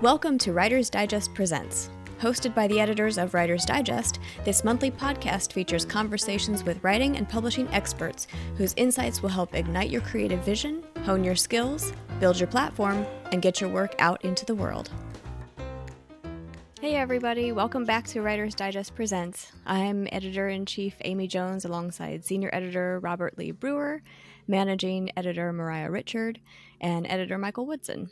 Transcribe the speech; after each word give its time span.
Welcome 0.00 0.38
to 0.38 0.52
Writer's 0.52 0.88
Digest 0.88 1.34
Presents. 1.34 1.90
Hosted 2.20 2.54
by 2.54 2.68
the 2.68 2.78
editors 2.78 3.18
of 3.18 3.34
Writer's 3.34 3.64
Digest, 3.64 4.20
this 4.44 4.62
monthly 4.62 4.92
podcast 4.92 5.52
features 5.52 5.84
conversations 5.84 6.62
with 6.62 6.84
writing 6.84 7.16
and 7.16 7.28
publishing 7.28 7.66
experts 7.72 8.28
whose 8.56 8.74
insights 8.76 9.22
will 9.22 9.28
help 9.28 9.56
ignite 9.56 9.90
your 9.90 10.02
creative 10.02 10.38
vision, 10.44 10.84
hone 11.02 11.24
your 11.24 11.34
skills, 11.34 11.92
build 12.20 12.38
your 12.38 12.46
platform, 12.46 13.04
and 13.32 13.42
get 13.42 13.60
your 13.60 13.70
work 13.70 13.96
out 13.98 14.24
into 14.24 14.46
the 14.46 14.54
world. 14.54 14.88
Hey 16.80 16.94
everybody, 16.94 17.50
welcome 17.50 17.84
back 17.84 18.06
to 18.06 18.22
Writer's 18.22 18.54
Digest 18.54 18.94
Presents. 18.94 19.50
I'm 19.66 20.06
editor 20.12 20.48
in 20.48 20.64
chief 20.64 20.94
Amy 21.00 21.26
Jones 21.26 21.64
alongside 21.64 22.24
senior 22.24 22.50
editor 22.52 23.00
Robert 23.00 23.36
Lee 23.36 23.50
Brewer, 23.50 24.02
managing 24.46 25.10
editor 25.16 25.52
Moriah 25.52 25.90
Richard, 25.90 26.38
and 26.80 27.04
editor 27.08 27.36
Michael 27.36 27.66
Woodson. 27.66 28.10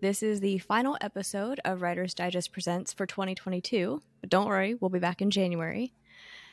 This 0.00 0.22
is 0.22 0.38
the 0.38 0.58
final 0.58 0.96
episode 1.00 1.60
of 1.64 1.82
Writer's 1.82 2.14
Digest 2.14 2.52
Presents 2.52 2.92
for 2.92 3.04
2022, 3.04 4.00
but 4.20 4.30
don't 4.30 4.46
worry, 4.46 4.74
we'll 4.74 4.90
be 4.90 5.00
back 5.00 5.20
in 5.20 5.28
January. 5.28 5.92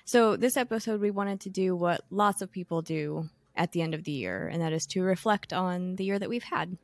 So, 0.04 0.35
this 0.35 0.58
episode, 0.58 0.99
we 0.99 1.12
wanted 1.12 1.41
to 1.41 1.52
do 1.52 1.76
what 1.76 2.02
lots 2.09 2.41
of 2.41 2.52
people 2.52 2.81
do 2.81 3.30
at 3.55 3.71
the 3.71 3.84
end 3.84 3.94
of 3.94 4.04
the 4.04 4.12
year, 4.12 4.48
and 4.48 4.63
that 4.63 4.73
is 4.73 4.88
to 4.88 5.04
reflect 5.04 5.54
on 5.54 5.95
the 5.95 6.04
year 6.04 6.18
that 6.18 6.27
we've 6.27 6.41
had. 6.41 6.76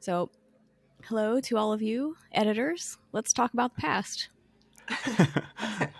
So, 0.00 0.30
hello 1.04 1.40
to 1.42 1.58
all 1.58 1.74
of 1.74 1.82
you 1.82 2.16
editors. 2.32 2.96
Let's 3.12 3.34
talk 3.34 3.52
about 3.52 3.74
the 3.74 3.82
past. 3.82 4.30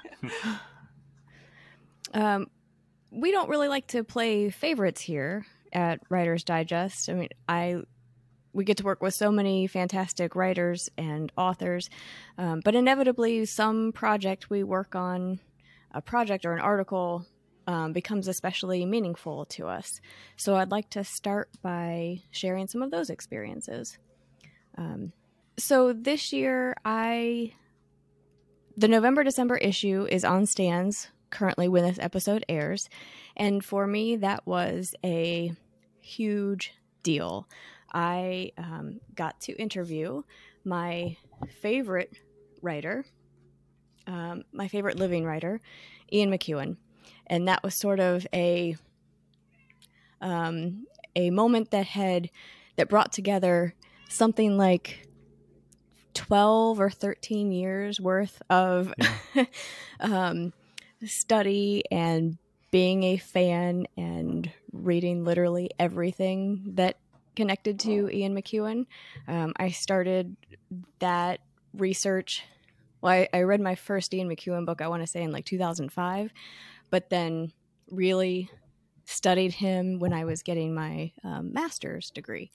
um, 2.15 2.47
we 3.11 3.31
don't 3.31 3.51
really 3.51 3.69
like 3.69 3.89
to 3.89 4.05
play 4.05 4.49
favorites 4.49 5.03
here 5.03 5.45
at 5.71 6.01
Writer's 6.09 6.45
Digest. 6.45 7.11
I 7.11 7.13
mean, 7.13 7.29
I 7.47 7.83
we 8.53 8.65
get 8.65 8.77
to 8.79 8.85
work 8.85 9.03
with 9.03 9.15
so 9.15 9.31
many 9.31 9.67
fantastic 9.67 10.35
writers 10.35 10.91
and 10.99 11.33
authors, 11.37 11.89
um, 12.39 12.61
but 12.65 12.75
inevitably, 12.75 13.45
some 13.47 13.93
project 13.93 14.51
we 14.51 14.63
work 14.63 14.95
on, 14.95 15.41
a 15.93 16.03
project 16.03 16.45
or 16.45 16.53
an 16.53 16.61
article, 16.61 17.27
um, 17.67 17.93
becomes 17.93 18.29
especially 18.29 18.85
meaningful 18.85 19.47
to 19.47 19.67
us. 19.69 20.01
So, 20.37 20.57
I'd 20.57 20.71
like 20.71 20.91
to 20.91 21.05
start 21.05 21.49
by 21.63 22.23
sharing 22.31 22.67
some 22.67 22.83
of 22.83 22.91
those 22.91 23.11
experiences. 23.11 23.99
Um, 24.77 25.13
so, 25.59 25.93
this 25.93 26.33
year, 26.33 26.77
I 26.85 27.53
the 28.77 28.89
November 28.89 29.23
December 29.23 29.57
issue 29.57 30.07
is 30.11 30.25
on 30.25 30.47
stands 30.47 31.09
currently 31.31 31.69
when 31.69 31.85
this 31.85 31.99
episode 31.99 32.45
airs, 32.49 32.89
and 33.37 33.65
for 33.65 33.87
me, 33.87 34.17
that 34.17 34.47
was 34.47 34.95
a 35.05 35.53
huge 36.01 36.75
deal. 37.03 37.49
I 37.93 38.53
um, 38.57 39.01
got 39.15 39.41
to 39.43 39.53
interview 39.53 40.23
my 40.65 41.17
favorite 41.61 42.17
writer, 42.61 43.05
um, 44.07 44.45
my 44.53 44.69
favorite 44.69 44.99
living 44.99 45.25
writer, 45.25 45.61
Ian 46.13 46.31
McEwan, 46.31 46.77
and 47.27 47.49
that 47.49 47.63
was 47.63 47.75
sort 47.75 48.01
of 48.01 48.27
a 48.33 48.77
um, 50.21 50.87
a 51.17 51.31
moment 51.31 51.71
that 51.73 51.87
had 51.87 52.31
that 52.77 52.89
brought 52.89 53.13
together 53.13 53.75
something 54.09 54.57
like 54.57 55.07
12 56.15 56.81
or 56.81 56.91
13 56.91 57.53
years 57.53 58.01
worth 58.01 58.41
of 58.49 58.93
yeah. 59.35 59.45
um, 60.01 60.53
study 61.05 61.83
and 61.91 62.39
being 62.71 63.03
a 63.03 63.17
fan 63.17 63.87
and 63.97 64.51
reading 64.73 65.25
literally 65.25 65.71
everything 65.79 66.63
that 66.75 66.97
connected 67.37 67.79
to 67.81 68.11
Ian 68.11 68.35
McEwan. 68.35 68.87
Um, 69.29 69.53
I 69.57 69.71
started 69.71 70.37
that 70.99 71.41
research. 71.75 72.45
Well, 73.01 73.13
I, 73.13 73.29
I 73.33 73.43
read 73.43 73.61
my 73.61 73.75
first 73.75 74.13
Ian 74.15 74.29
McEwan 74.29 74.67
book, 74.67 74.81
I 74.81 74.89
want 74.89 75.03
to 75.03 75.07
say 75.07 75.23
in 75.23 75.33
like 75.33 75.45
2005, 75.45 76.33
but 76.91 77.11
then 77.11 77.53
really 77.91 78.51
studied 79.05 79.53
him 79.53 79.99
when 79.99 80.13
I 80.13 80.25
was 80.25 80.43
getting 80.43 80.75
my 80.75 81.13
um, 81.25 81.53
master's 81.53 82.11
degree. 82.11 82.51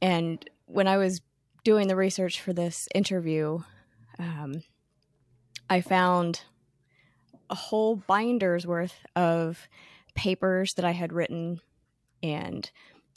And 0.00 0.48
when 0.66 0.88
I 0.88 0.96
was 0.96 1.20
doing 1.64 1.88
the 1.88 1.96
research 1.96 2.40
for 2.40 2.52
this 2.52 2.88
interview, 2.94 3.60
um, 4.18 4.62
I 5.68 5.80
found 5.80 6.42
a 7.50 7.54
whole 7.54 7.96
binder's 7.96 8.66
worth 8.66 8.94
of 9.14 9.68
papers 10.14 10.74
that 10.74 10.84
I 10.84 10.92
had 10.92 11.12
written 11.12 11.60
and 12.22 12.70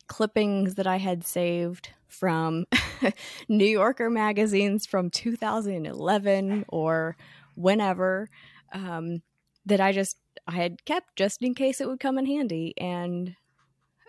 clippings 0.08 0.76
that 0.76 0.88
I 0.88 0.98
had 0.98 1.24
saved 1.24 1.90
from 2.08 2.66
New 3.50 3.66
Yorker 3.66 4.10
magazines 4.10 4.86
from 4.86 5.10
2011 5.10 6.66
or 6.68 7.18
whenever 7.56 8.30
um, 8.74 9.22
that 9.66 9.82
I 9.82 9.92
just 9.92 10.18
I 10.48 10.54
had 10.54 10.86
kept 10.86 11.16
just 11.16 11.42
in 11.42 11.56
case 11.56 11.82
it 11.82 11.88
would 11.88 12.00
come 12.00 12.18
in 12.18 12.26
handy. 12.26 12.74
And 12.78 13.36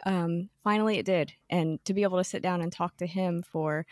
um, 0.04 0.50
finally 0.62 0.98
it 0.98 1.06
did. 1.06 1.32
And 1.48 1.84
to 1.84 1.94
be 1.94 2.02
able 2.02 2.18
to 2.18 2.24
sit 2.24 2.42
down 2.42 2.60
and 2.60 2.72
talk 2.72 2.96
to 2.98 3.06
him 3.06 3.42
for 3.42 3.86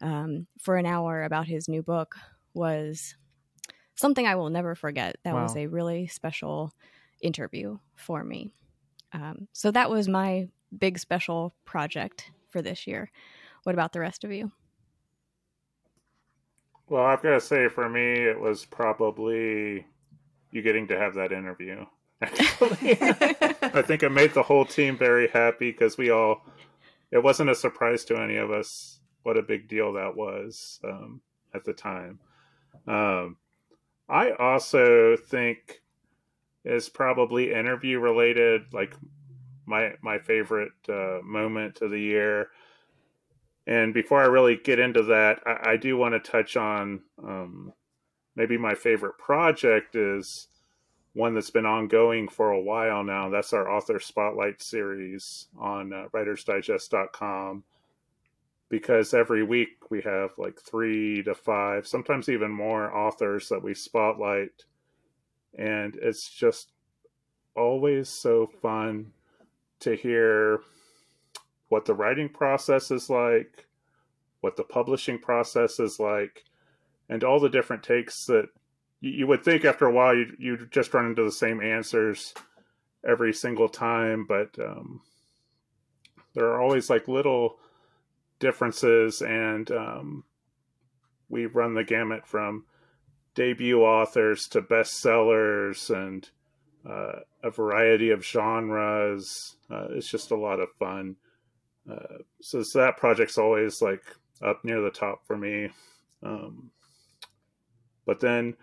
um, 0.00 0.46
for 0.60 0.76
an 0.76 0.86
hour 0.86 1.22
about 1.22 1.46
his 1.46 1.68
new 1.68 1.82
book 1.82 2.16
was 2.52 3.14
something 3.94 4.26
I 4.26 4.34
will 4.34 4.50
never 4.50 4.74
forget. 4.74 5.16
That 5.24 5.34
wow. 5.34 5.44
was 5.44 5.56
a 5.56 5.66
really 5.66 6.06
special 6.06 6.72
interview 7.20 7.78
for 7.94 8.24
me. 8.24 8.50
Um, 9.12 9.48
so 9.52 9.70
that 9.70 9.90
was 9.90 10.08
my 10.08 10.48
big 10.78 10.98
special 10.98 11.54
project 11.64 12.30
for 12.48 12.62
this 12.62 12.86
year. 12.86 13.10
What 13.64 13.74
about 13.74 13.92
the 13.92 14.00
rest 14.00 14.24
of 14.24 14.32
you? 14.32 14.52
Well, 16.88 17.04
I've 17.04 17.22
got 17.22 17.30
to 17.30 17.40
say, 17.40 17.68
for 17.68 17.88
me, 17.88 18.02
it 18.02 18.38
was 18.38 18.64
probably 18.64 19.86
you 20.50 20.62
getting 20.62 20.86
to 20.88 20.98
have 20.98 21.14
that 21.14 21.32
interview. 21.32 21.84
I 22.22 23.82
think 23.84 24.02
it 24.02 24.12
made 24.12 24.34
the 24.34 24.42
whole 24.42 24.64
team 24.64 24.96
very 24.96 25.28
happy 25.28 25.72
because 25.72 25.98
we 25.98 26.10
all. 26.10 26.42
It 27.10 27.22
wasn't 27.22 27.50
a 27.50 27.54
surprise 27.54 28.04
to 28.06 28.20
any 28.20 28.36
of 28.36 28.50
us 28.50 29.00
what 29.22 29.36
a 29.36 29.42
big 29.42 29.68
deal 29.68 29.94
that 29.94 30.16
was 30.16 30.80
um, 30.84 31.20
at 31.54 31.64
the 31.64 31.72
time. 31.72 32.18
Um, 32.86 33.36
I 34.08 34.32
also 34.32 35.16
think 35.16 35.82
is 36.64 36.88
probably 36.88 37.52
interview 37.52 37.98
related, 37.98 38.72
like 38.72 38.94
my 39.66 39.92
my 40.02 40.18
favorite 40.18 40.72
uh, 40.88 41.18
moment 41.22 41.80
of 41.82 41.90
the 41.90 42.00
year. 42.00 42.48
And 43.66 43.94
before 43.94 44.22
I 44.22 44.26
really 44.26 44.56
get 44.56 44.78
into 44.78 45.02
that, 45.04 45.40
I, 45.46 45.72
I 45.72 45.76
do 45.76 45.96
want 45.96 46.12
to 46.14 46.30
touch 46.30 46.56
on 46.56 47.00
um, 47.22 47.72
maybe 48.36 48.58
my 48.58 48.74
favorite 48.74 49.16
project 49.18 49.96
is 49.96 50.48
one 51.14 51.34
that's 51.34 51.50
been 51.50 51.64
ongoing 51.66 52.28
for 52.28 52.50
a 52.50 52.60
while 52.60 53.04
now. 53.04 53.30
That's 53.30 53.52
our 53.52 53.70
author 53.70 54.00
spotlight 54.00 54.60
series 54.60 55.46
on 55.58 55.92
uh, 55.92 56.08
writersdigest.com. 56.12 57.64
Because 58.68 59.14
every 59.14 59.44
week 59.44 59.90
we 59.90 60.02
have 60.02 60.32
like 60.36 60.60
three 60.60 61.22
to 61.22 61.34
five, 61.34 61.86
sometimes 61.86 62.28
even 62.28 62.50
more 62.50 62.94
authors 62.94 63.48
that 63.48 63.62
we 63.62 63.74
spotlight. 63.74 64.64
And 65.56 65.96
it's 66.02 66.28
just 66.28 66.72
always 67.54 68.08
so 68.08 68.46
fun 68.46 69.12
to 69.84 69.94
hear 69.94 70.60
what 71.68 71.84
the 71.84 71.94
writing 71.94 72.28
process 72.28 72.90
is 72.90 73.08
like, 73.08 73.66
what 74.40 74.56
the 74.56 74.64
publishing 74.64 75.18
process 75.18 75.78
is 75.78 75.98
like, 75.98 76.44
and 77.08 77.22
all 77.22 77.38
the 77.38 77.48
different 77.48 77.82
takes 77.82 78.26
that 78.26 78.46
you, 79.00 79.26
would 79.26 79.44
think 79.44 79.64
after 79.64 79.86
a 79.86 79.92
while 79.92 80.14
you 80.14 80.34
you 80.38 80.66
just 80.70 80.92
run 80.94 81.06
into 81.06 81.22
the 81.22 81.32
same 81.32 81.60
answers 81.60 82.34
every 83.06 83.32
single 83.32 83.68
time, 83.68 84.24
but 84.26 84.58
um, 84.58 85.02
there 86.34 86.46
are 86.46 86.60
always 86.60 86.88
like 86.88 87.06
little 87.06 87.58
differences, 88.38 89.20
and 89.20 89.70
um, 89.70 90.24
we 91.28 91.46
run 91.46 91.74
the 91.74 91.84
gamut 91.84 92.26
from 92.26 92.64
debut 93.34 93.82
authors 93.82 94.48
to 94.48 94.62
bestsellers 94.62 95.90
and 95.90 96.30
uh, 96.88 97.20
a 97.42 97.50
variety 97.50 98.10
of 98.10 98.24
genres. 98.24 99.56
Uh, 99.70 99.86
it's 99.90 100.10
just 100.10 100.30
a 100.30 100.36
lot 100.36 100.60
of 100.60 100.68
fun. 100.78 101.16
Uh, 101.90 102.18
so, 102.40 102.62
so, 102.62 102.78
that 102.78 102.96
project's 102.96 103.38
always 103.38 103.82
like 103.82 104.02
up 104.42 104.64
near 104.64 104.80
the 104.80 104.90
top 104.90 105.26
for 105.26 105.36
me. 105.36 105.68
Um, 106.22 106.70
but 108.06 108.20
then 108.20 108.56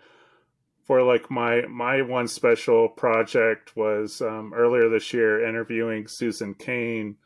for 0.84 1.02
like 1.02 1.30
my 1.30 1.62
my 1.62 2.02
one 2.02 2.28
special 2.28 2.88
project 2.88 3.76
was 3.76 4.20
um, 4.20 4.52
earlier 4.54 4.88
this 4.88 5.12
year 5.12 5.46
interviewing 5.46 6.08
Susan 6.08 6.54
Cain 6.54 7.16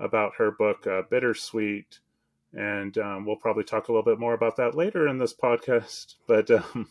about 0.00 0.32
her 0.38 0.50
book 0.50 0.86
uh, 0.86 1.02
Bittersweet, 1.10 1.98
and 2.52 2.96
um, 2.98 3.24
we'll 3.24 3.36
probably 3.36 3.64
talk 3.64 3.88
a 3.88 3.92
little 3.92 4.04
bit 4.04 4.18
more 4.18 4.34
about 4.34 4.56
that 4.56 4.74
later 4.74 5.08
in 5.08 5.18
this 5.18 5.34
podcast. 5.34 6.14
But 6.26 6.50
um, 6.50 6.88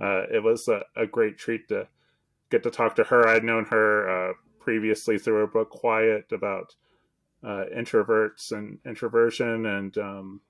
uh, 0.00 0.22
it 0.32 0.42
was 0.42 0.68
a, 0.68 0.84
a, 0.94 1.06
great 1.06 1.36
treat 1.38 1.68
to 1.68 1.88
get 2.50 2.62
to 2.62 2.70
talk 2.70 2.96
to 2.96 3.04
her. 3.04 3.26
I'd 3.26 3.44
known 3.44 3.64
her 3.66 4.30
uh, 4.30 4.32
previously 4.60 5.18
through 5.18 5.36
her 5.36 5.46
book 5.46 5.70
Quiet 5.70 6.32
about 6.32 6.74
uh, 7.42 7.64
introverts 7.74 8.52
and 8.52 8.78
introversion, 8.84 9.66
and 9.66 9.96
um, 9.98 10.40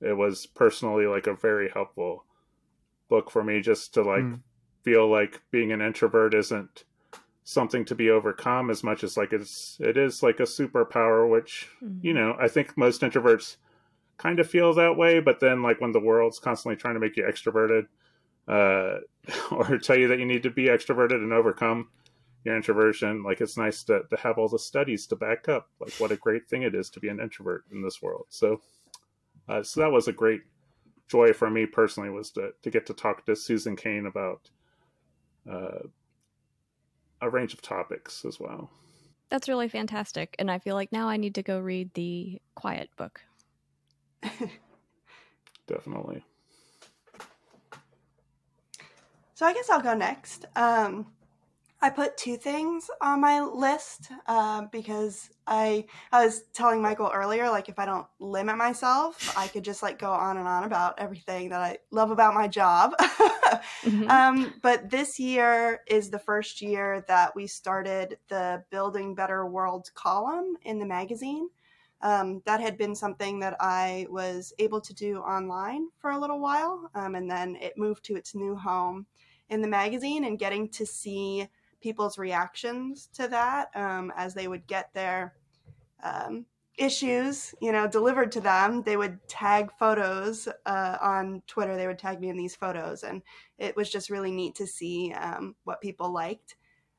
it 0.00 0.16
was 0.16 0.46
personally 0.46 1.06
like 1.06 1.26
a 1.26 1.34
very 1.34 1.68
helpful 1.68 2.24
book 3.08 3.30
for 3.30 3.44
me 3.44 3.60
just 3.60 3.94
to 3.94 4.02
like 4.02 4.22
mm. 4.22 4.40
feel 4.82 5.10
like 5.10 5.42
being 5.50 5.72
an 5.72 5.82
introvert 5.82 6.32
isn't 6.32 6.84
something 7.44 7.84
to 7.84 7.94
be 7.94 8.10
overcome 8.10 8.70
as 8.70 8.84
much 8.84 9.02
as 9.02 9.16
like 9.16 9.32
it's 9.32 9.76
it 9.80 9.96
is 9.96 10.22
like 10.22 10.38
a 10.38 10.44
superpower 10.44 11.28
which 11.28 11.68
mm-hmm. 11.82 11.98
you 12.06 12.14
know 12.14 12.36
i 12.38 12.46
think 12.46 12.76
most 12.76 13.00
introverts 13.00 13.56
kind 14.18 14.38
of 14.38 14.48
feel 14.48 14.72
that 14.72 14.96
way 14.96 15.18
but 15.18 15.40
then 15.40 15.62
like 15.62 15.80
when 15.80 15.90
the 15.90 15.98
world's 15.98 16.38
constantly 16.38 16.76
trying 16.76 16.94
to 16.94 17.00
make 17.00 17.16
you 17.16 17.24
extroverted 17.24 17.86
uh 18.50 18.98
or 19.52 19.78
tell 19.78 19.96
you 19.96 20.08
that 20.08 20.18
you 20.18 20.26
need 20.26 20.42
to 20.42 20.50
be 20.50 20.64
extroverted 20.64 21.22
and 21.22 21.32
overcome 21.32 21.88
your 22.44 22.56
introversion 22.56 23.22
like 23.22 23.40
it's 23.40 23.56
nice 23.56 23.82
to, 23.84 24.02
to 24.08 24.16
have 24.16 24.38
all 24.38 24.48
the 24.48 24.58
studies 24.58 25.06
to 25.06 25.16
back 25.16 25.48
up 25.48 25.68
like 25.78 25.92
what 25.94 26.10
a 26.10 26.16
great 26.16 26.48
thing 26.48 26.62
it 26.62 26.74
is 26.74 26.88
to 26.90 27.00
be 27.00 27.08
an 27.08 27.20
introvert 27.20 27.64
in 27.70 27.82
this 27.82 28.00
world. 28.00 28.26
So 28.28 28.60
uh, 29.48 29.62
so 29.62 29.80
that 29.80 29.92
was 29.92 30.08
a 30.08 30.12
great 30.12 30.42
joy 31.08 31.32
for 31.32 31.50
me 31.50 31.66
personally 31.66 32.08
was 32.08 32.30
to, 32.30 32.52
to 32.62 32.70
get 32.70 32.86
to 32.86 32.94
talk 32.94 33.26
to 33.26 33.36
susan 33.36 33.76
cain 33.76 34.06
about 34.06 34.48
uh, 35.50 35.80
a 37.20 37.28
range 37.28 37.52
of 37.52 37.60
topics 37.60 38.24
as 38.24 38.38
well. 38.40 38.70
That's 39.28 39.48
really 39.48 39.68
fantastic 39.68 40.34
and 40.38 40.50
i 40.50 40.58
feel 40.58 40.74
like 40.74 40.92
now 40.92 41.08
i 41.08 41.16
need 41.16 41.34
to 41.34 41.42
go 41.42 41.58
read 41.58 41.92
the 41.94 42.40
quiet 42.54 42.88
book. 42.96 43.20
Definitely 45.66 46.24
so 49.40 49.46
i 49.46 49.54
guess 49.54 49.70
i'll 49.70 49.80
go 49.80 49.94
next 49.94 50.44
um, 50.54 51.06
I 51.82 51.88
put 51.88 52.18
two 52.18 52.36
things 52.36 52.90
on 53.00 53.22
my 53.22 53.40
list 53.40 54.10
uh, 54.26 54.66
because 54.70 55.30
I 55.46 55.86
I 56.12 56.26
was 56.26 56.42
telling 56.52 56.82
Michael 56.82 57.10
earlier, 57.12 57.48
like 57.48 57.70
if 57.70 57.78
I 57.78 57.86
don't 57.86 58.06
limit 58.18 58.58
myself, 58.58 59.34
I 59.36 59.48
could 59.48 59.64
just 59.64 59.82
like 59.82 59.98
go 59.98 60.10
on 60.10 60.36
and 60.36 60.46
on 60.46 60.64
about 60.64 60.98
everything 60.98 61.48
that 61.48 61.62
I 61.62 61.78
love 61.90 62.10
about 62.10 62.34
my 62.34 62.48
job. 62.48 62.92
mm-hmm. 63.00 64.10
um, 64.10 64.52
but 64.60 64.90
this 64.90 65.18
year 65.18 65.80
is 65.86 66.10
the 66.10 66.18
first 66.18 66.60
year 66.60 67.02
that 67.08 67.34
we 67.34 67.46
started 67.46 68.18
the 68.28 68.62
Building 68.70 69.14
Better 69.14 69.46
World 69.46 69.88
column 69.94 70.56
in 70.64 70.78
the 70.78 70.86
magazine. 70.86 71.48
Um, 72.02 72.42
that 72.44 72.60
had 72.60 72.78
been 72.78 72.94
something 72.94 73.40
that 73.40 73.56
I 73.60 74.06
was 74.10 74.54
able 74.58 74.80
to 74.82 74.94
do 74.94 75.18
online 75.18 75.88
for 75.98 76.10
a 76.10 76.18
little 76.18 76.40
while, 76.40 76.90
um, 76.94 77.14
and 77.14 77.30
then 77.30 77.56
it 77.56 77.78
moved 77.78 78.04
to 78.06 78.16
its 78.16 78.34
new 78.34 78.54
home 78.54 79.06
in 79.50 79.60
the 79.60 79.68
magazine 79.68 80.24
and 80.24 80.38
getting 80.38 80.68
to 80.70 80.86
see 80.86 81.46
people's 81.80 82.18
reactions 82.18 83.08
to 83.14 83.28
that 83.28 83.70
um, 83.74 84.12
as 84.16 84.34
they 84.34 84.48
would 84.48 84.66
get 84.66 84.92
their 84.94 85.34
um, 86.02 86.46
issues, 86.78 87.54
you 87.60 87.72
know, 87.72 87.86
delivered 87.86 88.32
to 88.32 88.40
them. 88.40 88.82
They 88.82 88.96
would 88.96 89.18
tag 89.28 89.70
photos 89.78 90.48
uh, 90.66 90.96
on 91.00 91.42
Twitter. 91.46 91.76
They 91.76 91.86
would 91.86 91.98
tag 91.98 92.20
me 92.20 92.28
in 92.28 92.36
these 92.36 92.56
photos, 92.56 93.02
and 93.02 93.22
it 93.58 93.76
was 93.76 93.90
just 93.90 94.10
really 94.10 94.32
neat 94.32 94.54
to 94.56 94.66
see 94.66 95.12
um, 95.12 95.54
what 95.64 95.80
people 95.80 96.12
liked. 96.12 96.56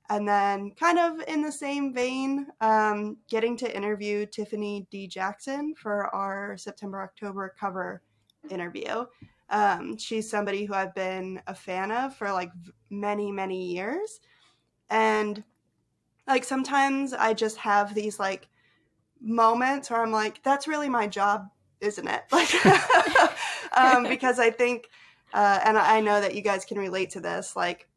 And 0.09 0.27
then, 0.27 0.71
kind 0.71 0.99
of 0.99 1.25
in 1.27 1.41
the 1.41 1.51
same 1.51 1.93
vein, 1.93 2.47
um, 2.59 3.17
getting 3.29 3.55
to 3.57 3.75
interview 3.75 4.25
Tiffany 4.25 4.87
D. 4.91 5.07
Jackson 5.07 5.73
for 5.75 6.13
our 6.13 6.57
September 6.57 7.01
October 7.01 7.55
cover 7.59 8.01
interview. 8.49 9.05
Um, 9.51 9.97
she's 9.97 10.29
somebody 10.29 10.65
who 10.65 10.73
I've 10.73 10.95
been 10.95 11.41
a 11.45 11.53
fan 11.53 11.91
of 11.91 12.15
for 12.15 12.31
like 12.31 12.51
many, 12.89 13.31
many 13.31 13.65
years. 13.73 14.19
And 14.89 15.43
like 16.27 16.43
sometimes 16.43 17.13
I 17.13 17.33
just 17.33 17.57
have 17.57 17.93
these 17.93 18.19
like 18.19 18.47
moments 19.21 19.91
where 19.91 20.01
I'm 20.01 20.11
like, 20.11 20.41
that's 20.43 20.67
really 20.67 20.89
my 20.89 21.07
job, 21.07 21.47
isn't 21.79 22.07
it? 22.07 22.23
Like, 22.31 22.53
um, 23.77 24.03
because 24.09 24.39
I 24.39 24.49
think, 24.49 24.87
uh, 25.33 25.59
and 25.63 25.77
I 25.77 26.01
know 26.01 26.19
that 26.19 26.35
you 26.35 26.41
guys 26.41 26.65
can 26.65 26.77
relate 26.77 27.11
to 27.11 27.19
this, 27.19 27.55
like, 27.55 27.87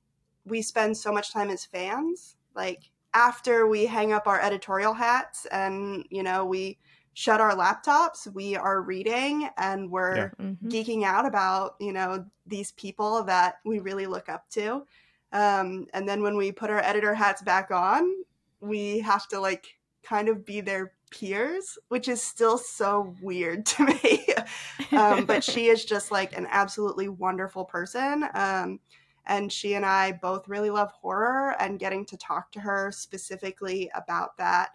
we 0.44 0.60
spend 0.62 0.96
so 0.96 1.10
much 1.10 1.32
time 1.32 1.50
as 1.50 1.64
fans. 1.64 2.36
Like, 2.54 2.90
after 3.14 3.66
we 3.66 3.86
hang 3.86 4.12
up 4.12 4.26
our 4.26 4.40
editorial 4.40 4.92
hats 4.92 5.46
and, 5.46 6.04
you 6.10 6.22
know, 6.22 6.44
we 6.44 6.78
shut 7.14 7.40
our 7.40 7.54
laptops, 7.54 8.32
we 8.32 8.56
are 8.56 8.82
reading 8.82 9.48
and 9.56 9.90
we're 9.90 10.16
yeah. 10.16 10.28
mm-hmm. 10.40 10.68
geeking 10.68 11.04
out 11.04 11.24
about, 11.24 11.76
you 11.80 11.92
know, 11.92 12.24
these 12.46 12.72
people 12.72 13.22
that 13.24 13.56
we 13.64 13.78
really 13.78 14.06
look 14.06 14.28
up 14.28 14.48
to. 14.50 14.84
Um, 15.32 15.86
and 15.94 16.08
then 16.08 16.22
when 16.22 16.36
we 16.36 16.52
put 16.52 16.70
our 16.70 16.82
editor 16.82 17.14
hats 17.14 17.42
back 17.42 17.70
on, 17.70 18.12
we 18.60 18.98
have 19.00 19.26
to 19.28 19.40
like 19.40 19.78
kind 20.02 20.28
of 20.28 20.44
be 20.44 20.60
their 20.60 20.92
peers, 21.10 21.78
which 21.88 22.08
is 22.08 22.20
still 22.20 22.58
so 22.58 23.14
weird 23.22 23.64
to 23.66 23.84
me. 23.84 24.26
um, 24.92 25.24
but 25.24 25.42
she 25.42 25.66
is 25.66 25.84
just 25.84 26.10
like 26.10 26.36
an 26.36 26.46
absolutely 26.50 27.08
wonderful 27.08 27.64
person. 27.64 28.24
Um, 28.34 28.80
and 29.26 29.50
she 29.50 29.74
and 29.74 29.86
I 29.86 30.12
both 30.12 30.48
really 30.48 30.70
love 30.70 30.90
horror, 30.90 31.56
and 31.58 31.78
getting 31.78 32.04
to 32.06 32.16
talk 32.18 32.52
to 32.52 32.60
her 32.60 32.92
specifically 32.92 33.90
about 33.94 34.36
that 34.36 34.72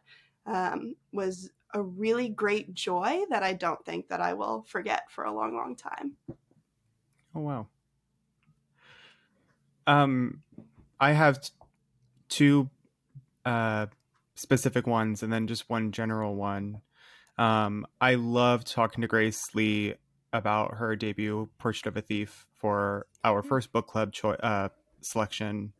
um, 0.47 0.95
was 1.13 1.51
a 1.73 1.81
really 1.81 2.29
great 2.29 2.73
joy 2.73 3.21
that 3.29 3.43
I 3.43 3.53
don't 3.53 3.83
think 3.85 4.09
that 4.09 4.21
I 4.21 4.33
will 4.33 4.65
forget 4.67 5.11
for 5.11 5.23
a 5.23 5.33
long, 5.33 5.55
long 5.55 5.75
time. 5.75 6.13
Oh 7.35 7.41
wow! 7.41 7.67
Um, 9.87 10.41
I 10.99 11.11
have 11.11 11.41
t- 11.41 11.49
two 12.27 12.69
uh, 13.45 13.87
specific 14.35 14.87
ones 14.87 15.23
and 15.23 15.31
then 15.31 15.47
just 15.47 15.69
one 15.69 15.91
general 15.91 16.35
one. 16.35 16.81
Um, 17.37 17.85
I 18.01 18.15
love 18.15 18.65
talking 18.65 19.01
to 19.01 19.07
Grace 19.07 19.53
Li 19.53 19.95
about 20.33 20.75
her 20.75 20.95
debut, 20.95 21.49
Portrait 21.57 21.87
of 21.87 21.97
a 21.97 22.01
Thief, 22.01 22.47
for 22.55 23.07
our 23.23 23.41
first 23.41 23.71
book 23.71 23.87
club 23.87 24.11
cho- 24.11 24.31
uh, 24.31 24.69
selection. 25.01 25.73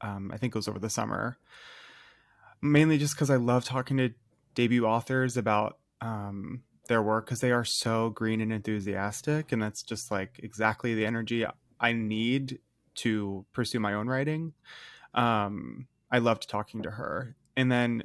Um, 0.00 0.30
I 0.32 0.36
think 0.36 0.54
it 0.54 0.58
was 0.58 0.68
over 0.68 0.78
the 0.78 0.90
summer. 0.90 1.38
Mainly 2.62 2.98
just 2.98 3.14
because 3.14 3.30
I 3.30 3.36
love 3.36 3.64
talking 3.64 3.96
to 3.96 4.10
debut 4.56 4.84
authors 4.84 5.36
about 5.36 5.78
um, 6.00 6.62
their 6.88 7.02
work 7.02 7.26
because 7.26 7.40
they 7.40 7.52
are 7.52 7.64
so 7.64 8.10
green 8.10 8.40
and 8.40 8.52
enthusiastic, 8.52 9.52
and 9.52 9.62
that's 9.62 9.84
just 9.84 10.10
like 10.10 10.40
exactly 10.42 10.94
the 10.94 11.06
energy 11.06 11.46
I 11.78 11.92
need 11.92 12.58
to 12.96 13.44
pursue 13.52 13.78
my 13.78 13.94
own 13.94 14.08
writing. 14.08 14.54
Um, 15.14 15.86
I 16.10 16.18
loved 16.18 16.48
talking 16.48 16.82
to 16.82 16.90
her. 16.90 17.36
And 17.56 17.70
then 17.70 18.04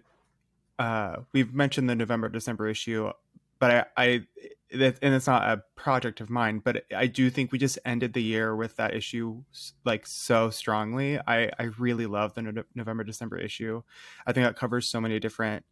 uh, 0.78 1.18
we've 1.34 1.54
mentioned 1.54 1.90
the 1.90 1.96
November 1.96 2.30
December 2.30 2.68
issue, 2.68 3.12
but 3.60 3.72
I, 3.98 4.04
I 4.04 4.28
and 4.74 5.14
it's 5.14 5.28
not 5.28 5.44
a 5.44 5.64
project 5.76 6.22
of 6.22 6.30
mine, 6.30 6.60
but 6.64 6.86
I 6.96 7.08
do 7.08 7.30
think 7.30 7.52
we 7.52 7.58
just 7.58 7.78
ended 7.84 8.14
the 8.14 8.24
year 8.24 8.56
with 8.56 8.78
that 8.78 8.96
issue 8.96 9.44
like 9.84 10.08
so 10.08 10.50
strongly. 10.50 11.20
I, 11.20 11.52
I 11.60 11.64
really 11.78 12.06
love 12.06 12.34
the 12.34 12.42
no- 12.42 12.64
November 12.74 13.04
December 13.04 13.38
issue. 13.38 13.84
I 14.26 14.32
think 14.32 14.46
that 14.46 14.56
covers 14.56 14.88
so 14.88 15.02
many 15.02 15.20
different 15.20 15.66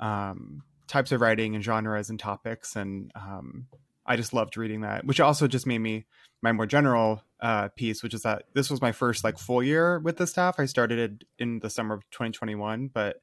um, 0.00 0.62
types 0.86 1.12
of 1.12 1.20
writing 1.20 1.54
and 1.54 1.64
genres 1.64 2.10
and 2.10 2.18
topics, 2.18 2.76
and 2.76 3.10
um, 3.14 3.66
I 4.06 4.16
just 4.16 4.32
loved 4.32 4.56
reading 4.56 4.82
that, 4.82 5.04
which 5.04 5.20
also 5.20 5.46
just 5.46 5.66
made 5.66 5.78
me 5.78 6.06
my 6.42 6.52
more 6.52 6.66
general 6.66 7.22
uh, 7.40 7.68
piece, 7.68 8.02
which 8.02 8.14
is 8.14 8.22
that 8.22 8.44
this 8.54 8.70
was 8.70 8.80
my 8.80 8.92
first 8.92 9.24
like 9.24 9.38
full 9.38 9.62
year 9.62 9.98
with 9.98 10.16
the 10.16 10.26
staff. 10.26 10.56
I 10.58 10.66
started 10.66 11.24
in 11.38 11.58
the 11.60 11.70
summer 11.70 11.94
of 11.94 12.08
2021, 12.10 12.88
but 12.88 13.20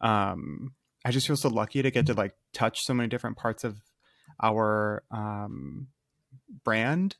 um, 0.00 0.72
I 1.04 1.10
just 1.10 1.26
feel 1.26 1.36
so 1.36 1.48
lucky 1.48 1.82
to 1.82 1.90
get 1.90 2.06
to 2.06 2.14
like 2.14 2.34
touch 2.52 2.82
so 2.82 2.94
many 2.94 3.08
different 3.08 3.36
parts 3.36 3.64
of 3.64 3.80
our 4.42 5.02
um, 5.10 5.88
brand 6.64 7.16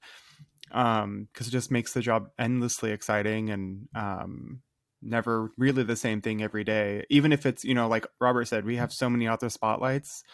because 0.69 1.05
um, 1.05 1.29
it 1.37 1.51
just 1.51 1.71
makes 1.71 1.93
the 1.93 2.01
job 2.01 2.31
endlessly 2.39 2.93
exciting 2.93 3.51
and 3.51 3.89
um, 3.95 4.63
never 5.03 5.51
really 5.59 5.83
the 5.83 5.97
same 5.97 6.21
thing 6.21 6.43
every 6.43 6.65
day. 6.65 7.05
Even 7.11 7.33
if 7.33 7.45
it's 7.45 7.65
you 7.65 7.75
know 7.75 7.89
like 7.89 8.07
Robert 8.21 8.47
said, 8.47 8.65
we 8.65 8.77
have 8.77 8.93
so 8.93 9.11
many 9.11 9.29
author 9.29 9.51
spotlights 9.51 10.25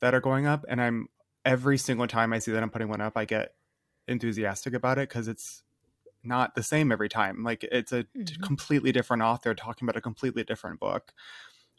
that 0.00 0.14
are 0.14 0.20
going 0.20 0.46
up, 0.46 0.64
and 0.68 0.80
I'm 0.80 1.08
every 1.44 1.78
single 1.78 2.06
time 2.06 2.32
I 2.32 2.38
see 2.38 2.52
that 2.52 2.62
I'm 2.62 2.70
putting 2.70 2.88
one 2.88 3.00
up, 3.00 3.16
I 3.16 3.24
get 3.24 3.54
enthusiastic 4.06 4.74
about 4.74 4.98
it 4.98 5.08
because 5.08 5.28
it's 5.28 5.62
not 6.22 6.54
the 6.54 6.62
same 6.62 6.92
every 6.92 7.08
time. 7.08 7.42
Like 7.44 7.64
it's 7.64 7.92
a 7.92 8.04
mm-hmm. 8.04 8.42
completely 8.42 8.92
different 8.92 9.22
author 9.22 9.54
talking 9.54 9.86
about 9.86 9.96
a 9.96 10.00
completely 10.02 10.44
different 10.44 10.80
book. 10.80 11.12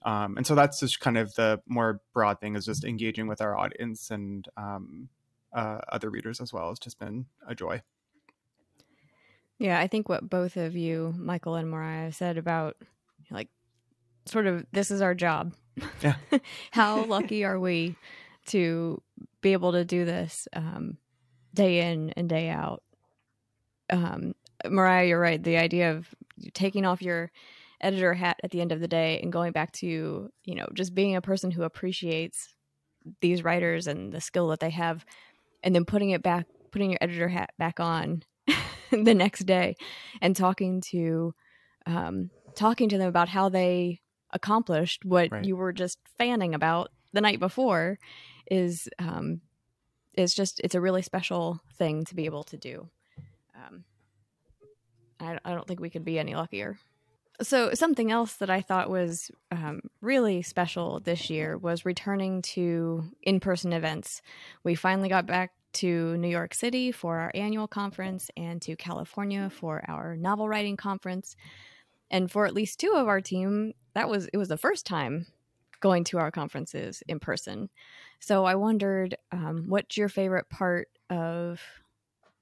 Um, 0.03 0.38
and 0.38 0.48
so 0.48 0.55
that's 0.55 0.79
just 0.79 1.00
kind 1.00 1.17
of 1.17 1.36
the 1.36 1.62
more 1.67 2.01
broad 2.13 2.39
thing 2.39 2.55
is 2.55 2.65
just 2.65 2.86
engaging 2.86 3.27
with 3.27 3.41
our 3.41 3.58
audience 3.58 4.10
and 4.12 4.48
um, 4.55 5.10
uh, 5.53 5.79
other 5.89 6.10
readers 6.10 6.39
as 6.39 6.53
well. 6.53 6.72
It's 6.72 6.79
just 6.79 7.00
been 7.00 7.25
a 7.48 7.53
joy. 7.53 7.81
Yeah, 9.60 9.80
I 9.80 9.88
think 9.88 10.10
what 10.10 10.30
both 10.30 10.58
of 10.58 10.75
you, 10.75 11.13
Michael 11.18 11.56
and 11.56 11.70
Moriah, 11.70 12.12
said 12.13 12.38
about 12.38 12.78
like 13.30 13.50
sort 14.25 14.48
of 14.48 14.66
this 14.72 14.89
is 14.89 15.01
our 15.01 15.13
job. 15.13 15.54
Yeah. 16.01 16.16
How 16.72 17.04
lucky 17.04 17.44
are 17.44 17.60
we 17.60 17.96
to 18.48 19.01
be 19.42 19.54
able 19.54 19.74
to 19.74 19.86
do 19.86 20.06
this 20.06 20.48
um, 20.54 20.98
day 21.54 21.92
in 21.92 22.12
and 22.12 22.28
day 22.30 22.50
out. 22.50 22.84
Um, 23.89 24.34
Moriah, 24.68 25.08
you're 25.08 25.20
right. 25.20 25.42
The 25.42 25.58
idea 25.58 25.92
of 25.92 26.08
taking 26.54 26.86
off 26.86 27.01
your 27.01 27.32
editor 27.82 28.13
hat 28.13 28.39
at 28.44 28.51
the 28.51 28.62
end 28.62 28.72
of 28.72 28.80
the 28.80 28.88
day 28.88 29.20
and 29.22 29.32
going 29.32 29.51
back 29.51 29.72
to, 29.72 30.30
you 30.44 30.56
know, 30.56 30.68
just 30.74 30.94
being 30.94 31.16
a 31.16 31.22
person 31.22 31.51
who 31.51 31.63
appreciates 31.63 32.54
these 33.22 33.44
writers 33.44 33.88
and 33.88 34.12
the 34.12 34.22
skill 34.22 34.50
that 34.50 34.60
they 34.60 34.70
have 34.70 35.06
and 35.63 35.74
then 35.74 35.86
putting 35.86 36.10
it 36.10 36.22
back, 36.22 36.46
putting 36.72 36.92
your 36.92 37.00
editor 37.01 37.30
hat 37.30 37.51
back 37.58 37.80
on 37.80 38.24
the 39.03 39.13
next 39.13 39.46
day, 39.46 39.75
and 40.22 40.36
talking 40.36 40.81
to 40.91 41.34
um, 41.86 42.29
talking 42.55 42.89
to 42.89 42.98
them 42.98 43.08
about 43.08 43.29
how 43.29 43.50
they 43.50 44.01
accomplished 44.31 45.05
what 45.05 45.31
Right. 45.31 45.46
you 45.46 45.55
were 45.55 45.74
just 45.74 45.98
fanning 46.17 46.53
about 46.53 46.89
the 47.13 47.22
night 47.22 47.39
before 47.39 47.98
is 48.50 48.88
um, 49.00 49.41
is 50.13 50.34
just 50.36 50.60
it's 50.63 50.75
a 50.75 50.81
really 50.81 51.01
special 51.01 51.62
thing 51.77 52.05
to 52.05 52.15
be 52.15 52.25
able 52.25 52.43
to 52.43 52.58
do. 52.58 52.89
Um, 53.55 53.84
I, 55.19 55.38
I 55.43 55.53
don't 55.53 55.67
think 55.67 55.79
we 55.79 55.89
could 55.89 56.05
be 56.05 56.19
any 56.19 56.36
luckier. 56.36 56.77
So 57.41 57.74
something 57.74 58.12
else 58.12 58.34
that 58.36 58.50
I 58.50 58.60
thought 58.62 58.89
was 58.89 59.31
um, 59.50 59.79
really 60.01 60.41
special 60.41 61.00
this 61.00 61.29
year 61.29 61.58
was 61.58 61.86
returning 61.86 62.41
to 62.53 63.05
in-person 63.24 63.72
events. 63.72 64.22
We 64.63 64.75
finally 64.75 65.08
got 65.08 65.25
back 65.25 65.51
to 65.74 66.18
New 66.18 66.28
York 66.28 66.54
City 66.54 66.92
for 66.92 67.20
our 67.20 67.32
annual 67.34 67.68
conference 67.68 68.30
and 68.36 68.62
to 68.62 68.76
California 68.76 69.50
for 69.50 69.84
our 69.88 70.16
novel 70.16 70.48
writing 70.48 70.78
conference. 70.78 71.36
And 72.12 72.32
for 72.32 72.46
at 72.46 72.54
least 72.54 72.80
two 72.80 72.94
of 72.96 73.08
our 73.08 73.22
team, 73.22 73.74
that 73.94 74.10
was 74.10 74.28
it 74.34 74.38
was 74.38 74.48
the 74.50 74.58
first 74.58 74.86
time 74.86 75.28
going 75.80 76.04
to 76.06 76.18
our 76.18 76.32
conferences 76.32 77.04
in 77.08 77.20
person. 77.20 77.70
So 78.20 78.46
I 78.46 78.56
wondered 78.56 79.16
um, 79.32 79.66
what 79.68 79.96
your 79.96 80.10
favorite 80.10 80.50
part 80.50 80.90
of 81.10 81.62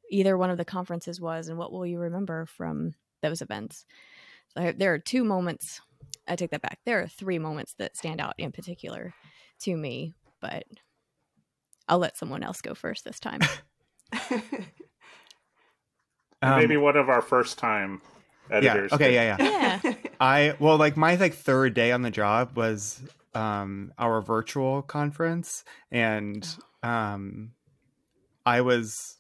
either 0.10 0.38
one 0.38 0.50
of 0.50 0.58
the 0.58 0.66
conferences 0.66 1.22
was, 1.22 1.50
and 1.50 1.58
what 1.58 1.72
will 1.72 1.86
you 1.86 2.00
remember 2.00 2.46
from 2.46 2.94
those 3.22 3.42
events? 3.42 3.86
So 4.50 4.74
there 4.76 4.94
are 4.94 5.00
two 5.00 5.24
moments. 5.24 5.82
I 6.28 6.36
take 6.36 6.52
that 6.52 6.62
back. 6.62 6.80
There 6.86 7.02
are 7.02 7.08
three 7.08 7.40
moments 7.40 7.76
that 7.78 7.98
stand 7.98 8.22
out 8.22 8.34
in 8.38 8.52
particular 8.52 9.14
to 9.60 9.76
me, 9.76 10.14
but 10.42 10.64
I'll 11.88 12.00
let 12.00 12.18
someone 12.18 12.44
else 12.44 12.62
go 12.62 12.74
first 12.74 13.04
this 13.04 13.20
time. 13.20 13.42
Um, 16.42 16.60
Maybe 16.60 16.78
one 16.78 16.96
of 16.98 17.10
our 17.10 17.22
first 17.22 17.58
time 17.58 18.02
editors. 18.52 18.64
yeah. 18.64 18.72
editors. 18.72 18.94
Okay. 18.94 19.14
Yeah. 19.16 19.38
Yeah. 19.40 19.80
yeah. 19.84 19.94
I 20.20 20.56
well, 20.60 20.78
like 20.78 20.98
my 20.98 21.16
like 21.16 21.34
third 21.34 21.74
day 21.74 21.92
on 21.92 22.02
the 22.02 22.12
job 22.12 22.56
was 22.56 23.02
um 23.34 23.92
our 23.98 24.22
virtual 24.22 24.82
conference, 24.82 25.64
and 25.92 26.48
um 26.84 27.54
I 28.46 28.62
was 28.62 29.18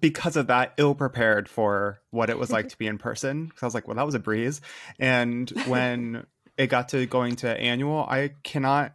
because 0.00 0.36
of 0.36 0.48
that 0.48 0.74
ill 0.76 0.94
prepared 0.94 1.48
for 1.48 2.00
what 2.10 2.30
it 2.30 2.38
was 2.38 2.50
like 2.50 2.68
to 2.70 2.78
be 2.78 2.86
in 2.86 2.98
person. 2.98 3.46
Because 3.48 3.62
I 3.62 3.66
was 3.66 3.74
like, 3.74 3.86
well, 3.86 3.96
that 3.96 4.06
was 4.06 4.14
a 4.14 4.20
breeze. 4.20 4.60
And 4.98 5.48
when 5.66 6.26
it 6.58 6.66
got 6.66 6.90
to 6.90 7.06
going 7.06 7.36
to 7.36 7.48
annual, 7.48 8.04
I 8.08 8.32
cannot. 8.42 8.94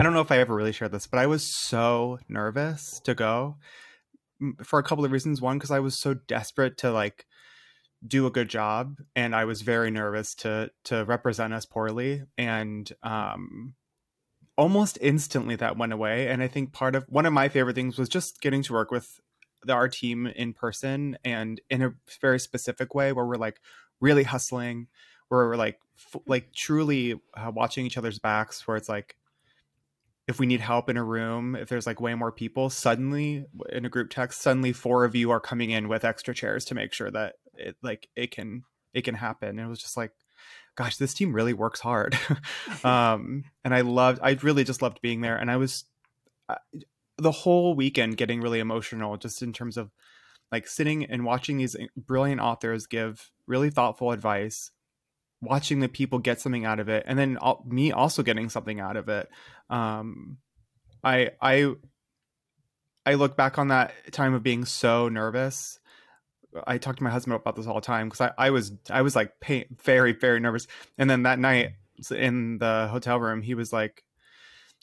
I 0.00 0.02
don't 0.02 0.14
know 0.14 0.22
if 0.22 0.32
I 0.32 0.38
ever 0.38 0.54
really 0.54 0.72
shared 0.72 0.92
this, 0.92 1.06
but 1.06 1.18
I 1.18 1.26
was 1.26 1.54
so 1.54 2.18
nervous 2.26 3.00
to 3.04 3.14
go 3.14 3.56
for 4.64 4.78
a 4.78 4.82
couple 4.82 5.04
of 5.04 5.12
reasons. 5.12 5.42
One, 5.42 5.58
because 5.58 5.70
I 5.70 5.80
was 5.80 6.00
so 6.00 6.14
desperate 6.14 6.78
to 6.78 6.90
like 6.90 7.26
do 8.06 8.26
a 8.26 8.30
good 8.30 8.48
job 8.48 8.96
and 9.14 9.36
i 9.36 9.44
was 9.44 9.60
very 9.60 9.90
nervous 9.90 10.34
to 10.34 10.70
to 10.84 11.04
represent 11.04 11.52
us 11.52 11.66
poorly 11.66 12.22
and 12.38 12.94
um 13.02 13.74
almost 14.56 14.96
instantly 15.02 15.54
that 15.54 15.76
went 15.76 15.92
away 15.92 16.28
and 16.28 16.42
i 16.42 16.48
think 16.48 16.72
part 16.72 16.94
of 16.94 17.04
one 17.10 17.26
of 17.26 17.32
my 17.34 17.46
favorite 17.46 17.74
things 17.74 17.98
was 17.98 18.08
just 18.08 18.40
getting 18.40 18.62
to 18.62 18.72
work 18.72 18.90
with 18.90 19.20
the, 19.64 19.74
our 19.74 19.86
team 19.86 20.26
in 20.28 20.54
person 20.54 21.18
and 21.26 21.60
in 21.68 21.82
a 21.82 21.92
very 22.22 22.40
specific 22.40 22.94
way 22.94 23.12
where 23.12 23.26
we're 23.26 23.36
like 23.36 23.60
really 24.00 24.22
hustling 24.22 24.86
where 25.28 25.46
we're 25.46 25.56
like 25.56 25.78
f- 26.14 26.22
like 26.26 26.50
truly 26.54 27.20
uh, 27.34 27.52
watching 27.54 27.84
each 27.84 27.98
other's 27.98 28.18
backs 28.18 28.66
where 28.66 28.78
it's 28.78 28.88
like 28.88 29.14
if 30.30 30.38
we 30.38 30.46
need 30.46 30.60
help 30.60 30.88
in 30.88 30.96
a 30.96 31.04
room 31.04 31.56
if 31.56 31.68
there's 31.68 31.86
like 31.86 32.00
way 32.00 32.14
more 32.14 32.32
people 32.32 32.70
suddenly 32.70 33.44
in 33.70 33.84
a 33.84 33.88
group 33.88 34.10
text 34.10 34.40
suddenly 34.40 34.72
four 34.72 35.04
of 35.04 35.14
you 35.14 35.30
are 35.30 35.40
coming 35.40 35.70
in 35.70 35.88
with 35.88 36.04
extra 36.04 36.32
chairs 36.32 36.64
to 36.64 36.74
make 36.74 36.92
sure 36.92 37.10
that 37.10 37.34
it 37.54 37.76
like 37.82 38.08
it 38.16 38.30
can 38.30 38.64
it 38.92 39.02
can 39.02 39.14
happen. 39.14 39.50
And 39.50 39.60
it 39.60 39.68
was 39.68 39.80
just 39.80 39.96
like 39.96 40.12
gosh 40.76 40.96
this 40.96 41.14
team 41.14 41.32
really 41.32 41.52
works 41.52 41.80
hard. 41.80 42.18
Um 42.84 43.44
and 43.64 43.74
i 43.74 43.82
loved 43.82 44.20
i 44.22 44.32
really 44.42 44.64
just 44.64 44.82
loved 44.82 45.00
being 45.00 45.20
there. 45.20 45.36
And 45.36 45.50
i 45.50 45.56
was 45.56 45.84
uh, 46.48 46.56
the 47.18 47.32
whole 47.32 47.74
weekend 47.74 48.16
getting 48.16 48.40
really 48.40 48.60
emotional 48.60 49.16
just 49.16 49.42
in 49.42 49.52
terms 49.52 49.76
of 49.76 49.90
like 50.50 50.66
sitting 50.66 51.04
and 51.04 51.24
watching 51.24 51.58
these 51.58 51.76
brilliant 51.96 52.40
authors 52.40 52.86
give 52.86 53.30
really 53.46 53.70
thoughtful 53.70 54.10
advice 54.10 54.70
watching 55.42 55.80
the 55.80 55.88
people 55.88 56.18
get 56.18 56.40
something 56.40 56.64
out 56.64 56.80
of 56.80 56.88
it 56.88 57.04
and 57.06 57.18
then 57.18 57.38
al- 57.40 57.64
me 57.66 57.92
also 57.92 58.22
getting 58.22 58.48
something 58.48 58.80
out 58.80 58.96
of 58.96 59.08
it. 59.08 59.28
Um 59.68 60.38
i 61.02 61.30
i 61.40 61.72
i 63.06 63.14
look 63.14 63.36
back 63.36 63.58
on 63.58 63.68
that 63.68 63.92
time 64.12 64.34
of 64.34 64.42
being 64.42 64.64
so 64.64 65.08
nervous. 65.08 65.78
I 66.66 66.78
talk 66.78 66.96
to 66.96 67.04
my 67.04 67.10
husband 67.10 67.36
about 67.36 67.56
this 67.56 67.66
all 67.66 67.76
the 67.76 67.80
time 67.80 68.08
because 68.08 68.20
I, 68.20 68.46
I 68.46 68.50
was 68.50 68.72
i 68.90 69.02
was 69.02 69.16
like 69.16 69.32
very 69.82 70.12
very 70.12 70.40
nervous. 70.40 70.66
And 70.98 71.08
then 71.08 71.22
that 71.22 71.38
night 71.38 71.72
in 72.10 72.58
the 72.58 72.88
hotel 72.90 73.18
room 73.18 73.42
he 73.42 73.54
was 73.54 73.72
like 73.72 74.04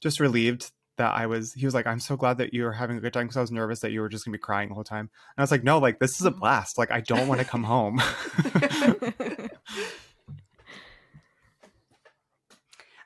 just 0.01 0.19
relieved 0.19 0.71
that 0.97 1.13
i 1.13 1.25
was 1.25 1.53
he 1.53 1.65
was 1.65 1.73
like 1.73 1.87
i'm 1.87 1.99
so 1.99 2.15
glad 2.15 2.37
that 2.37 2.53
you 2.53 2.63
were 2.63 2.71
having 2.71 2.97
a 2.97 2.99
good 2.99 3.13
time 3.13 3.25
because 3.25 3.37
i 3.37 3.41
was 3.41 3.51
nervous 3.51 3.79
that 3.79 3.91
you 3.91 4.01
were 4.01 4.09
just 4.09 4.25
gonna 4.25 4.33
be 4.33 4.39
crying 4.39 4.69
the 4.69 4.75
whole 4.75 4.83
time. 4.83 5.09
And 5.09 5.39
i 5.39 5.41
was 5.41 5.51
like 5.51 5.63
no 5.63 5.79
like 5.79 5.99
this 5.99 6.19
is 6.19 6.25
a 6.25 6.31
blast. 6.31 6.77
Like 6.77 6.91
i 6.91 7.01
don't 7.01 7.27
want 7.27 7.39
to 7.39 7.45
come 7.45 7.63
home 7.63 8.01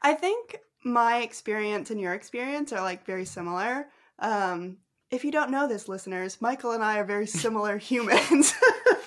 I 0.01 0.13
think 0.13 0.59
my 0.83 1.19
experience 1.21 1.91
and 1.91 1.99
your 1.99 2.13
experience 2.13 2.73
are 2.73 2.81
like 2.81 3.05
very 3.05 3.25
similar. 3.25 3.87
Um, 4.19 4.77
if 5.11 5.23
you 5.25 5.31
don't 5.31 5.51
know 5.51 5.67
this, 5.67 5.87
listeners, 5.87 6.41
Michael 6.41 6.71
and 6.71 6.83
I 6.83 6.99
are 6.99 7.05
very 7.05 7.27
similar 7.43 7.77
humans, 7.77 8.53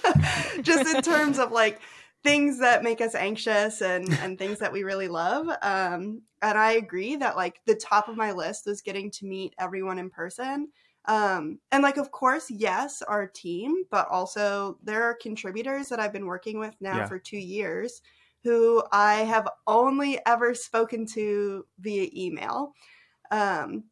just 0.62 0.94
in 0.94 1.02
terms 1.02 1.38
of 1.38 1.50
like 1.52 1.80
things 2.22 2.58
that 2.60 2.82
make 2.82 3.00
us 3.00 3.14
anxious 3.14 3.82
and 3.82 4.10
and 4.22 4.38
things 4.38 4.58
that 4.58 4.72
we 4.72 4.82
really 4.84 5.08
love. 5.08 5.48
Um, 5.62 6.22
and 6.42 6.58
I 6.58 6.72
agree 6.72 7.16
that 7.16 7.36
like 7.36 7.60
the 7.66 7.74
top 7.74 8.08
of 8.08 8.16
my 8.16 8.32
list 8.32 8.66
was 8.66 8.82
getting 8.82 9.10
to 9.12 9.26
meet 9.26 9.54
everyone 9.58 9.98
in 9.98 10.10
person. 10.10 10.68
Um, 11.06 11.58
and 11.70 11.82
like, 11.82 11.98
of 11.98 12.10
course, 12.10 12.50
yes, 12.50 13.02
our 13.02 13.26
team, 13.26 13.84
but 13.90 14.08
also 14.08 14.78
there 14.82 15.02
are 15.02 15.14
contributors 15.14 15.90
that 15.90 16.00
I've 16.00 16.14
been 16.14 16.24
working 16.26 16.58
with 16.58 16.74
now 16.80 16.98
Yeah. 16.98 17.06
for 17.06 17.18
two 17.18 17.38
years 17.38 18.00
who 18.44 18.82
I 18.92 19.16
have 19.16 19.48
only 19.66 20.20
ever 20.26 20.54
spoken 20.54 21.06
to 21.06 21.64
via 21.80 22.08
email. 22.14 22.74
Um, 23.30 23.84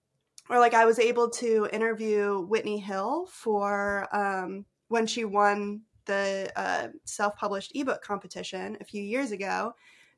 or 0.51 0.59
like 0.59 0.75
I 0.75 0.85
was 0.85 0.99
able 0.99 1.31
to 1.31 1.69
interview 1.73 2.43
Whitney 2.43 2.79
Hill 2.79 3.27
for 3.31 4.07
um, 4.15 4.67
when 4.89 5.07
she 5.07 5.25
won 5.25 5.81
the 6.05 6.53
uh, 6.55 6.89
self-published 7.05 7.73
ebook 7.75 8.03
competition 8.03 8.77
a 8.81 8.85
few 8.85 9.03
years 9.03 9.33
ago, 9.33 9.73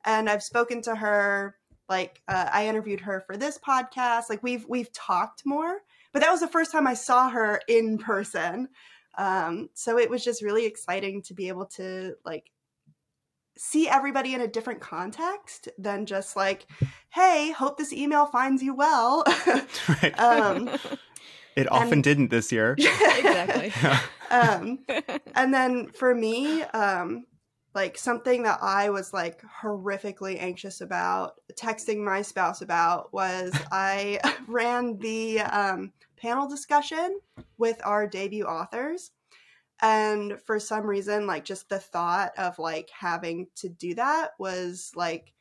and 0.04 0.28
I've 0.28 0.42
spoken 0.42 0.82
to 0.82 0.94
her. 0.94 1.56
Like 1.88 2.22
uh, 2.28 2.48
I 2.50 2.66
interviewed 2.66 3.00
her 3.00 3.22
for 3.26 3.36
this 3.36 3.58
podcast. 3.58 4.24
Like 4.30 4.42
we've 4.42 4.64
we've 4.68 4.90
talked 4.92 5.42
more, 5.44 5.80
but 6.12 6.22
that 6.22 6.30
was 6.30 6.40
the 6.40 6.48
first 6.48 6.72
time 6.72 6.86
I 6.86 6.94
saw 6.94 7.28
her 7.28 7.60
in 7.68 7.98
person. 7.98 8.68
Um, 9.16 9.68
so 9.74 9.98
it 9.98 10.10
was 10.10 10.24
just 10.24 10.42
really 10.42 10.64
exciting 10.64 11.22
to 11.22 11.34
be 11.34 11.48
able 11.48 11.66
to 11.66 12.14
like 12.24 12.50
see 13.56 13.88
everybody 13.88 14.34
in 14.34 14.40
a 14.40 14.48
different 14.48 14.80
context 14.80 15.68
than 15.78 16.06
just 16.06 16.36
like, 16.36 16.66
hey, 17.10 17.52
hope 17.52 17.78
this 17.78 17.92
email 17.92 18.26
finds 18.26 18.62
you 18.62 18.74
well. 18.74 19.24
right 19.88 20.18
um, 20.18 20.68
it 21.56 21.70
often 21.70 21.94
and- 21.94 22.04
didn't 22.04 22.30
this 22.30 22.50
year 22.50 22.72
exactly. 22.78 23.72
um, 24.30 24.78
and 25.34 25.54
then 25.54 25.88
for 25.90 26.14
me, 26.14 26.62
um, 26.62 27.26
like 27.74 27.98
something 27.98 28.44
that 28.44 28.60
I 28.62 28.90
was 28.90 29.12
like 29.12 29.42
horrifically 29.60 30.40
anxious 30.40 30.80
about, 30.80 31.34
texting 31.54 31.98
my 31.98 32.22
spouse 32.22 32.62
about 32.62 33.12
was 33.12 33.52
I 33.72 34.20
ran 34.46 34.98
the 34.98 35.40
um, 35.40 35.92
panel 36.16 36.48
discussion 36.48 37.18
with 37.58 37.80
our 37.84 38.06
debut 38.06 38.44
authors. 38.44 39.10
And 39.84 40.40
for 40.46 40.58
some 40.58 40.86
reason, 40.86 41.26
like 41.26 41.44
just 41.44 41.68
the 41.68 41.78
thought 41.78 42.32
of 42.38 42.58
like 42.58 42.88
having 42.88 43.48
to 43.56 43.68
do 43.68 43.94
that 43.96 44.30
was 44.38 44.90
like, 44.96 45.34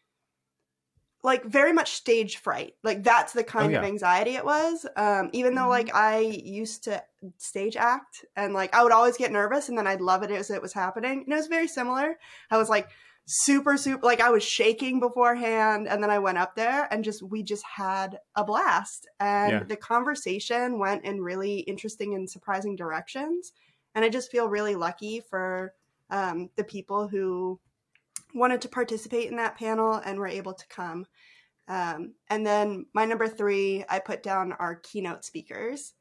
like 1.23 1.45
very 1.45 1.71
much 1.71 1.93
stage 1.93 2.35
fright. 2.37 2.73
Like 2.83 3.03
that's 3.03 3.31
the 3.31 3.45
kind 3.45 3.67
of 3.67 3.81
yeah. 3.81 3.87
anxiety 3.87 4.35
it 4.35 4.43
was. 4.43 4.85
Um, 4.97 5.29
even 5.31 5.55
though 5.55 5.69
like 5.69 5.95
I 5.95 6.19
used 6.19 6.83
to 6.83 7.01
stage 7.37 7.77
act 7.77 8.25
and 8.35 8.53
like 8.53 8.75
I 8.75 8.83
would 8.83 8.91
always 8.91 9.15
get 9.15 9.31
nervous 9.31 9.69
and 9.69 9.77
then 9.77 9.87
I'd 9.87 10.01
love 10.01 10.23
it 10.23 10.31
as 10.31 10.51
it 10.51 10.61
was 10.61 10.73
happening. 10.73 11.23
And 11.23 11.31
it 11.31 11.37
was 11.37 11.47
very 11.47 11.69
similar. 11.69 12.17
I 12.51 12.57
was 12.57 12.67
like 12.67 12.89
super 13.25 13.77
super 13.77 14.05
like 14.05 14.19
I 14.19 14.31
was 14.31 14.43
shaking 14.43 14.99
beforehand 14.99 15.87
and 15.87 16.03
then 16.03 16.09
I 16.09 16.19
went 16.19 16.37
up 16.37 16.57
there 16.57 16.89
and 16.91 17.05
just 17.05 17.23
we 17.23 17.43
just 17.43 17.63
had 17.63 18.19
a 18.35 18.43
blast. 18.43 19.07
And 19.21 19.51
Yeah. 19.53 19.63
the 19.63 19.77
conversation 19.77 20.77
went 20.77 21.05
in 21.05 21.21
really 21.21 21.59
interesting 21.59 22.13
and 22.15 22.29
surprising 22.29 22.75
directions. 22.75 23.53
And 23.95 24.03
I 24.03 24.09
just 24.09 24.31
feel 24.31 24.47
really 24.47 24.75
lucky 24.75 25.19
for 25.19 25.73
um, 26.09 26.49
the 26.55 26.63
people 26.63 27.07
who 27.07 27.59
wanted 28.33 28.61
to 28.61 28.69
participate 28.69 29.29
in 29.29 29.37
that 29.37 29.57
panel 29.57 29.93
and 29.93 30.17
were 30.17 30.27
able 30.27 30.53
to 30.53 30.67
come. 30.67 31.05
Um, 31.67 32.15
and 32.29 32.45
then 32.45 32.87
my 32.93 33.05
number 33.05 33.27
three, 33.27 33.85
I 33.89 33.99
put 33.99 34.23
down 34.23 34.53
our 34.53 34.75
keynote 34.75 35.23
speakers. 35.23 35.93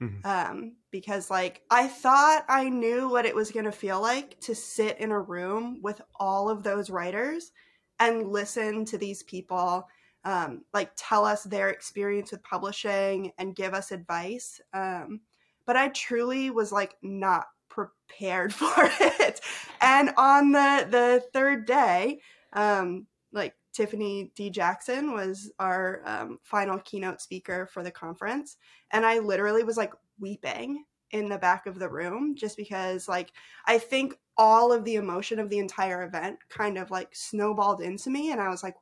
Mhm. 0.00 0.24
Um, 0.24 0.76
because 0.90 1.28
like 1.30 1.62
I 1.70 1.86
thought 1.86 2.46
I 2.48 2.70
knew 2.70 3.10
what 3.10 3.26
it 3.26 3.34
was 3.34 3.50
going 3.50 3.66
to 3.66 3.72
feel 3.72 4.00
like 4.00 4.40
to 4.40 4.54
sit 4.54 4.98
in 4.98 5.10
a 5.10 5.20
room 5.20 5.80
with 5.82 6.00
all 6.18 6.48
of 6.48 6.62
those 6.62 6.88
writers 6.88 7.52
and 7.98 8.26
listen 8.26 8.86
to 8.86 8.96
these 8.96 9.22
people 9.22 9.86
um, 10.24 10.64
like 10.74 10.92
tell 10.96 11.24
us 11.24 11.44
their 11.44 11.70
experience 11.70 12.30
with 12.30 12.42
publishing 12.42 13.32
and 13.38 13.56
give 13.56 13.74
us 13.74 13.90
advice. 13.90 14.60
Um, 14.72 15.20
but 15.66 15.76
I 15.76 15.88
truly 15.88 16.50
was 16.50 16.72
like 16.72 16.96
not 17.02 17.46
prepared 17.68 18.52
for 18.54 18.90
it. 19.00 19.40
And 19.80 20.10
on 20.16 20.52
the 20.52 20.86
the 20.90 21.24
third 21.32 21.66
day, 21.66 22.20
um, 22.52 23.06
like 23.32 23.54
Tiffany 23.72 24.32
D. 24.34 24.50
Jackson 24.50 25.12
was 25.12 25.50
our 25.58 26.02
um, 26.04 26.38
final 26.42 26.78
keynote 26.80 27.20
speaker 27.20 27.66
for 27.72 27.82
the 27.82 27.90
conference. 27.90 28.56
And 28.90 29.06
I 29.06 29.18
literally 29.20 29.62
was 29.62 29.76
like 29.76 29.92
weeping 30.18 30.84
in 31.12 31.28
the 31.28 31.38
back 31.38 31.66
of 31.66 31.78
the 31.78 31.88
room 31.88 32.34
just 32.36 32.56
because, 32.56 33.08
like, 33.08 33.32
I 33.66 33.78
think 33.78 34.14
all 34.36 34.72
of 34.72 34.84
the 34.84 34.96
emotion 34.96 35.38
of 35.38 35.50
the 35.50 35.58
entire 35.58 36.04
event 36.04 36.38
kind 36.48 36.78
of 36.78 36.90
like 36.90 37.08
snowballed 37.12 37.80
into 37.80 38.10
me. 38.10 38.32
And 38.32 38.40
I 38.40 38.48
was 38.48 38.62
like, 38.62 38.76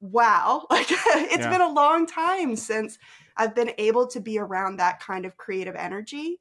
wow, 0.00 0.66
like, 0.70 0.86
it's 0.90 1.46
Yeah. 1.46 1.48
been 1.48 1.60
a 1.60 1.72
long 1.72 2.06
time 2.06 2.56
since 2.56 2.98
I've 3.36 3.54
been 3.54 3.72
able 3.78 4.06
to 4.08 4.20
be 4.20 4.38
around 4.38 4.76
that 4.76 5.00
kind 5.00 5.24
of 5.24 5.36
creative 5.36 5.74
energy. 5.76 6.40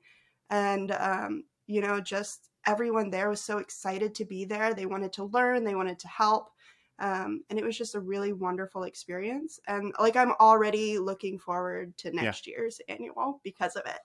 And, 0.50 0.92
um, 0.92 1.46
you 1.68 1.82
know, 1.82 2.02
just 2.02 2.50
everyone 2.68 3.10
there 3.10 3.30
was 3.30 3.42
so 3.42 3.58
excited 3.58 4.14
to 4.16 4.26
be 4.26 4.46
there. 4.46 4.74
They 4.74 4.86
wanted 4.86 5.14
to 5.14 5.24
learn, 5.26 5.64
they 5.64 5.76
wanted 5.76 6.00
to 6.00 6.08
help. 6.08 6.52
Um, 7.00 7.44
and 7.50 7.58
it 7.58 7.66
was 7.66 7.78
just 7.78 7.96
a 7.96 8.00
really 8.00 8.32
wonderful 8.34 8.84
experience. 8.84 9.60
And 9.68 9.94
like, 10.00 10.16
I'm 10.16 10.34
already 10.34 11.00
looking 11.00 11.40
forward 11.40 11.98
to 11.98 12.12
next 12.12 12.46
year's 12.46 12.80
annual 12.88 13.42
because 13.44 13.76
of 13.76 13.86
it. 13.88 14.02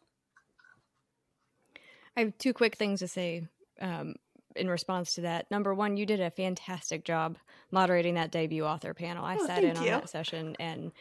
I 2.16 2.21
have 2.21 2.38
two 2.38 2.52
quick 2.54 2.76
things 2.76 3.00
to 3.00 3.09
say 3.09 3.47
um, 3.80 4.16
in 4.56 4.68
response 4.68 5.14
to 5.14 5.22
that. 5.22 5.50
Number 5.50 5.75
one, 5.75 5.96
you 5.96 6.06
did 6.06 6.20
a 6.20 6.30
fantastic 6.30 7.04
job 7.04 7.38
moderating 7.70 8.14
that 8.14 8.30
debut 8.30 8.64
author 8.64 8.94
panel. 8.94 9.25
I 9.25 9.36
Oh, 9.40 9.46
sat 9.46 9.64
in 9.64 9.76
on 9.76 9.82
you. 9.84 9.90
that 9.90 10.08
session 10.08 10.56
and 10.58 10.92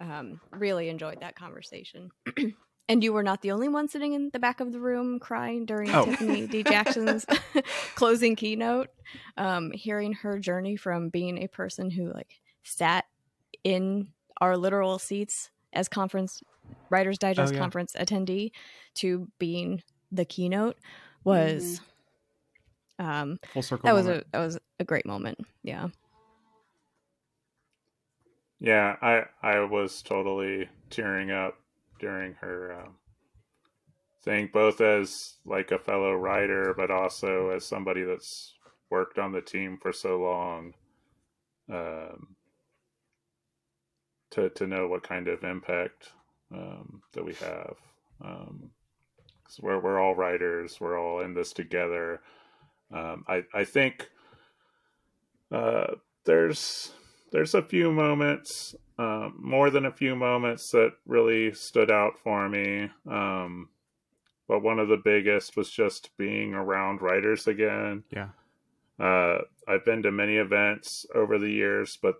um, 0.00 0.40
really 0.52 0.88
enjoyed 0.88 1.20
that 1.20 1.34
conversation. 1.36 2.10
and 2.88 3.02
you 3.02 3.12
were 3.12 3.22
not 3.22 3.42
the 3.42 3.50
only 3.50 3.68
one 3.68 3.88
sitting 3.88 4.12
in 4.12 4.30
the 4.32 4.38
back 4.38 4.60
of 4.60 4.72
the 4.72 4.80
room 4.80 5.18
crying 5.18 5.66
during 5.66 5.90
Oh. 5.94 6.04
Tiffany 6.04 6.46
D. 6.46 6.62
Jackson's 6.64 7.26
closing 7.94 8.36
keynote. 8.36 8.88
Um, 9.36 9.72
hearing 9.72 10.12
her 10.14 10.38
journey 10.38 10.76
from 10.76 11.08
being 11.08 11.42
a 11.42 11.48
person 11.48 11.90
who 11.90 12.12
like 12.12 12.40
sat 12.62 13.06
in 13.64 14.08
our 14.40 14.56
literal 14.56 14.98
seats 14.98 15.50
as 15.72 15.88
conference 15.88 16.42
Writers 16.90 17.18
Digest 17.18 17.52
Oh, 17.52 17.54
yeah. 17.56 17.60
conference 17.60 17.94
attendee 17.98 18.52
to 18.96 19.28
being 19.38 19.82
the 20.12 20.24
keynote 20.24 20.76
was 21.24 21.80
um 22.98 23.38
Full 23.52 23.62
circle. 23.62 23.86
that 23.86 23.92
was 23.94 24.06
a 24.06 24.24
that 24.32 24.40
was 24.40 24.58
a 24.80 24.84
great 24.84 25.06
moment 25.06 25.38
yeah 25.62 25.88
Yeah, 28.60 28.96
I 29.02 29.24
I 29.42 29.60
was 29.60 30.02
totally 30.02 30.68
tearing 30.90 31.30
up 31.30 31.56
during 32.00 32.34
her 32.34 32.82
um, 32.82 32.96
thing, 34.24 34.50
both 34.52 34.80
as 34.80 35.36
like 35.44 35.70
a 35.72 35.78
fellow 35.78 36.14
writer, 36.14 36.74
but 36.76 36.90
also 36.90 37.50
as 37.50 37.64
somebody 37.66 38.04
that's 38.04 38.54
worked 38.90 39.18
on 39.18 39.32
the 39.32 39.42
team 39.42 39.78
for 39.80 39.92
so 39.92 40.18
long. 40.18 40.74
Um, 41.72 42.36
to 44.32 44.50
to 44.50 44.66
know 44.66 44.88
what 44.88 45.02
kind 45.02 45.28
of 45.28 45.44
impact 45.44 46.12
um, 46.52 47.02
that 47.12 47.24
we 47.24 47.34
have, 47.34 47.76
um, 48.24 48.70
'cause 49.44 49.60
we're 49.60 49.80
we're 49.80 50.00
all 50.00 50.14
writers, 50.16 50.80
we're 50.80 50.98
all 50.98 51.20
in 51.20 51.34
this 51.34 51.52
together. 51.52 52.22
Um, 52.92 53.24
I 53.28 53.44
I 53.54 53.64
think 53.64 54.08
uh, 55.50 55.94
there's 56.24 56.92
there's 57.32 57.54
a 57.54 57.62
few 57.62 57.92
moments, 57.92 58.74
um, 58.98 59.38
more 59.38 59.70
than 59.70 59.86
a 59.86 59.92
few 59.92 60.16
moments 60.16 60.70
that 60.70 60.92
really 61.06 61.52
stood 61.52 61.90
out 61.90 62.18
for 62.22 62.48
me. 62.48 62.88
Um, 63.06 63.68
but 64.48 64.62
one 64.62 64.78
of 64.78 64.88
the 64.88 65.00
biggest 65.04 65.56
was 65.56 65.70
just 65.70 66.16
being 66.16 66.54
around 66.54 67.02
writers 67.02 67.46
again. 67.46 68.04
Yeah. 68.10 68.28
Uh, 68.98 69.42
I've 69.68 69.84
been 69.84 70.02
to 70.02 70.10
many 70.10 70.36
events 70.36 71.06
over 71.14 71.38
the 71.38 71.50
years, 71.50 71.98
but 72.00 72.16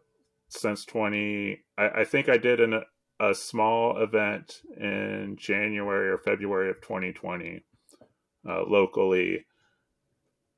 since 0.48 0.84
20, 0.84 1.58
I, 1.78 1.88
I 1.88 2.04
think 2.04 2.28
I 2.28 2.36
did 2.36 2.60
an, 2.60 2.82
a 3.18 3.34
small 3.34 4.00
event 4.02 4.60
in 4.76 5.36
January 5.38 6.10
or 6.10 6.18
February 6.18 6.70
of 6.70 6.80
2020 6.82 7.62
uh, 8.48 8.62
locally. 8.66 9.46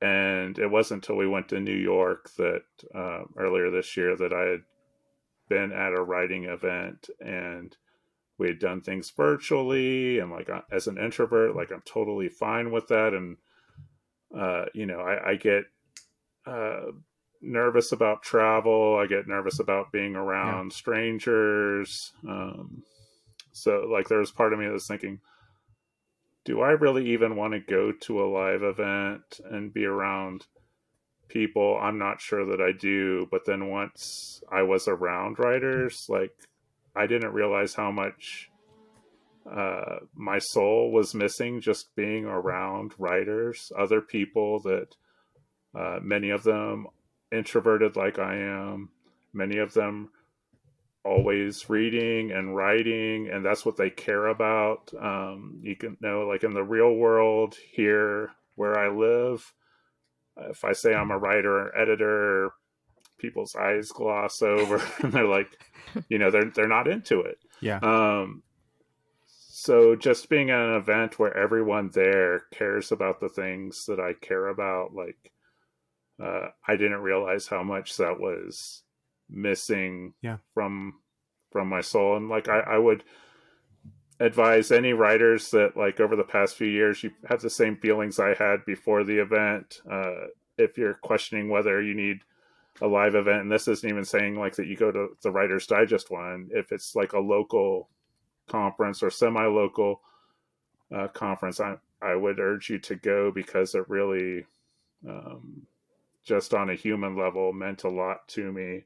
And 0.01 0.59
it 0.59 0.69
wasn't 0.69 1.05
until 1.05 1.17
we 1.17 1.29
went 1.29 1.49
to 1.51 1.61
New 1.61 1.77
York 1.77 2.31
that 2.37 2.63
uh, 2.95 3.25
earlier 3.37 3.71
this 3.71 3.97
year 3.97 4.17
that 4.17 4.33
I 4.33 4.43
had 4.43 4.63
been 5.49 5.73
at 5.73 5.93
a 5.93 6.03
writing 6.03 6.45
event 6.45 7.11
and 7.21 7.77
we 8.39 8.49
had 8.49 8.59
done 8.59 8.81
things 8.81 9.11
virtually. 9.11 10.19
And 10.19 10.31
like 10.31 10.49
as 10.73 10.87
an 10.87 10.97
introvert, 10.97 11.55
like 11.55 11.71
I'm 11.71 11.83
totally 11.85 12.29
fine 12.29 12.71
with 12.71 12.89
that. 12.89 13.13
And, 13.13 13.37
uh, 14.35 14.67
you 14.73 14.87
know, 14.87 15.01
I, 15.01 15.33
I 15.33 15.35
get 15.37 15.65
uh, 16.47 16.93
nervous 17.43 17.93
about 17.93 18.23
travel. 18.23 18.97
I 18.97 19.07
get 19.07 19.29
nervous 19.29 19.61
about 19.61 19.93
being 19.93 20.17
around 20.17 20.73
strangers. 20.73 22.13
Um, 22.27 22.83
so, 23.53 23.89
like, 23.93 24.09
there 24.09 24.19
was 24.19 24.31
part 24.31 24.53
of 24.53 24.59
me 24.59 24.67
that 24.67 24.73
was 24.73 24.87
thinking, 24.87 25.21
do 26.51 26.63
I 26.63 26.71
really 26.71 27.11
even 27.11 27.37
want 27.37 27.53
to 27.53 27.61
go 27.61 27.93
to 27.93 28.25
a 28.25 28.27
live 28.27 28.65
event 28.65 29.41
and 29.49 29.73
be 29.73 29.85
around 29.85 30.47
people? 31.29 31.79
I'm 31.81 31.97
not 31.97 32.21
sure 32.21 32.45
that 32.45 32.61
I 32.61 32.73
do. 32.73 33.29
But 33.31 33.47
then 33.47 33.71
once 33.71 34.43
I 34.51 34.63
was 34.63 34.89
around 34.89 35.39
writers, 35.39 36.07
like, 36.09 36.33
I 36.97 37.07
didn't 37.07 37.35
realize 37.35 37.75
how 37.75 37.93
much 37.93 38.51
uh, 39.49 40.01
my 40.13 40.41
soul 40.41 40.91
was 40.91 41.15
missing 41.15 41.61
just 41.61 41.95
being 41.95 42.25
around 42.25 42.95
writers, 42.99 43.71
other 43.79 44.01
people 44.01 44.59
that 44.63 44.97
uh, 45.73 46.01
many 46.03 46.31
of 46.31 46.43
them 46.43 46.89
introverted 47.31 47.95
like 47.95 48.19
I 48.19 48.35
am, 48.39 48.89
many 49.33 49.59
of 49.59 49.73
them 49.73 50.11
always 51.05 51.69
reading 51.69 52.33
and 52.33 52.55
writing, 52.55 53.29
and 53.31 53.45
that's 53.45 53.65
what 53.65 53.77
they 53.77 53.91
care 53.91 54.27
about. 54.27 54.93
Um, 55.01 55.61
you 55.63 55.77
can 55.77 55.97
know, 56.01 56.27
like 56.27 56.45
in 56.45 56.55
the 56.55 56.63
real 56.63 56.95
world 56.95 57.57
here 57.73 58.31
where 58.57 58.79
I 58.79 58.89
live, 58.89 59.53
if 60.37 60.65
I 60.65 60.73
say 60.73 60.95
I'm 60.95 61.11
a 61.11 61.19
writer 61.19 61.69
or 61.69 61.79
editor, 61.79 62.51
people's 63.19 63.57
eyes 63.57 63.91
gloss 63.91 64.43
over, 64.43 64.83
and 65.03 65.13
they're 65.13 65.27
like, 65.27 65.59
you 66.09 66.19
know, 66.19 66.31
they're 66.31 66.51
they're 66.51 66.69
not 66.69 66.89
into 66.89 67.21
it. 67.21 67.39
Yeah. 67.61 67.79
Um, 67.83 68.43
so 69.27 69.95
just 69.95 70.29
being 70.31 70.51
at 70.51 70.61
an 70.61 70.75
event 70.75 71.19
where 71.19 71.37
everyone 71.37 71.91
there 71.93 72.41
cares 72.51 72.93
about 72.93 73.21
the 73.21 73.29
things 73.29 73.85
that 73.87 74.01
I 74.01 74.15
care 74.15 74.49
about, 74.49 74.95
like 74.95 75.33
uh, 76.23 76.49
I 76.67 76.77
didn't 76.77 77.03
realize 77.03 77.47
how 77.47 77.63
much 77.63 77.97
that 77.99 78.19
was 78.19 78.83
missing 79.31 80.15
Yeah. 80.23 80.39
from 80.55 81.01
from 81.51 81.69
my 81.69 81.81
soul, 81.81 82.17
and 82.17 82.29
like 82.29 82.49
I, 82.49 82.61
I 82.61 82.79
would 82.79 83.03
advise 84.21 84.71
any 84.71 84.93
writers 84.93 85.51
that 85.51 85.77
like 85.77 85.99
over 85.99 86.15
the 86.15 86.23
past 86.25 86.55
few 86.57 86.69
years 86.69 87.03
you 87.03 87.11
have 87.29 87.41
the 87.41 87.51
same 87.51 87.77
feelings 87.77 88.19
I 88.21 88.35
had 88.35 88.65
before 88.67 89.03
the 89.03 89.21
event. 89.21 89.81
Uh, 89.91 90.27
if 90.59 90.77
you're 90.77 90.95
questioning 90.95 91.49
whether 91.49 91.81
you 91.83 91.95
need 91.95 92.19
a 92.83 92.87
live 92.87 93.15
event, 93.15 93.43
and 93.43 93.51
this 93.53 93.67
isn't 93.67 93.89
even 93.89 94.05
saying 94.05 94.37
like 94.37 94.57
that 94.57 94.67
you 94.67 94.77
go 94.77 94.93
to 94.93 95.09
the 95.23 95.31
Writers 95.31 95.67
Digest 95.67 96.11
one, 96.11 96.49
if 96.53 96.71
it's 96.71 96.95
like 96.95 97.15
a 97.15 97.19
local 97.19 97.89
conference 98.47 99.03
or 99.03 99.11
semi-local 99.11 100.01
uh, 100.95 101.09
conference, 101.09 101.61
I 101.61 101.77
I 102.03 102.15
would 102.15 102.39
urge 102.39 102.71
you 102.71 102.79
to 102.79 102.97
go 102.97 103.31
because 103.31 103.75
it 103.75 103.89
really, 103.89 104.47
um, 105.09 105.67
just 106.25 106.55
on 106.55 106.71
a 106.71 106.75
human 106.75 107.17
level, 107.17 107.53
meant 107.53 107.85
a 107.85 107.91
lot 107.91 108.27
to 108.29 108.51
me. 108.53 108.85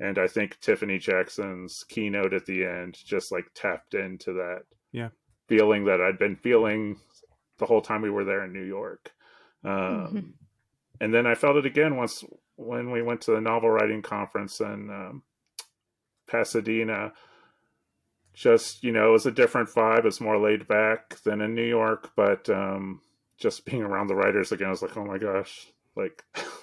And 0.00 0.18
I 0.18 0.26
think 0.26 0.58
Tiffany 0.60 0.98
Jackson's 0.98 1.84
keynote 1.88 2.32
at 2.32 2.46
the 2.46 2.64
end 2.64 2.96
just 3.04 3.30
like 3.30 3.44
tapped 3.54 3.94
into 3.94 4.32
that 4.32 4.62
Yeah. 4.92 5.10
feeling 5.46 5.84
that 5.84 6.00
I'd 6.00 6.18
been 6.18 6.36
feeling 6.36 6.98
the 7.58 7.66
whole 7.66 7.82
time 7.82 8.00
we 8.02 8.10
were 8.10 8.24
there 8.24 8.42
in 8.44 8.52
New 8.52 8.64
York. 8.64 9.12
Um, 9.62 9.70
Mhm. 9.70 10.32
And 11.02 11.14
then 11.14 11.26
I 11.26 11.34
felt 11.34 11.56
it 11.56 11.66
again 11.66 11.96
once 11.96 12.24
when 12.56 12.90
we 12.90 13.02
went 13.02 13.20
to 13.22 13.30
the 13.32 13.40
novel 13.40 13.70
writing 13.70 14.02
conference 14.02 14.60
in 14.60 14.90
um, 14.90 15.22
Pasadena. 16.26 17.12
Just 18.32 18.82
you 18.84 18.92
know, 18.92 19.08
it 19.08 19.12
was 19.12 19.26
a 19.26 19.30
different 19.32 19.68
vibe. 19.68 20.04
It's 20.06 20.20
more 20.20 20.38
laid 20.38 20.66
back 20.68 21.16
than 21.24 21.40
in 21.40 21.54
New 21.54 21.64
York, 21.66 22.12
but 22.16 22.48
um, 22.48 23.02
just 23.36 23.64
being 23.66 23.82
around 23.82 24.06
the 24.06 24.14
writers 24.14 24.52
again, 24.52 24.68
I 24.68 24.70
was 24.70 24.82
like, 24.82 24.96
oh 24.96 25.04
my 25.04 25.18
gosh, 25.18 25.66
like 25.96 26.22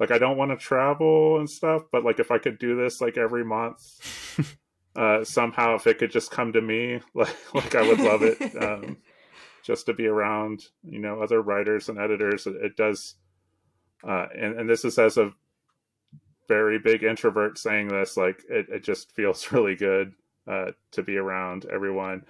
like 0.00 0.10
I 0.10 0.18
don't 0.18 0.38
want 0.38 0.50
to 0.50 0.56
travel 0.56 1.38
and 1.38 1.48
stuff, 1.48 1.82
but 1.92 2.04
like 2.04 2.18
if 2.18 2.30
I 2.30 2.38
could 2.38 2.58
do 2.58 2.74
this 2.74 3.02
like 3.02 3.18
every 3.18 3.44
month, 3.44 4.56
uh, 4.96 5.22
somehow 5.22 5.74
if 5.74 5.86
it 5.86 5.98
could 5.98 6.10
just 6.10 6.30
come 6.30 6.54
to 6.54 6.62
me, 6.62 7.00
like 7.14 7.36
like 7.54 7.74
I 7.74 7.86
would 7.86 8.00
love 8.00 8.22
it. 8.22 8.40
Um, 8.60 8.96
just 9.62 9.84
to 9.86 9.92
be 9.92 10.06
around, 10.06 10.64
you 10.82 10.98
know, 10.98 11.20
other 11.20 11.42
writers 11.42 11.90
and 11.90 11.98
editors. 11.98 12.46
It, 12.46 12.56
it 12.56 12.76
does, 12.76 13.16
uh, 14.02 14.26
and 14.34 14.58
and 14.58 14.68
this 14.68 14.86
is 14.86 14.98
as 14.98 15.18
a 15.18 15.32
very 16.48 16.78
big 16.78 17.04
introvert 17.04 17.58
saying 17.58 17.88
this, 17.88 18.16
like 18.16 18.42
it, 18.48 18.68
it 18.70 18.82
just 18.82 19.12
feels 19.12 19.52
really 19.52 19.76
good 19.76 20.14
uh, 20.50 20.72
to 20.92 21.02
be 21.02 21.18
around 21.18 21.66
everyone. 21.70 22.24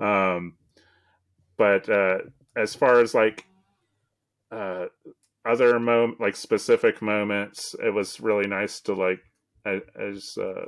Um, 0.00 0.56
but 1.56 1.88
uh, 1.88 2.18
as 2.56 2.74
far 2.74 3.00
as 3.00 3.14
like 3.14 3.46
uh, 4.50 4.86
other 5.44 5.78
moment, 5.78 6.20
like 6.20 6.36
specific 6.36 7.02
moments, 7.02 7.74
it 7.84 7.90
was 7.92 8.20
really 8.20 8.46
nice 8.46 8.80
to 8.82 8.94
like 8.94 9.20
as 9.64 10.36
uh, 10.38 10.66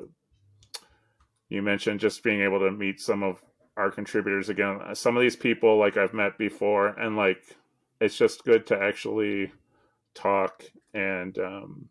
you 1.48 1.62
mentioned, 1.62 2.00
just 2.00 2.22
being 2.22 2.42
able 2.42 2.60
to 2.60 2.70
meet 2.70 3.00
some 3.00 3.22
of 3.22 3.42
our 3.76 3.90
contributors 3.90 4.48
again. 4.48 4.80
Some 4.94 5.16
of 5.16 5.22
these 5.22 5.36
people 5.36 5.78
like 5.78 5.96
I've 5.96 6.14
met 6.14 6.38
before, 6.38 6.88
and 6.88 7.16
like 7.16 7.42
it's 8.00 8.16
just 8.16 8.44
good 8.44 8.66
to 8.68 8.80
actually 8.80 9.52
talk 10.14 10.64
and 10.92 11.36
um, 11.38 11.88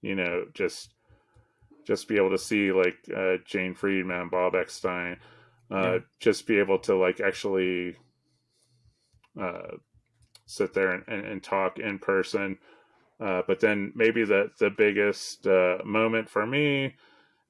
you 0.00 0.14
know 0.14 0.44
just 0.54 0.94
just 1.84 2.06
be 2.06 2.16
able 2.16 2.30
to 2.30 2.38
see 2.38 2.70
like 2.70 2.96
uh, 3.16 3.36
Jane 3.44 3.74
Friedman, 3.74 4.28
Bob 4.30 4.54
Eckstein, 4.54 5.16
uh, 5.70 5.92
yeah. 5.94 5.98
just 6.20 6.46
be 6.46 6.58
able 6.58 6.78
to 6.80 6.96
like 6.96 7.20
actually 7.20 7.96
uh, 9.40 9.76
sit 10.52 10.74
there 10.74 10.92
and, 10.92 11.04
and, 11.08 11.24
and, 11.24 11.42
talk 11.42 11.78
in 11.78 11.98
person. 11.98 12.58
Uh, 13.20 13.42
but 13.46 13.60
then 13.60 13.92
maybe 13.94 14.24
the 14.24 14.50
the 14.58 14.70
biggest 14.70 15.46
uh, 15.46 15.78
moment 15.84 16.28
for 16.28 16.46
me, 16.46 16.94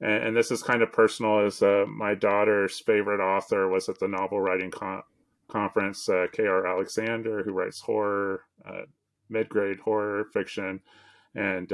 and, 0.01 0.23
and, 0.23 0.37
this 0.37 0.51
is 0.51 0.61
kind 0.61 0.81
of 0.81 0.91
personal, 0.91 1.45
is 1.45 1.61
uh, 1.61 1.85
my 1.87 2.13
daughter's 2.13 2.79
favorite 2.79 3.21
author 3.21 3.67
was 3.67 3.89
at 3.89 3.99
the 3.99 4.07
novel 4.07 4.39
writing 4.39 4.71
con- 4.71 5.03
conference, 5.47 6.09
K.R. 6.31 6.67
Alexander, 6.67 7.43
who 7.43 7.53
writes 7.53 7.79
horror, 7.81 8.41
mid 9.29 9.49
grade 9.49 9.79
horror 9.79 10.25
fiction, 10.33 10.79
and 11.35 11.71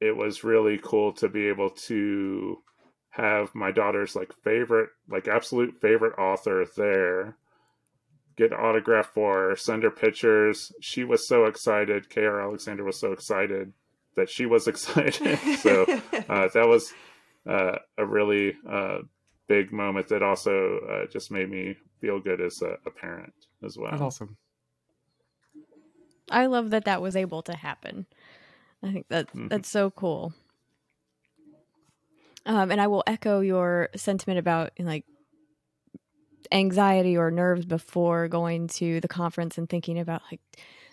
it 0.00 0.16
was 0.16 0.44
really 0.44 0.78
cool 0.82 1.12
to 1.12 1.28
be 1.28 1.48
able 1.48 1.70
to 1.70 2.62
have 3.10 3.54
my 3.54 3.72
daughter's 3.72 4.14
like 4.14 4.32
favorite, 4.44 4.90
like 5.08 5.26
absolute 5.26 5.80
favorite 5.80 6.18
author 6.18 6.66
there, 6.76 7.36
get 8.36 8.52
autograph 8.52 9.06
for 9.06 9.48
her, 9.50 9.56
send 9.56 9.82
her 9.82 9.90
pictures. 9.90 10.72
She 10.80 11.04
was 11.04 11.26
so 11.26 11.46
excited. 11.46 12.10
K.R. 12.10 12.40
Alexander 12.40 12.84
was 12.84 12.98
so 12.98 13.12
excited 13.12 13.72
that 14.14 14.28
she 14.28 14.46
was 14.46 14.68
excited. 14.68 15.38
so 15.58 15.82
uh, 16.28 16.48
that 16.52 16.66
was 16.66 16.92
uh, 17.48 17.78
a 17.98 18.04
really 18.04 18.54
uh, 18.68 18.98
big 19.46 19.72
moment 19.72 20.08
that 20.08 20.22
also 20.22 20.78
uh, 20.90 21.06
just 21.06 21.30
made 21.30 21.50
me 21.50 21.76
feel 22.00 22.20
good 22.20 22.40
as 22.40 22.62
a, 22.62 22.76
a 22.86 22.90
parent 22.90 23.32
as 23.64 23.76
well. 23.76 23.90
That's 23.90 24.02
awesome. 24.02 24.36
I 26.30 26.46
love 26.46 26.70
that 26.70 26.84
that 26.86 27.00
was 27.00 27.14
able 27.14 27.42
to 27.42 27.54
happen. 27.54 28.06
I 28.82 28.92
think 28.92 29.08
that 29.08 29.28
mm-hmm. 29.28 29.48
that's 29.48 29.68
so 29.68 29.90
cool. 29.90 30.34
Um, 32.44 32.70
and 32.70 32.80
I 32.80 32.86
will 32.86 33.02
echo 33.06 33.40
your 33.40 33.88
sentiment 33.96 34.38
about 34.38 34.72
like 34.78 35.04
anxiety 36.52 37.16
or 37.16 37.30
nerves 37.30 37.64
before 37.64 38.28
going 38.28 38.68
to 38.68 39.00
the 39.00 39.08
conference 39.08 39.58
and 39.58 39.68
thinking 39.68 39.98
about 39.98 40.22
like 40.30 40.40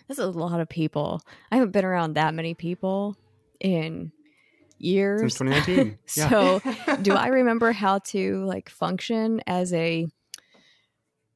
this 0.08 0.18
is 0.18 0.24
a 0.24 0.38
lot 0.38 0.60
of 0.60 0.68
people. 0.68 1.22
I 1.50 1.56
haven't 1.56 1.72
been 1.72 1.84
around 1.84 2.14
that 2.14 2.34
many 2.34 2.54
people 2.54 3.16
in 3.60 4.12
years. 4.78 5.20
Since 5.20 5.38
2019. 5.38 5.98
so, 6.06 6.60
do 7.02 7.12
I 7.14 7.28
remember 7.28 7.72
how 7.72 7.98
to 8.10 8.44
like 8.44 8.68
function 8.68 9.40
as 9.46 9.72
a 9.72 10.06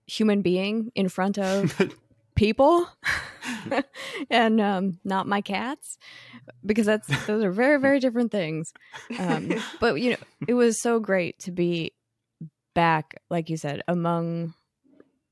human 0.07 0.43
being 0.43 0.91
in 0.95 1.09
front 1.09 1.39
of 1.39 1.81
people? 2.35 2.89
And 4.31 4.61
um, 4.61 4.99
not 5.05 5.27
my 5.27 5.41
cats? 5.41 5.99
Because 6.65 6.87
that's 6.87 7.09
those 7.27 7.43
are 7.43 7.51
very 7.51 7.81
very 7.81 8.01
different 8.01 8.31
things. 8.31 8.73
Um, 9.19 9.53
but 9.81 10.01
you 10.01 10.11
know 10.11 10.17
it 10.47 10.55
was 10.55 10.81
so 10.81 11.01
great 11.01 11.39
to 11.41 11.51
be 11.51 11.93
back 12.79 13.21
like 13.29 13.51
you 13.51 13.57
said 13.57 13.83
among 13.89 14.55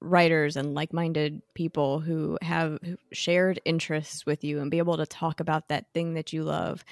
writers 0.01 0.57
and 0.57 0.75
like-minded 0.75 1.41
people 1.55 2.01
who 2.01 2.37
have 2.43 2.77
shared 3.13 3.61
interests 3.65 4.27
with 4.27 4.43
you 4.43 4.61
and 4.61 4.69
be 4.69 4.79
able 4.79 4.97
to 4.97 5.07
talk 5.07 5.39
about 5.39 5.69
that 5.69 5.87
thing 5.95 6.15
that 6.15 6.33
you 6.33 6.43
love 6.43 6.85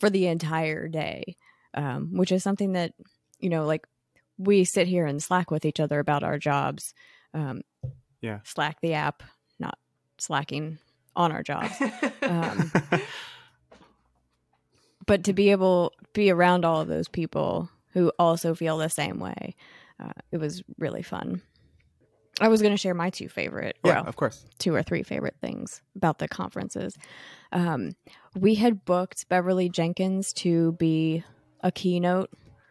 for 0.00 0.08
the 0.08 0.28
entire 0.28 0.88
day 0.88 1.36
um, 1.74 2.16
which 2.16 2.32
is 2.32 2.42
something 2.42 2.72
that 2.72 2.94
you 3.38 3.50
know 3.50 3.66
like 3.66 3.86
we 4.38 4.64
sit 4.64 4.86
here 4.86 5.04
and 5.04 5.22
slack 5.22 5.50
with 5.50 5.66
each 5.66 5.78
other 5.78 5.98
about 5.98 6.22
our 6.22 6.38
jobs 6.38 6.94
um, 7.34 7.60
yeah. 8.22 8.38
Slack 8.44 8.80
the 8.80 8.94
app 8.94 9.22
not 9.58 9.78
slacking 10.16 10.78
on 11.14 11.32
our 11.32 11.42
jobs 11.42 11.74
um, 12.22 12.72
but 15.06 15.24
to 15.24 15.34
be 15.34 15.50
able 15.50 15.92
be 16.14 16.30
around 16.30 16.64
all 16.64 16.80
of 16.80 16.88
those 16.88 17.08
people 17.08 17.68
who 17.96 18.12
also 18.18 18.54
feel 18.54 18.76
the 18.76 18.90
same 18.90 19.18
way 19.18 19.54
uh, 19.98 20.12
it 20.30 20.36
was 20.36 20.62
really 20.76 21.02
fun 21.02 21.40
i 22.40 22.48
was 22.48 22.60
going 22.60 22.74
to 22.74 22.78
share 22.78 22.92
my 22.92 23.08
two 23.08 23.28
favorite 23.28 23.78
yeah 23.82 23.94
well, 23.94 24.06
of 24.06 24.16
course 24.16 24.44
two 24.58 24.74
or 24.74 24.82
three 24.82 25.02
favorite 25.02 25.36
things 25.40 25.80
about 25.96 26.18
the 26.18 26.28
conferences 26.28 26.96
um, 27.52 27.92
we 28.34 28.54
had 28.54 28.84
booked 28.84 29.26
beverly 29.30 29.70
jenkins 29.70 30.34
to 30.34 30.72
be 30.72 31.24
a 31.62 31.72
keynote 31.72 32.28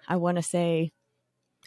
i 0.08 0.16
want 0.16 0.38
to 0.38 0.44
say 0.44 0.92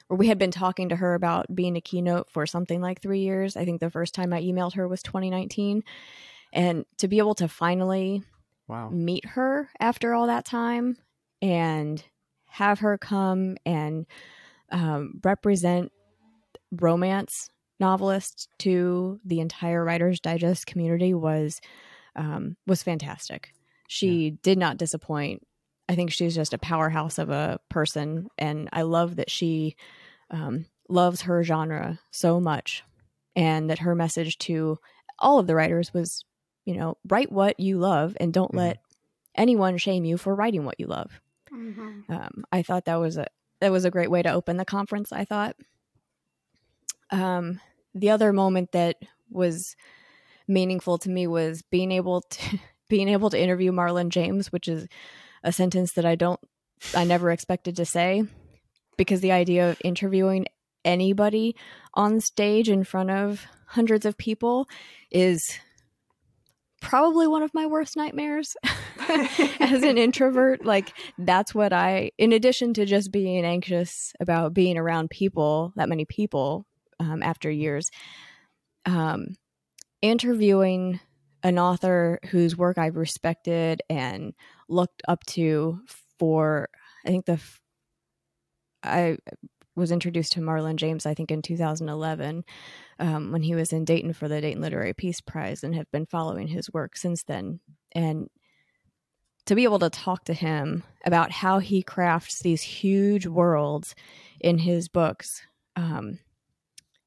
or 0.08 0.16
we 0.16 0.28
had 0.28 0.38
been 0.38 0.52
talking 0.52 0.88
to 0.88 0.96
her 0.96 1.14
about 1.14 1.52
being 1.54 1.76
a 1.76 1.80
keynote 1.80 2.30
for 2.30 2.46
something 2.46 2.80
like 2.80 3.02
three 3.02 3.20
years. 3.20 3.56
I 3.56 3.64
think 3.64 3.80
the 3.80 3.90
first 3.90 4.14
time 4.14 4.32
I 4.32 4.40
emailed 4.40 4.74
her 4.74 4.88
was 4.88 5.02
2019. 5.02 5.82
And 6.52 6.86
to 6.98 7.08
be 7.08 7.18
able 7.18 7.34
to 7.36 7.48
finally 7.48 8.22
wow. 8.68 8.88
meet 8.88 9.26
her 9.26 9.68
after 9.78 10.14
all 10.14 10.28
that 10.28 10.44
time 10.44 10.96
and 11.42 12.02
have 12.58 12.80
her 12.80 12.98
come 12.98 13.56
and 13.64 14.04
um, 14.72 15.20
represent 15.22 15.92
romance 16.72 17.50
novelists 17.78 18.48
to 18.58 19.20
the 19.24 19.38
entire 19.38 19.84
Writers 19.84 20.18
Digest 20.18 20.66
community 20.66 21.14
was 21.14 21.60
um, 22.16 22.56
was 22.66 22.82
fantastic. 22.82 23.52
She 23.86 24.30
yeah. 24.30 24.36
did 24.42 24.58
not 24.58 24.76
disappoint. 24.76 25.46
I 25.88 25.94
think 25.94 26.10
she's 26.10 26.34
just 26.34 26.52
a 26.52 26.58
powerhouse 26.58 27.18
of 27.18 27.30
a 27.30 27.60
person, 27.68 28.26
and 28.36 28.68
I 28.72 28.82
love 28.82 29.16
that 29.16 29.30
she 29.30 29.76
um, 30.32 30.66
loves 30.88 31.22
her 31.22 31.44
genre 31.44 32.00
so 32.10 32.40
much, 32.40 32.82
and 33.36 33.70
that 33.70 33.78
her 33.78 33.94
message 33.94 34.36
to 34.38 34.78
all 35.20 35.38
of 35.38 35.46
the 35.46 35.54
writers 35.54 35.94
was, 35.94 36.24
you 36.64 36.74
know, 36.76 36.98
write 37.08 37.30
what 37.30 37.60
you 37.60 37.78
love, 37.78 38.16
and 38.18 38.32
don't 38.32 38.48
mm-hmm. 38.48 38.58
let 38.58 38.78
anyone 39.36 39.76
shame 39.76 40.04
you 40.04 40.16
for 40.16 40.34
writing 40.34 40.64
what 40.64 40.80
you 40.80 40.88
love. 40.88 41.20
Mm-hmm. 41.52 42.12
Um, 42.12 42.44
I 42.52 42.62
thought 42.62 42.86
that 42.86 42.96
was 42.96 43.16
a 43.16 43.26
that 43.60 43.72
was 43.72 43.84
a 43.84 43.90
great 43.90 44.10
way 44.10 44.22
to 44.22 44.32
open 44.32 44.56
the 44.56 44.64
conference. 44.64 45.12
I 45.12 45.24
thought. 45.24 45.56
Um, 47.10 47.60
the 47.94 48.10
other 48.10 48.32
moment 48.32 48.72
that 48.72 48.96
was 49.30 49.74
meaningful 50.46 50.98
to 50.98 51.10
me 51.10 51.26
was 51.26 51.62
being 51.62 51.92
able 51.92 52.22
to 52.22 52.58
being 52.88 53.08
able 53.08 53.30
to 53.30 53.40
interview 53.40 53.70
Marlon 53.72 54.08
James, 54.08 54.50
which 54.50 54.66
is 54.66 54.88
a 55.44 55.52
sentence 55.52 55.92
that 55.92 56.06
I 56.06 56.14
don't, 56.14 56.40
I 56.94 57.04
never 57.04 57.30
expected 57.30 57.76
to 57.76 57.84
say 57.84 58.24
because 58.96 59.20
the 59.20 59.32
idea 59.32 59.70
of 59.70 59.80
interviewing 59.84 60.46
anybody 60.84 61.54
on 61.94 62.20
stage 62.20 62.68
in 62.68 62.84
front 62.84 63.10
of 63.10 63.46
hundreds 63.66 64.06
of 64.06 64.16
people 64.16 64.66
is 65.10 65.42
probably 66.80 67.26
one 67.26 67.42
of 67.42 67.52
my 67.54 67.66
worst 67.66 67.96
nightmares 67.96 68.56
as 69.60 69.82
an 69.82 69.98
introvert. 69.98 70.64
Like 70.64 70.92
that's 71.18 71.54
what 71.54 71.72
i 71.72 72.10
in 72.18 72.32
addition 72.32 72.74
to 72.74 72.84
just 72.84 73.10
being 73.10 73.44
anxious 73.44 74.12
about 74.20 74.54
being 74.54 74.78
around 74.78 75.10
people 75.10 75.72
that 75.76 75.88
many 75.88 76.04
people 76.04 76.66
um, 77.00 77.22
after 77.22 77.50
years 77.50 77.90
um, 78.86 79.36
interviewing 80.02 81.00
an 81.42 81.58
author 81.58 82.18
whose 82.30 82.56
work 82.56 82.78
I've 82.78 82.96
respected 82.96 83.82
and 83.88 84.34
looked 84.68 85.02
up 85.06 85.24
to 85.26 85.80
for 86.18 86.68
I 87.04 87.08
think 87.08 87.26
the 87.26 87.40
I 88.82 89.18
was 89.78 89.92
introduced 89.92 90.32
to 90.32 90.40
Marlon 90.40 90.76
James 90.76 91.06
I 91.06 91.14
think 91.14 91.30
in 91.30 91.42
2011 91.42 92.44
um, 92.98 93.32
when 93.32 93.42
he 93.42 93.54
was 93.54 93.72
in 93.72 93.84
Dayton 93.84 94.12
for 94.12 94.28
the 94.28 94.40
Dayton 94.40 94.60
Literary 94.62 94.94
Peace 94.94 95.20
Prize 95.20 95.62
and 95.64 95.74
have 95.74 95.90
been 95.90 96.06
following 96.06 96.48
his 96.48 96.72
work 96.72 96.96
since 96.96 97.22
then. 97.22 97.60
And 97.92 98.28
to 99.46 99.54
be 99.54 99.64
able 99.64 99.78
to 99.78 99.90
talk 99.90 100.24
to 100.24 100.34
him 100.34 100.82
about 101.06 101.30
how 101.30 101.58
he 101.58 101.82
crafts 101.82 102.40
these 102.40 102.60
huge 102.60 103.26
worlds 103.26 103.94
in 104.40 104.58
his 104.58 104.88
books 104.88 105.42
um, 105.74 106.18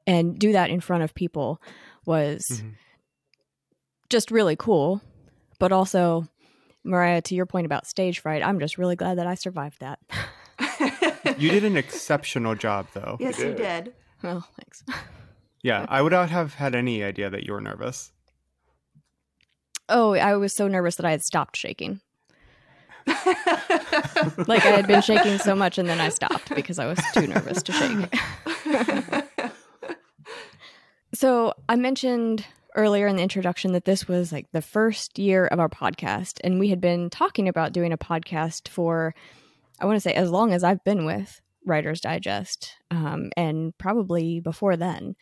and 0.07 0.39
do 0.39 0.53
that 0.53 0.71
in 0.71 0.79
front 0.79 1.03
of 1.03 1.13
people 1.13 1.62
was 2.05 2.47
mm-hmm. 2.51 2.69
just 4.10 4.31
really 4.31 4.55
cool. 4.55 5.01
But 5.60 5.71
also 5.71 6.25
Moriah, 6.84 7.21
to 7.21 7.36
your 7.36 7.45
point 7.45 7.65
about 7.65 7.86
stage 7.86 8.19
fright, 8.19 8.43
I'm 8.45 8.60
just 8.60 8.77
really 8.77 8.95
glad 8.95 9.17
that 9.17 9.27
I 9.27 9.36
survived 9.36 9.79
that. 9.81 9.99
you 11.38 11.50
did 11.52 11.63
an 11.63 11.78
exceptional 11.78 12.56
job, 12.56 12.88
though. 12.94 13.17
Yes, 13.20 13.39
you 13.39 13.54
did. 13.54 13.94
Well, 14.24 14.48
thanks. 14.58 14.84
Yeah, 15.63 15.86
I 15.89 16.02
would 16.02 16.12
not 16.12 16.32
have 16.32 16.56
had 16.56 16.74
any 16.74 17.04
idea 17.04 17.30
that 17.30 17.44
you 17.44 17.54
were 17.54 17.62
nervous. 17.62 18.12
Oh, 19.89 20.15
I 20.15 20.36
was 20.36 20.56
so 20.56 20.67
nervous 20.67 20.96
that 20.96 21.06
I 21.06 21.12
had 21.12 21.24
stopped 21.24 21.56
shaking. 21.56 22.02
like 23.06 24.65
I 24.65 24.72
had 24.72 24.88
been 24.88 25.04
shaking 25.04 25.38
so 25.38 25.56
much 25.56 25.78
and 25.78 25.88
then 25.88 26.00
I 26.02 26.10
stopped 26.10 26.56
because 26.56 26.80
I 26.80 26.88
was 26.88 27.00
too 27.13 27.28
nervous 27.28 27.62
to 27.62 27.72
shake. 27.74 29.30
so 31.13 31.54
I 31.70 31.76
mentioned 31.76 32.46
earlier 32.76 33.06
in 33.08 33.15
the 33.15 33.24
introduction 33.24 33.74
that 33.74 33.86
this 33.86 34.08
was 34.08 34.32
like 34.32 34.52
the 34.52 34.62
first 34.62 35.20
year 35.20 35.46
of 35.46 35.60
our 35.60 35.70
podcast, 35.70 36.39
and 36.44 36.60
we 36.60 36.70
had 36.70 36.82
been 36.82 37.10
talking 37.10 37.48
about 37.48 37.74
doing 37.74 37.91
a 37.91 37.98
podcast 37.98 38.67
for, 38.67 39.13
I 39.82 39.86
want 39.86 39.98
to 39.98 40.02
say, 40.02 40.13
as 40.13 40.30
long 40.30 40.54
as 40.54 40.63
I've 40.63 40.84
been 40.84 41.06
with 41.06 41.41
Writer's 41.65 42.02
Digest, 42.02 42.76
um, 42.91 43.32
and 43.36 43.76
probably 43.78 44.39
before 44.39 44.78
then. 44.78 45.15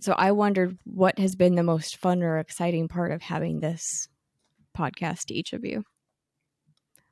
So 0.00 0.14
I 0.14 0.32
wondered 0.32 0.78
what 0.84 1.18
has 1.18 1.36
been 1.36 1.54
the 1.54 1.62
most 1.62 1.98
fun 1.98 2.22
or 2.22 2.38
exciting 2.38 2.88
part 2.88 3.12
of 3.12 3.20
having 3.20 3.60
this 3.60 4.08
podcast 4.76 5.26
to 5.26 5.34
each 5.34 5.52
of 5.52 5.64
you. 5.64 5.84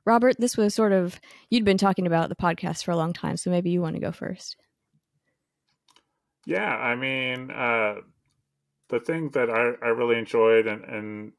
Robert, 0.03 0.35
this 0.39 0.57
was 0.57 0.73
sort 0.73 0.91
of, 0.91 1.19
you'd 1.51 1.63
been 1.63 1.77
talking 1.77 2.07
about 2.07 2.29
the 2.29 2.35
podcast 2.35 2.83
for 2.83 2.89
a 2.89 2.97
long 2.97 3.13
time, 3.13 3.37
so 3.37 3.51
maybe 3.51 3.69
you 3.69 3.81
want 3.81 3.95
to 3.95 4.01
go 4.01 4.11
first. 4.11 4.57
Yeah, 6.47 6.75
I 6.75 6.95
mean, 6.95 7.51
uh, 7.51 7.97
the 8.89 8.99
thing 8.99 9.29
that 9.29 9.51
I, 9.51 9.73
I 9.85 9.89
really 9.89 10.17
enjoyed, 10.17 10.65
and, 10.65 10.83
and 10.83 11.33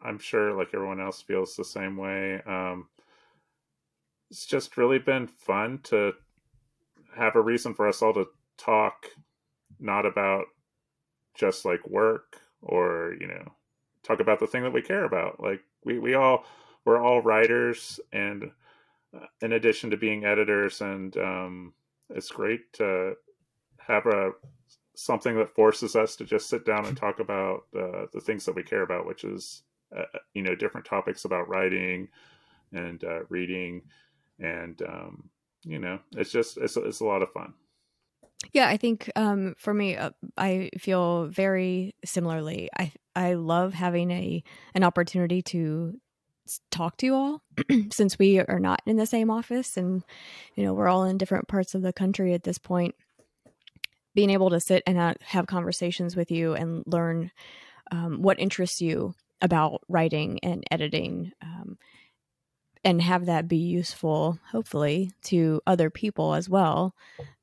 I'm 0.00 0.18
sure 0.18 0.54
like 0.54 0.68
everyone 0.72 1.00
else 1.00 1.20
feels 1.20 1.54
the 1.54 1.64
same 1.66 1.98
way, 1.98 2.40
um, 2.46 2.88
it's 4.32 4.46
just 4.46 4.78
really 4.78 4.98
been 4.98 5.26
fun 5.26 5.78
to 5.82 6.14
have 7.14 7.36
a 7.36 7.40
reason 7.40 7.74
for 7.74 7.86
us 7.86 8.00
all 8.00 8.14
to 8.14 8.24
talk, 8.56 9.04
not 9.78 10.06
about 10.06 10.46
just 11.34 11.66
like 11.66 11.86
work 11.86 12.38
or, 12.62 13.14
you 13.20 13.26
know, 13.26 13.52
talk 14.02 14.20
about 14.20 14.40
the 14.40 14.46
thing 14.46 14.62
that 14.62 14.72
we 14.72 14.80
care 14.80 15.04
about. 15.04 15.38
Like 15.38 15.60
we, 15.84 15.98
we 15.98 16.14
all, 16.14 16.46
we're 16.86 16.98
all 16.98 17.20
writers 17.20 18.00
and 18.10 18.50
uh, 19.14 19.26
in 19.42 19.52
addition 19.52 19.90
to 19.90 19.98
being 19.98 20.24
editors 20.24 20.80
and 20.80 21.14
um, 21.18 21.74
it's 22.08 22.30
great 22.30 22.72
to 22.72 23.12
have 23.86 24.06
a 24.06 24.30
something 24.94 25.36
that 25.36 25.54
forces 25.54 25.94
us 25.94 26.16
to 26.16 26.24
just 26.24 26.48
sit 26.48 26.64
down 26.64 26.86
and 26.86 26.96
talk 26.96 27.20
about 27.20 27.64
uh, 27.76 28.06
the 28.14 28.20
things 28.22 28.46
that 28.46 28.54
we 28.54 28.62
care 28.62 28.82
about 28.82 29.06
which 29.06 29.24
is 29.24 29.62
uh, 29.94 30.04
you 30.32 30.42
know 30.42 30.54
different 30.54 30.86
topics 30.86 31.24
about 31.24 31.48
writing 31.48 32.08
and 32.72 33.04
uh, 33.04 33.20
reading 33.28 33.82
and 34.42 34.82
um, 34.82 35.30
you 35.64 35.78
know 35.78 35.98
it's 36.12 36.32
just 36.32 36.58
it's, 36.58 36.76
it's 36.76 37.00
a 37.00 37.04
lot 37.04 37.22
of 37.22 37.30
fun. 37.32 37.54
Yeah 38.52 38.68
i 38.68 38.76
think 38.76 39.10
um, 39.14 39.54
for 39.56 39.72
me 39.72 39.96
uh, 39.96 40.10
i 40.36 40.70
feel 40.78 41.26
very 41.26 41.94
similarly. 42.04 42.68
I 42.76 42.92
i 43.14 43.34
love 43.34 43.72
having 43.74 44.10
a 44.10 44.42
an 44.74 44.84
opportunity 44.84 45.42
to 45.42 45.94
talk 46.70 46.96
to 46.98 47.06
you 47.06 47.14
all 47.14 47.42
since 47.90 48.18
we 48.18 48.40
are 48.40 48.58
not 48.58 48.82
in 48.84 48.96
the 48.96 49.06
same 49.06 49.30
office 49.30 49.76
and 49.76 50.02
you 50.56 50.64
know 50.64 50.74
we're 50.74 50.88
all 50.88 51.04
in 51.04 51.16
different 51.18 51.48
parts 51.48 51.74
of 51.74 51.82
the 51.82 51.92
country 51.92 52.34
at 52.34 52.42
this 52.42 52.58
point. 52.58 52.94
Being 54.14 54.30
able 54.30 54.50
to 54.50 54.60
sit 54.60 54.82
and 54.86 55.16
have 55.22 55.46
conversations 55.46 56.16
with 56.16 56.30
you 56.30 56.52
and 56.52 56.84
learn 56.86 57.30
um, 57.90 58.20
what 58.20 58.38
interests 58.38 58.82
you 58.82 59.14
about 59.40 59.82
writing 59.88 60.38
and 60.42 60.64
editing 60.70 61.32
um, 61.42 61.78
and 62.84 63.00
have 63.00 63.26
that 63.26 63.48
be 63.48 63.56
useful 63.56 64.38
hopefully 64.50 65.12
to 65.22 65.60
other 65.66 65.90
people 65.90 66.34
as 66.34 66.48
well 66.48 66.94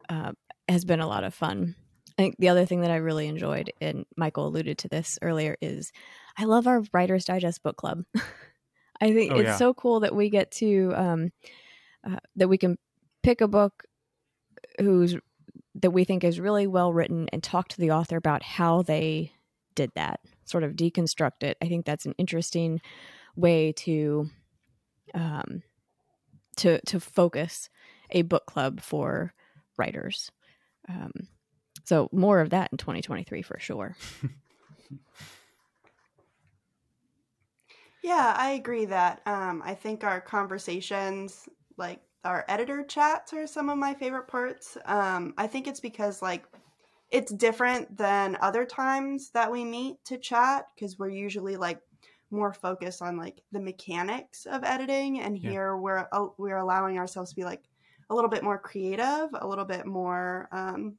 uh, 0.10 0.32
has 0.68 0.86
been 0.86 1.00
a 1.00 1.08
lot 1.08 1.24
of 1.24 1.34
fun 1.34 1.76
I 2.20 2.22
think 2.22 2.36
the 2.38 2.50
other 2.50 2.66
thing 2.66 2.82
that 2.82 2.92
I 2.92 2.98
really 2.98 3.30
enjoyed, 3.30 3.72
and 3.80 4.06
Michael 4.18 4.48
alluded 4.48 4.78
to 4.80 4.90
this 4.90 5.18
earlier, 5.22 5.56
is 5.62 5.94
I 6.38 6.44
love 6.44 6.68
our 6.68 6.84
Writer's 6.92 7.24
Digest 7.24 7.64
book 7.64 7.78
club. 7.78 8.04
I 9.02 9.14
think 9.14 9.32
oh, 9.32 9.38
it's 9.38 9.48
yeah. 9.48 9.56
so 9.56 9.74
cool 9.74 10.02
that 10.02 10.14
we 10.14 10.30
get 10.30 10.52
to 10.52 10.92
um, 10.98 11.30
uh, 12.06 12.18
that 12.36 12.50
we 12.50 12.58
can 12.58 12.78
pick 13.24 13.40
a 13.40 13.48
book 13.48 13.86
who's 14.82 15.16
that 15.76 15.92
we 15.92 16.04
think 16.04 16.26
is 16.26 16.42
really 16.42 16.68
well 16.68 16.92
written 16.92 17.30
and 17.32 17.42
talk 17.42 17.70
to 17.70 17.80
the 17.80 17.92
author 17.92 18.18
about 18.18 18.44
how 18.44 18.82
they 18.82 19.32
did 19.76 19.92
that, 19.96 20.20
sort 20.44 20.66
of 20.66 20.74
deconstruct 20.74 21.44
it. 21.44 21.56
I 21.62 21.70
think 21.70 21.86
that's 21.86 22.06
an 22.06 22.16
interesting 22.18 22.82
way 23.38 23.72
to 23.78 24.30
um, 25.14 25.64
to 26.58 26.80
to 26.82 27.00
focus 27.00 27.70
a 28.12 28.22
book 28.24 28.46
club 28.46 28.82
for 28.82 29.34
writers. 29.78 30.32
Um, 30.88 31.12
so 31.86 32.10
more 32.12 32.40
of 32.40 32.50
that 32.52 32.72
in 32.72 32.78
2023 32.78 33.42
for 33.42 33.60
sure. 33.60 33.96
Yeah, 38.02 38.34
I 38.38 38.52
agree 38.52 38.86
that 38.86 39.22
um, 39.26 39.62
I 39.66 39.76
think 39.76 40.04
our 40.04 40.22
conversations, 40.22 41.50
like 41.78 42.02
our 42.24 42.46
editor 42.48 42.84
chats, 42.84 43.34
are 43.34 43.48
some 43.48 43.70
of 43.70 43.78
my 43.78 43.94
favorite 43.94 44.28
parts. 44.28 44.78
Um, 44.86 45.34
I 45.38 45.48
think 45.48 45.68
it's 45.68 45.82
because 45.82 46.22
like 46.22 46.46
it's 47.12 47.34
different 47.34 47.98
than 47.98 48.38
other 48.42 48.66
times 48.66 49.32
that 49.34 49.52
we 49.52 49.66
meet 49.66 49.98
to 50.06 50.18
chat 50.18 50.68
because 50.76 50.98
we're 50.98 51.10
usually 51.10 51.58
like 51.58 51.82
more 52.32 52.54
focused 52.54 53.02
on 53.02 53.18
like 53.18 53.42
the 53.52 53.60
mechanics 53.60 54.46
of 54.46 54.64
editing, 54.64 55.20
and 55.22 55.38
yeah. 55.38 55.50
here 55.50 55.78
we're 55.78 56.08
uh, 56.12 56.28
we're 56.38 56.58
allowing 56.58 56.98
ourselves 56.98 57.32
to 57.32 57.36
be 57.36 57.44
like 57.44 57.64
a 58.10 58.16
little 58.16 58.30
bit 58.30 58.44
more 58.44 58.58
creative, 58.58 59.30
a 59.34 59.48
little 59.48 59.66
bit 59.66 59.86
more 59.86 60.50
um, 60.52 60.96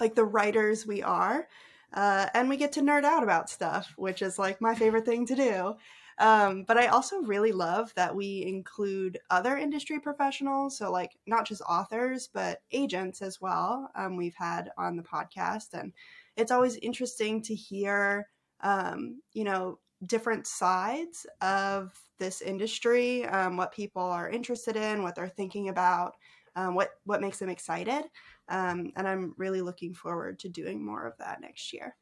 like 0.00 0.14
the 0.14 0.24
writers 0.24 0.86
we 0.86 1.02
are. 1.02 1.46
Uh, 1.92 2.26
and 2.34 2.48
we 2.48 2.56
get 2.56 2.72
to 2.72 2.82
nerd 2.82 3.04
out 3.04 3.22
about 3.22 3.48
stuff, 3.48 3.94
which 3.96 4.20
is 4.20 4.38
like 4.38 4.60
my 4.60 4.74
favorite 4.74 5.06
thing 5.06 5.26
to 5.26 5.34
do. 5.34 5.76
Um, 6.18 6.64
but 6.64 6.76
I 6.76 6.86
also 6.88 7.20
really 7.20 7.52
love 7.52 7.94
that 7.94 8.14
we 8.14 8.44
include 8.44 9.18
other 9.30 9.56
industry 9.56 10.00
professionals. 10.00 10.76
So, 10.76 10.90
like, 10.90 11.12
not 11.26 11.46
just 11.46 11.62
authors, 11.62 12.28
but 12.32 12.60
agents 12.72 13.22
as 13.22 13.40
well. 13.40 13.90
Um, 13.94 14.16
we've 14.16 14.34
had 14.34 14.70
on 14.76 14.96
the 14.96 15.02
podcast. 15.02 15.74
And 15.74 15.92
it's 16.36 16.50
always 16.50 16.76
interesting 16.76 17.40
to 17.42 17.54
hear, 17.54 18.28
um, 18.62 19.22
you 19.32 19.44
know, 19.44 19.78
different 20.06 20.46
sides 20.46 21.26
of 21.40 21.92
this 22.18 22.40
industry, 22.40 23.24
um, 23.26 23.56
what 23.56 23.72
people 23.72 24.02
are 24.02 24.28
interested 24.28 24.76
in, 24.76 25.02
what 25.02 25.14
they're 25.14 25.28
thinking 25.28 25.68
about, 25.68 26.16
um, 26.56 26.74
what, 26.74 26.90
what 27.04 27.20
makes 27.20 27.38
them 27.38 27.48
excited. 27.48 28.04
Um, 28.48 28.92
and 28.96 29.06
I'm 29.06 29.34
really 29.36 29.60
looking 29.60 29.94
forward 29.94 30.38
to 30.40 30.48
doing 30.48 30.84
more 30.84 31.06
of 31.06 31.16
that 31.18 31.40
next 31.40 31.72
year. 31.72 31.96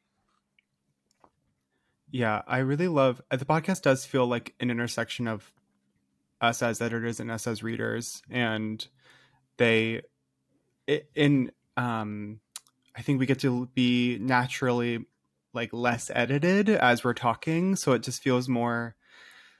Yeah, 2.09 2.41
I 2.47 2.59
really 2.59 2.87
love 2.87 3.21
uh, 3.29 3.35
the 3.35 3.45
podcast 3.45 3.81
does 3.81 4.05
feel 4.05 4.25
like 4.25 4.55
an 4.59 4.71
intersection 4.71 5.27
of 5.27 5.51
us 6.39 6.61
as 6.61 6.81
editors 6.81 7.19
and 7.19 7.31
us 7.31 7.47
as 7.47 7.63
readers 7.63 8.21
and 8.29 8.87
they 9.57 10.01
in 11.15 11.51
um 11.75 12.39
I 12.95 13.01
think 13.01 13.19
we 13.19 13.25
get 13.25 13.39
to 13.39 13.67
be 13.73 14.17
naturally 14.19 15.05
like 15.53 15.71
less 15.73 16.11
edited 16.13 16.69
as 16.69 17.03
we're 17.03 17.13
talking, 17.13 17.75
so 17.75 17.93
it 17.93 18.03
just 18.03 18.21
feels 18.21 18.47
more 18.47 18.95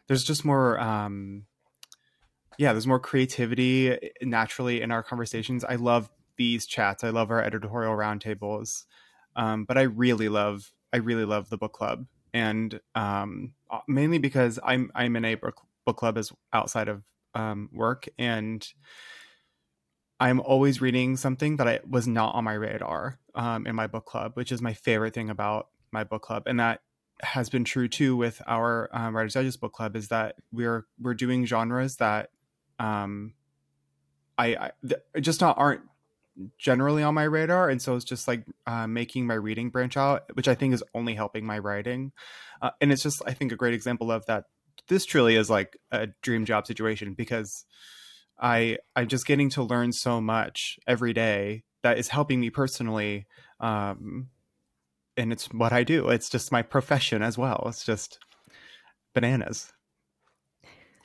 there's 0.08 0.23
just 0.23 0.45
more 0.45 0.80
um 0.80 1.45
yeah, 2.58 2.73
there's 2.73 2.88
more 2.88 3.00
creativity 3.00 3.91
eh, 3.91 3.97
naturally 4.23 4.82
in 4.82 4.91
our 4.91 5.04
conversations. 5.04 5.63
I 5.63 5.76
love 5.76 6.10
these 6.38 6.65
chats. 6.65 7.04
I 7.04 7.10
love 7.10 7.30
our 7.30 7.41
editorial 7.41 7.95
roundtables. 7.95 8.86
Um, 9.36 9.65
but 9.65 9.78
I 9.78 9.84
really 9.84 10.30
love 10.30 10.71
I 10.91 10.97
really 10.97 11.26
love 11.26 11.50
the 11.50 11.58
book 11.58 11.73
club 11.73 12.08
and 12.34 12.80
um, 12.95 13.54
mainly 13.88 14.17
because 14.17 14.60
I'm 14.63 14.91
I'm 14.95 15.15
in 15.15 15.26
a 15.26 15.36
book 15.36 15.97
club 15.97 16.17
as 16.17 16.32
outside 16.54 16.88
of 16.88 17.04
um, 17.34 17.69
work, 17.73 18.08
and 18.17 18.67
I'm 20.19 20.39
always 20.39 20.82
reading 20.82 21.17
something 21.17 21.58
that 21.58 21.67
I 21.67 21.80
was 21.88 22.08
not 22.08 22.36
on 22.36 22.43
my 22.43 22.54
radar 22.54 23.19
um, 23.36 23.67
in 23.67 23.76
my 23.76 23.88
book 23.88 24.06
club, 24.06 24.34
which 24.36 24.52
is 24.52 24.62
my 24.62 24.73
favorite 24.73 25.13
thing 25.13 25.30
about 25.30 25.69
my 25.91 26.04
book 26.04 26.21
club, 26.21 26.43
and 26.45 26.60
that 26.60 26.82
has 27.21 27.50
been 27.50 27.63
true 27.63 27.88
too 27.88 28.15
with 28.15 28.41
our 28.47 28.89
um, 28.93 29.15
Writers 29.15 29.34
Digest 29.34 29.60
book 29.60 29.73
club. 29.73 29.95
Is 29.95 30.10
that 30.10 30.36
we're 30.52 30.86
we're 31.00 31.13
doing 31.13 31.45
genres 31.45 31.95
that 31.97 32.30
um, 32.80 33.34
I, 34.38 34.47
I 34.47 34.71
th- 34.88 35.02
just 35.21 35.41
not 35.41 35.58
aren't 35.58 35.82
generally 36.58 37.04
on 37.04 37.15
my 37.15 37.23
radar 37.23 37.69
and 37.69 37.82
so 37.82 37.95
it's 37.95 38.06
just 38.06 38.28
like 38.28 38.43
uh, 38.67 38.86
making 38.86 39.26
my 39.26 39.34
reading 39.34 39.69
branch 39.69 39.97
out 39.97 40.23
which 40.36 40.47
i 40.47 40.54
think 40.54 40.73
is 40.73 40.84
only 40.93 41.15
helping 41.15 41.45
my 41.45 41.58
writing 41.58 42.12
uh, 42.62 42.69
and 42.80 42.91
it's 42.91 43.02
just 43.02 43.21
i 43.26 43.34
think 43.34 43.52
a 43.52 43.56
great 43.56 43.73
example 43.73 44.12
of 44.12 44.26
that 44.28 44.45
this 44.88 45.06
truly 45.06 45.36
is 45.36 45.50
like 45.50 45.78
a 45.91 46.08
dream 46.21 46.45
job 46.45 46.67
situation 46.67 47.13
because 47.13 47.65
i 48.39 48.78
i'm 48.95 49.08
just 49.08 49.26
getting 49.26 49.50
to 49.50 49.63
learn 49.63 49.91
so 49.91 50.21
much 50.21 50.78
every 50.86 51.12
day 51.12 51.63
that 51.82 51.97
is 51.97 52.10
helping 52.10 52.39
me 52.39 52.52
personally 52.52 53.26
um 53.60 54.28
and 55.17 55.34
it's 55.34 55.47
what 55.51 55.73
i 55.73 55.84
do. 55.84 56.10
It's 56.10 56.30
just 56.30 56.51
my 56.51 56.62
profession 56.62 57.21
as 57.21 57.38
well. 57.38 57.65
It's 57.67 57.84
just 57.84 58.19
bananas. 59.13 59.71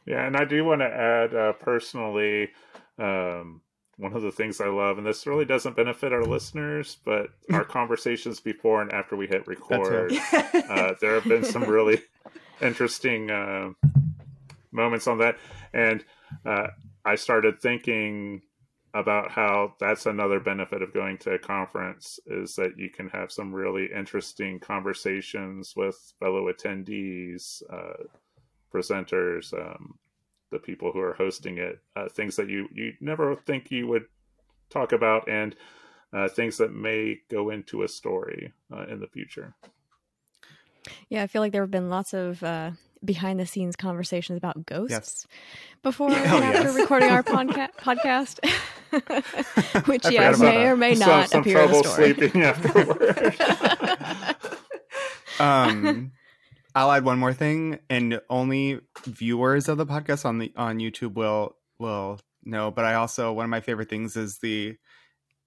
Yeah, 0.06 0.26
and 0.26 0.36
I 0.36 0.44
do 0.44 0.64
want 0.64 0.80
to 0.80 0.86
add 0.86 1.34
uh, 1.34 1.52
personally, 1.54 2.50
um, 2.98 3.62
one 3.96 4.14
of 4.14 4.22
the 4.22 4.32
things 4.32 4.60
I 4.60 4.66
love, 4.66 4.98
and 4.98 5.06
this 5.06 5.26
really 5.26 5.44
doesn't 5.44 5.76
benefit 5.76 6.12
our 6.12 6.24
listeners, 6.24 6.98
but 7.04 7.28
our 7.52 7.64
conversations 7.78 8.40
before 8.40 8.82
and 8.82 8.92
after 8.92 9.16
we 9.16 9.28
hit 9.28 9.46
record, 9.46 10.12
uh, 10.32 10.94
there 11.00 11.14
have 11.14 11.24
been 11.24 11.44
some 11.44 11.64
really 11.64 12.02
interesting 12.60 13.30
uh, 13.30 13.70
moments 14.72 15.06
on 15.06 15.18
that, 15.18 15.38
and 15.72 16.04
uh, 16.44 16.68
I 17.04 17.14
started 17.14 17.60
thinking 17.60 18.42
about 18.94 19.30
how 19.30 19.74
that's 19.80 20.06
another 20.06 20.38
benefit 20.38 20.82
of 20.82 20.92
going 20.92 21.16
to 21.18 21.32
a 21.32 21.38
conference 21.38 22.20
is 22.26 22.54
that 22.56 22.76
you 22.76 22.90
can 22.90 23.08
have 23.08 23.32
some 23.32 23.52
really 23.52 23.88
interesting 23.94 24.60
conversations 24.60 25.74
with 25.74 26.12
fellow 26.20 26.52
attendees, 26.52 27.62
uh, 27.72 28.04
presenters, 28.72 29.54
um, 29.54 29.98
the 30.50 30.58
people 30.58 30.92
who 30.92 31.00
are 31.00 31.14
hosting 31.14 31.56
it, 31.58 31.80
uh, 31.96 32.08
things 32.08 32.36
that 32.36 32.48
you 32.48 32.68
you 32.72 32.92
never 33.00 33.34
think 33.34 33.70
you 33.70 33.86
would 33.86 34.04
talk 34.68 34.92
about, 34.92 35.26
and 35.28 35.56
uh, 36.12 36.28
things 36.28 36.58
that 36.58 36.74
may 36.74 37.18
go 37.30 37.50
into 37.50 37.82
a 37.82 37.88
story 37.88 38.52
uh, 38.70 38.84
in 38.84 39.00
the 39.00 39.06
future. 39.06 39.54
Yeah, 41.08 41.22
I 41.22 41.26
feel 41.26 41.40
like 41.40 41.52
there 41.52 41.62
have 41.62 41.70
been 41.70 41.88
lots 41.88 42.12
of 42.12 42.42
uh, 42.42 42.72
behind 43.04 43.38
the 43.40 43.46
scenes 43.46 43.76
conversations 43.76 44.36
about 44.36 44.64
ghosts 44.66 44.90
yes. 44.90 45.26
before 45.82 46.10
and 46.10 46.32
oh, 46.32 46.46
after 46.46 46.68
yes. 46.68 46.76
recording 46.76 47.10
our 47.10 47.22
podca- 47.24 47.74
podcast, 47.78 48.38
which 49.86 50.08
yes 50.10 50.38
may 50.38 50.66
or 50.66 50.76
may 50.76 50.94
not 50.94 51.28
some, 51.28 51.28
some 51.28 51.40
appear 51.40 51.54
trouble 51.54 51.76
in 51.76 51.82
the 51.82 51.88
story. 51.88 52.14
sleeping 52.14 52.42
afterward. 52.44 53.36
um, 55.40 56.12
I'll 56.74 56.92
add 56.92 57.04
one 57.04 57.18
more 57.18 57.34
thing, 57.34 57.78
and 57.90 58.20
only 58.30 58.80
viewers 59.06 59.68
of 59.68 59.78
the 59.78 59.86
podcast 59.86 60.24
on 60.24 60.38
the 60.38 60.52
on 60.56 60.78
YouTube 60.78 61.14
will 61.14 61.56
will 61.78 62.20
know. 62.44 62.70
But 62.70 62.84
I 62.84 62.94
also 62.94 63.32
one 63.32 63.44
of 63.44 63.50
my 63.50 63.60
favorite 63.60 63.90
things 63.90 64.16
is 64.16 64.38
the 64.38 64.76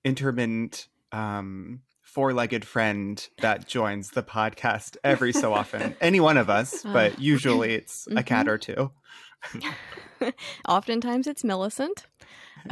intermittent 0.04 0.88
um, 1.12 1.82
four-legged 2.16 2.64
friend 2.64 3.28
that 3.42 3.68
joins 3.68 4.12
the 4.12 4.24
podcast 4.24 4.96
every 5.04 5.34
so 5.34 5.54
often. 5.62 5.98
Any 6.00 6.22
one 6.22 6.38
of 6.38 6.50
us, 6.50 6.82
but 6.82 7.12
uh, 7.12 7.16
usually 7.20 7.74
it's 7.74 8.06
mm-hmm. 8.06 8.18
a 8.18 8.24
cat 8.24 8.48
or 8.48 8.58
two. 8.58 8.90
Oftentimes 10.70 11.28
it's 11.28 11.44
Millicent. 11.44 12.06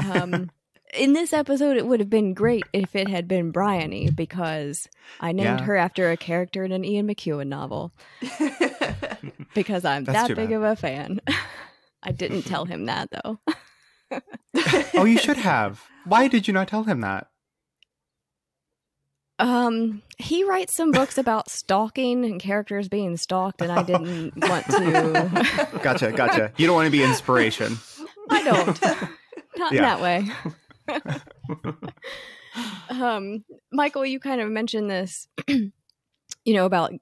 Um, 0.10 0.50
in 0.94 1.12
this 1.12 1.34
episode, 1.34 1.76
it 1.76 1.86
would 1.86 2.00
have 2.00 2.10
been 2.10 2.34
great 2.34 2.64
if 2.72 2.96
it 2.96 3.10
had 3.10 3.28
been 3.28 3.52
Bryony 3.52 4.10
because 4.10 4.88
I 5.20 5.34
named 5.34 5.60
yeah. 5.60 5.66
her 5.66 5.76
after 5.76 6.10
a 6.10 6.16
character 6.16 6.64
in 6.64 6.72
an 6.72 6.86
Ian 6.86 7.10
McEwan 7.10 7.48
novel. 7.48 7.92
because 9.54 9.84
I'm 9.84 10.06
That's 10.06 10.30
that 10.30 10.38
big 10.38 10.52
bad. 10.52 10.56
of 10.56 10.64
a 10.64 10.76
fan. 10.78 11.20
I 12.02 12.14
didn't 12.14 12.44
tell 12.44 12.64
him 12.64 12.86
that 12.86 13.10
though. 13.12 13.40
oh, 14.94 15.04
you 15.04 15.18
should 15.18 15.36
have. 15.36 15.84
Why 16.06 16.30
did 16.30 16.48
you 16.48 16.54
not 16.54 16.70
tell 16.70 16.84
him 16.84 17.02
that? 17.02 17.28
Um, 19.40 20.04
he 20.18 20.44
writes 20.44 20.76
some 20.76 20.92
books 20.92 21.18
about 21.18 21.50
stalking 21.50 22.24
and 22.24 22.40
characters 22.40 22.88
being 22.88 23.18
stalked, 23.18 23.62
and 23.62 23.72
I 23.72 23.84
didn't 23.84 24.34
want 24.38 24.66
to. 24.68 25.80
gotcha, 25.82 26.12
gotcha. 26.12 26.52
You 26.58 26.68
don't 26.68 26.76
want 26.76 26.88
to 26.88 26.92
be 26.92 27.04
inspiration. 27.04 27.78
I 28.30 28.44
don't. 28.44 28.82
Not 29.58 29.74
yeah. 29.74 29.82
that 29.82 30.02
way. 30.02 30.30
um, 32.90 33.44
Michael, 33.72 34.06
you 34.06 34.20
kind 34.20 34.42
of 34.42 34.50
mentioned 34.50 34.90
this, 34.90 35.28
you 35.48 35.72
know, 36.48 36.66
about 36.66 36.94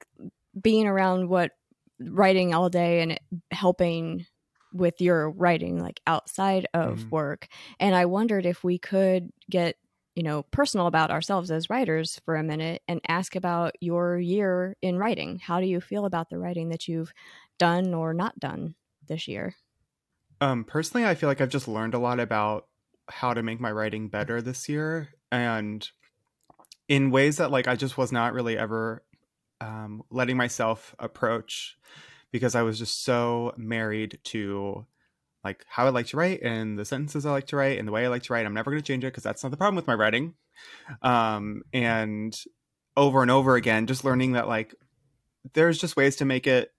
being 0.59 0.87
around 0.87 1.29
what 1.29 1.51
writing 1.99 2.53
all 2.53 2.69
day 2.69 3.01
and 3.01 3.19
helping 3.51 4.25
with 4.73 5.01
your 5.01 5.29
writing 5.29 5.79
like 5.79 5.99
outside 6.07 6.67
of 6.73 6.99
mm-hmm. 6.99 7.09
work. 7.09 7.47
And 7.79 7.95
I 7.95 8.05
wondered 8.05 8.45
if 8.45 8.63
we 8.63 8.77
could 8.77 9.31
get, 9.49 9.75
you 10.15 10.23
know, 10.23 10.43
personal 10.43 10.87
about 10.87 11.11
ourselves 11.11 11.51
as 11.51 11.69
writers 11.69 12.19
for 12.25 12.35
a 12.35 12.43
minute 12.43 12.81
and 12.87 12.99
ask 13.07 13.35
about 13.35 13.73
your 13.79 14.17
year 14.19 14.75
in 14.81 14.97
writing. 14.97 15.39
How 15.39 15.59
do 15.59 15.67
you 15.67 15.79
feel 15.79 16.05
about 16.05 16.29
the 16.29 16.37
writing 16.37 16.69
that 16.69 16.87
you've 16.87 17.13
done 17.57 17.93
or 17.93 18.13
not 18.13 18.39
done 18.39 18.75
this 19.07 19.27
year? 19.27 19.55
Um, 20.41 20.63
personally, 20.63 21.05
I 21.05 21.15
feel 21.15 21.29
like 21.29 21.39
I've 21.39 21.49
just 21.49 21.67
learned 21.67 21.93
a 21.93 21.99
lot 21.99 22.19
about 22.19 22.67
how 23.09 23.33
to 23.33 23.43
make 23.43 23.59
my 23.59 23.71
writing 23.71 24.09
better 24.09 24.41
this 24.41 24.67
year 24.67 25.09
and 25.31 25.87
in 26.87 27.11
ways 27.11 27.37
that 27.37 27.51
like 27.51 27.67
I 27.67 27.75
just 27.75 27.97
was 27.97 28.11
not 28.11 28.33
really 28.33 28.57
ever 28.57 29.03
um, 29.61 30.03
letting 30.09 30.37
myself 30.37 30.95
approach 30.99 31.77
because 32.31 32.55
I 32.55 32.63
was 32.63 32.79
just 32.79 33.03
so 33.03 33.53
married 33.57 34.19
to 34.25 34.85
like 35.43 35.65
how 35.67 35.85
I 35.85 35.89
like 35.89 36.07
to 36.07 36.17
write 36.17 36.41
and 36.41 36.77
the 36.77 36.85
sentences 36.85 37.25
I 37.25 37.31
like 37.31 37.47
to 37.47 37.55
write 37.55 37.79
and 37.79 37.87
the 37.87 37.91
way 37.91 38.05
I 38.05 38.09
like 38.09 38.23
to 38.23 38.33
write. 38.33 38.45
I'm 38.45 38.53
never 38.53 38.71
going 38.71 38.81
to 38.81 38.87
change 38.87 39.03
it 39.03 39.07
because 39.07 39.23
that's 39.23 39.43
not 39.43 39.49
the 39.49 39.57
problem 39.57 39.75
with 39.75 39.87
my 39.87 39.95
writing. 39.95 40.35
Um, 41.01 41.63
and 41.73 42.37
over 42.95 43.21
and 43.21 43.31
over 43.31 43.55
again, 43.55 43.87
just 43.87 44.03
learning 44.03 44.33
that 44.33 44.47
like 44.47 44.75
there's 45.53 45.79
just 45.79 45.95
ways 45.95 46.17
to 46.17 46.25
make 46.25 46.45
it 46.45 46.71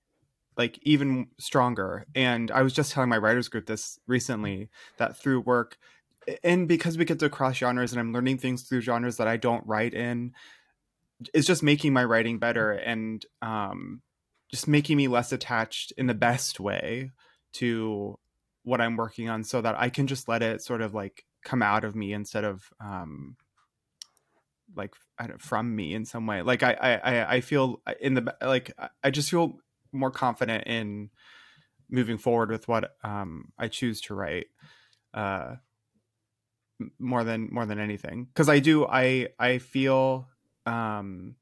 like 0.56 0.78
even 0.82 1.28
stronger. 1.38 2.06
And 2.14 2.50
I 2.50 2.62
was 2.62 2.72
just 2.72 2.92
telling 2.92 3.08
my 3.08 3.18
writers 3.18 3.48
group 3.48 3.66
this 3.66 3.98
recently 4.06 4.68
that 4.98 5.16
through 5.16 5.40
work 5.40 5.78
and 6.44 6.68
because 6.68 6.96
we 6.96 7.04
get 7.04 7.18
to 7.18 7.28
cross 7.28 7.56
genres 7.56 7.92
and 7.92 8.00
I'm 8.00 8.12
learning 8.12 8.38
things 8.38 8.62
through 8.62 8.82
genres 8.82 9.16
that 9.16 9.28
I 9.28 9.36
don't 9.36 9.66
write 9.66 9.94
in, 9.94 10.32
it's 11.34 11.46
just 11.46 11.62
making 11.62 11.92
my 11.92 12.04
writing 12.04 12.38
better 12.38 12.72
and 12.72 13.24
um, 13.40 14.02
just 14.50 14.68
making 14.68 14.96
me 14.96 15.08
less 15.08 15.32
attached 15.32 15.92
in 15.96 16.06
the 16.06 16.14
best 16.14 16.60
way 16.60 17.10
to 17.54 18.18
what 18.64 18.80
I'm 18.80 18.96
working 18.96 19.28
on 19.28 19.44
so 19.44 19.60
that 19.60 19.78
I 19.78 19.88
can 19.88 20.06
just 20.06 20.28
let 20.28 20.42
it 20.42 20.62
sort 20.62 20.82
of 20.82 20.94
like 20.94 21.24
come 21.44 21.62
out 21.62 21.84
of 21.84 21.96
me 21.96 22.12
instead 22.12 22.44
of 22.44 22.72
um, 22.80 23.36
like 24.76 24.94
from 25.38 25.74
me 25.74 25.94
in 25.94 26.04
some 26.04 26.26
way. 26.26 26.42
Like 26.42 26.62
I, 26.62 26.72
I, 26.72 27.34
I 27.34 27.40
feel 27.40 27.82
in 28.00 28.14
the 28.14 28.34
like 28.40 28.72
I 29.02 29.10
just 29.10 29.30
feel 29.30 29.58
more 29.92 30.10
confident 30.10 30.66
in 30.66 31.10
moving 31.90 32.18
forward 32.18 32.50
with 32.50 32.68
what 32.68 32.96
um, 33.04 33.52
I 33.58 33.68
choose 33.68 34.00
to 34.02 34.14
write. 34.14 34.46
Uh, 35.12 35.56
more 36.98 37.22
than 37.22 37.48
more 37.52 37.66
than 37.66 37.78
anything 37.78 38.24
because 38.24 38.48
i 38.48 38.58
do 38.58 38.84
i 38.86 39.28
i 39.38 39.58
feel 39.58 40.26
um 40.66 41.36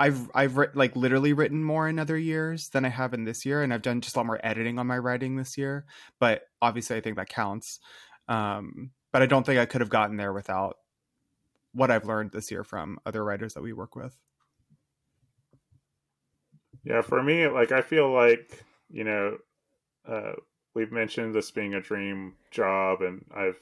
i've 0.00 0.30
i've 0.34 0.56
writ- 0.56 0.74
like 0.74 0.96
literally 0.96 1.34
written 1.34 1.62
more 1.62 1.86
in 1.86 1.98
other 1.98 2.16
years 2.16 2.70
than 2.70 2.84
i 2.84 2.88
have 2.88 3.12
in 3.14 3.24
this 3.24 3.44
year 3.44 3.62
and 3.62 3.72
i've 3.72 3.82
done 3.82 4.00
just 4.00 4.16
a 4.16 4.18
lot 4.18 4.26
more 4.26 4.40
editing 4.42 4.78
on 4.78 4.86
my 4.86 4.98
writing 4.98 5.36
this 5.36 5.58
year 5.58 5.84
but 6.18 6.42
obviously 6.60 6.96
i 6.96 7.00
think 7.00 7.16
that 7.16 7.28
counts. 7.28 7.78
Um 8.26 8.90
but 9.12 9.22
i 9.22 9.26
don't 9.26 9.44
think 9.44 9.60
i 9.60 9.66
could 9.66 9.82
have 9.82 9.90
gotten 9.90 10.16
there 10.16 10.32
without 10.32 10.78
what 11.72 11.90
i've 11.90 12.06
learned 12.06 12.32
this 12.32 12.50
year 12.50 12.64
from 12.64 12.98
other 13.04 13.22
writers 13.22 13.54
that 13.54 13.62
we 13.62 13.72
work 13.72 13.94
with. 13.94 14.16
Yeah 16.82 17.02
for 17.02 17.22
me 17.22 17.46
like 17.46 17.70
i 17.70 17.82
feel 17.82 18.10
like 18.10 18.64
you 18.88 19.04
know 19.04 19.36
uh 20.08 20.32
we've 20.74 20.92
mentioned 20.92 21.34
this 21.34 21.50
being 21.50 21.74
a 21.74 21.80
dream 21.80 22.34
job 22.50 23.02
and 23.02 23.24
i've 23.36 23.60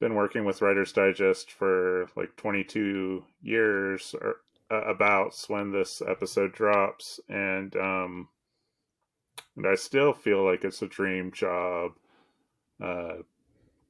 been 0.00 0.14
working 0.14 0.46
with 0.46 0.62
Writer's 0.62 0.92
Digest 0.92 1.52
for 1.52 2.08
like 2.16 2.34
22 2.36 3.22
years 3.42 4.14
or 4.20 4.36
uh, 4.70 4.82
about 4.82 5.34
when 5.48 5.70
this 5.70 6.02
episode 6.06 6.52
drops, 6.52 7.20
and 7.28 7.74
um, 7.76 8.28
and 9.56 9.66
I 9.66 9.74
still 9.74 10.12
feel 10.12 10.44
like 10.44 10.64
it's 10.64 10.82
a 10.82 10.86
dream 10.86 11.32
job. 11.32 11.92
Uh, 12.82 13.22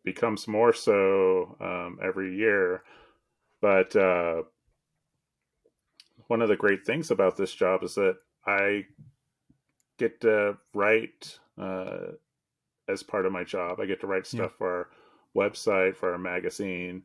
becomes 0.03 0.49
more 0.49 0.73
so 0.73 1.57
um, 1.61 1.99
every 2.03 2.35
year, 2.35 2.83
but 3.61 3.95
uh, 3.95 4.43
one 6.27 6.43
of 6.43 6.49
the 6.49 6.57
great 6.57 6.85
things 6.87 7.11
about 7.11 7.37
this 7.37 7.55
job 7.55 7.83
is 7.85 7.95
that 7.97 8.17
I 8.47 8.87
get 9.99 10.21
to 10.23 10.57
write 10.75 11.39
uh, 11.59 12.13
as 12.89 13.03
part 13.03 13.27
of 13.27 13.33
my 13.33 13.45
job. 13.45 13.79
I 13.79 13.87
get 13.87 14.01
to 14.01 14.07
write 14.07 14.27
stuff 14.27 14.53
yeah. 14.53 14.59
for 14.59 14.71
our 14.71 14.89
website 15.37 15.97
for 15.97 16.13
our 16.13 16.19
magazine. 16.19 17.03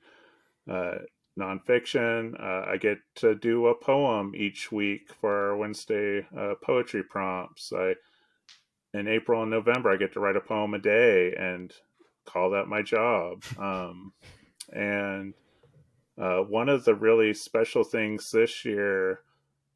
Uh, 0.69 0.99
nonfiction. 1.37 2.39
Uh, 2.41 2.71
I 2.71 2.77
get 2.77 2.97
to 3.15 3.35
do 3.35 3.67
a 3.67 3.75
poem 3.75 4.33
each 4.35 4.71
week 4.71 5.09
for 5.19 5.49
our 5.49 5.57
Wednesday 5.57 6.25
uh, 6.37 6.55
poetry 6.63 7.03
prompts. 7.03 7.71
I 7.75 7.95
in 8.93 9.07
April 9.07 9.41
and 9.41 9.51
November 9.51 9.91
I 9.91 9.97
get 9.97 10.13
to 10.13 10.21
write 10.21 10.37
a 10.37 10.41
poem 10.41 10.73
a 10.73 10.79
day 10.79 11.33
and 11.37 11.73
call 12.25 12.51
that 12.51 12.67
my 12.67 12.81
job. 12.81 13.43
Um, 13.59 14.13
and 14.71 15.33
uh, 16.17 16.39
one 16.39 16.69
of 16.69 16.85
the 16.85 16.95
really 16.95 17.33
special 17.33 17.83
things 17.83 18.31
this 18.31 18.65
year 18.65 19.19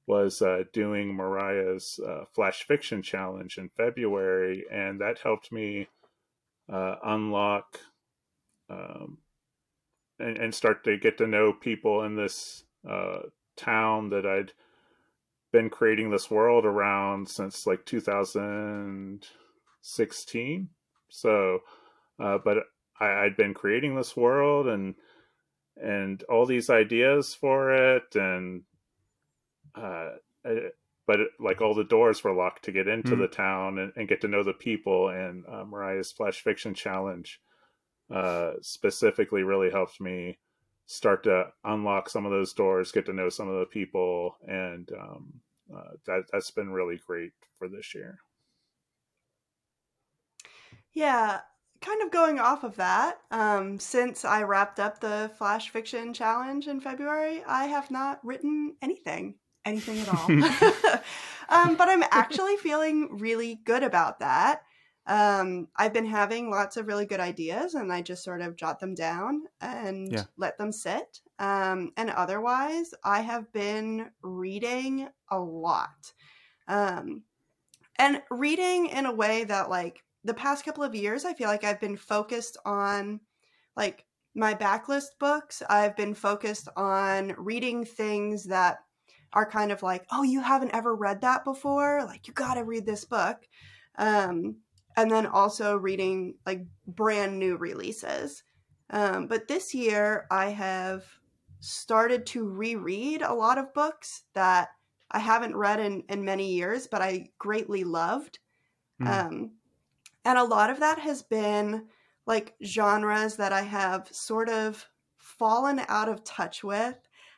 was 0.07 0.41
uh, 0.41 0.63
doing 0.73 1.15
Moriah's 1.15 1.99
uh, 2.05 2.23
Flash 2.33 2.63
Fiction 2.63 3.03
Challenge 3.03 3.57
in 3.57 3.69
February, 3.69 4.65
and 4.71 4.99
that 5.01 5.19
helped 5.19 5.51
me 5.51 5.87
uh, 6.71 6.95
unlock 7.03 7.79
um, 8.69 9.19
and, 10.19 10.37
and, 10.37 10.53
start 10.53 10.83
to 10.83 10.97
get 10.97 11.17
to 11.17 11.25
know 11.27 11.53
people 11.53 12.03
in 12.03 12.15
this 12.15 12.65
uh, 12.89 13.19
town 13.55 14.09
that 14.09 14.25
I'd 14.25 14.51
been 15.51 15.69
creating 15.69 16.09
this 16.09 16.29
world 16.29 16.65
around 16.65 17.29
since 17.29 17.65
like 17.65 17.85
2016. 17.85 20.69
So, 21.09 21.59
uh, 22.19 22.39
but 22.43 22.57
I, 22.99 23.25
I'd 23.25 23.37
been 23.37 23.53
creating 23.53 23.95
this 23.95 24.17
world 24.17 24.67
and 24.67 24.95
and 25.81 26.21
all 26.23 26.45
these 26.45 26.69
ideas 26.69 27.33
for 27.33 27.73
it, 27.73 28.15
and 28.15 28.63
uh, 29.75 30.09
but 31.07 31.21
it, 31.21 31.29
like 31.39 31.61
all 31.61 31.73
the 31.73 31.83
doors 31.83 32.23
were 32.23 32.33
locked 32.33 32.65
to 32.65 32.71
get 32.71 32.87
into 32.87 33.15
mm. 33.15 33.19
the 33.19 33.27
town 33.27 33.79
and, 33.79 33.93
and, 33.95 34.07
get 34.07 34.21
to 34.21 34.27
know 34.27 34.43
the 34.43 34.53
people. 34.53 35.09
And 35.09 35.45
uh, 35.47 35.63
Moriah's 35.63 36.11
Flash 36.11 36.41
Fiction 36.41 36.73
Challenge 36.73 37.39
uh, 38.13 38.53
specifically 38.61 39.43
really 39.43 39.69
helped 39.69 40.01
me 40.01 40.37
start 40.85 41.23
to 41.23 41.45
unlock 41.63 42.09
some 42.09 42.25
of 42.25 42.31
those 42.31 42.53
doors, 42.53 42.91
get 42.91 43.05
to 43.05 43.13
know 43.13 43.29
some 43.29 43.47
of 43.47 43.59
the 43.59 43.65
people, 43.65 44.35
and 44.47 44.89
um, 44.99 45.33
uh, 45.73 45.91
that 46.07 46.23
that's 46.31 46.51
been 46.51 46.71
really 46.71 46.99
great 47.05 47.31
for 47.57 47.67
this 47.67 47.93
year. 47.93 48.17
Yeah, 50.93 51.41
kind 51.81 52.01
of 52.01 52.11
going 52.11 52.39
off 52.39 52.63
of 52.63 52.75
that, 52.77 53.19
um, 53.31 53.79
since 53.79 54.25
I 54.25 54.43
wrapped 54.43 54.79
up 54.79 54.99
the 54.99 55.31
Flash 55.37 55.69
Fiction 55.69 56.13
Challenge 56.13 56.67
in 56.67 56.81
February, 56.81 57.43
I 57.47 57.65
have 57.65 57.91
not 57.91 58.19
written 58.25 58.75
anything, 58.81 59.35
anything 59.65 59.99
at 59.99 60.09
all. 60.09 60.31
um, 61.49 61.75
but 61.75 61.87
I'm 61.87 62.03
actually 62.11 62.57
feeling 62.57 63.19
really 63.19 63.55
good 63.63 63.83
about 63.83 64.19
that 64.19 64.63
um, 65.07 65.67
I've 65.75 65.93
been 65.93 66.05
having 66.05 66.51
lots 66.51 66.77
of 66.77 66.87
really 66.87 67.05
good 67.05 67.19
ideas 67.19 67.73
and 67.73 67.91
I 67.91 68.01
just 68.01 68.23
sort 68.23 68.41
of 68.41 68.55
jot 68.55 68.79
them 68.79 68.93
down 68.93 69.43
and 69.59 70.11
yeah. 70.11 70.23
let 70.37 70.57
them 70.57 70.71
sit. 70.71 71.21
Um, 71.39 71.91
and 71.97 72.09
otherwise, 72.09 72.93
I 73.03 73.21
have 73.21 73.51
been 73.51 74.11
reading 74.21 75.07
a 75.29 75.39
lot. 75.39 76.13
Um, 76.67 77.23
and 77.97 78.21
reading 78.29 78.87
in 78.87 79.05
a 79.05 79.13
way 79.13 79.45
that, 79.45 79.69
like, 79.69 80.03
the 80.23 80.33
past 80.33 80.63
couple 80.63 80.83
of 80.83 80.93
years, 80.93 81.25
I 81.25 81.33
feel 81.33 81.47
like 81.47 81.63
I've 81.63 81.81
been 81.81 81.97
focused 81.97 82.57
on, 82.65 83.19
like, 83.75 84.05
my 84.35 84.53
backlist 84.53 85.17
books. 85.19 85.63
I've 85.69 85.95
been 85.95 86.13
focused 86.13 86.69
on 86.75 87.33
reading 87.37 87.83
things 87.83 88.45
that 88.45 88.79
are 89.33 89.49
kind 89.49 89.71
of 89.71 89.81
like, 89.81 90.05
oh, 90.11 90.23
you 90.23 90.41
haven't 90.41 90.75
ever 90.75 90.95
read 90.95 91.21
that 91.21 91.43
before? 91.43 92.03
Like, 92.05 92.27
you 92.27 92.33
got 92.33 92.55
to 92.55 92.63
read 92.63 92.85
this 92.85 93.05
book. 93.05 93.37
Um, 93.97 94.57
and 94.97 95.09
then 95.09 95.25
also 95.25 95.77
reading 95.77 96.35
like 96.45 96.65
brand 96.87 97.37
new 97.37 97.57
releases. 97.57 98.43
Um, 98.89 99.27
but 99.27 99.47
this 99.47 99.73
year, 99.73 100.25
I 100.31 100.47
have 100.49 101.05
started 101.59 102.25
to 102.27 102.47
reread 102.47 103.21
a 103.21 103.33
lot 103.33 103.57
of 103.57 103.73
books 103.73 104.23
that 104.33 104.69
I 105.11 105.19
haven't 105.19 105.55
read 105.55 105.79
in, 105.79 106.03
in 106.09 106.23
many 106.23 106.53
years, 106.53 106.87
but 106.87 107.01
I 107.01 107.29
greatly 107.37 107.83
loved. 107.83 108.39
Mm. 109.01 109.07
Um, 109.07 109.51
and 110.25 110.37
a 110.37 110.43
lot 110.43 110.69
of 110.69 110.79
that 110.79 110.99
has 110.99 111.23
been 111.23 111.85
like 112.25 112.55
genres 112.63 113.37
that 113.37 113.51
I 113.51 113.61
have 113.61 114.07
sort 114.11 114.49
of 114.49 114.85
fallen 115.17 115.81
out 115.87 116.09
of 116.09 116.23
touch 116.23 116.63
with. 116.63 116.95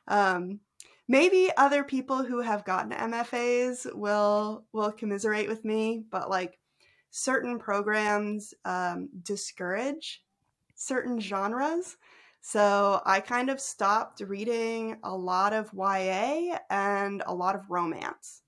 Um, 0.08 0.60
maybe 1.08 1.50
other 1.58 1.84
people 1.84 2.24
who 2.24 2.42
have 2.42 2.66
gotten 2.66 2.92
MFAs 2.92 3.94
will 3.96 4.66
will 4.74 4.92
commiserate 4.92 5.48
with 5.48 5.64
me, 5.64 6.04
but 6.10 6.30
like 6.30 6.58
certain 7.12 7.60
programs 7.60 8.54
um, 8.66 9.10
discourage 9.22 10.24
certain 10.82 11.20
genres. 11.20 11.98
So 12.42 13.02
I 13.06 13.20
kind 13.20 13.50
of 13.50 13.62
stopped 13.62 14.22
reading 14.22 14.98
a 15.04 15.16
lot 15.16 15.54
of 15.54 15.72
YA 15.74 16.58
and 16.70 17.22
a 17.28 17.34
lot 17.34 17.56
of 17.56 17.70
romance. 17.70 18.42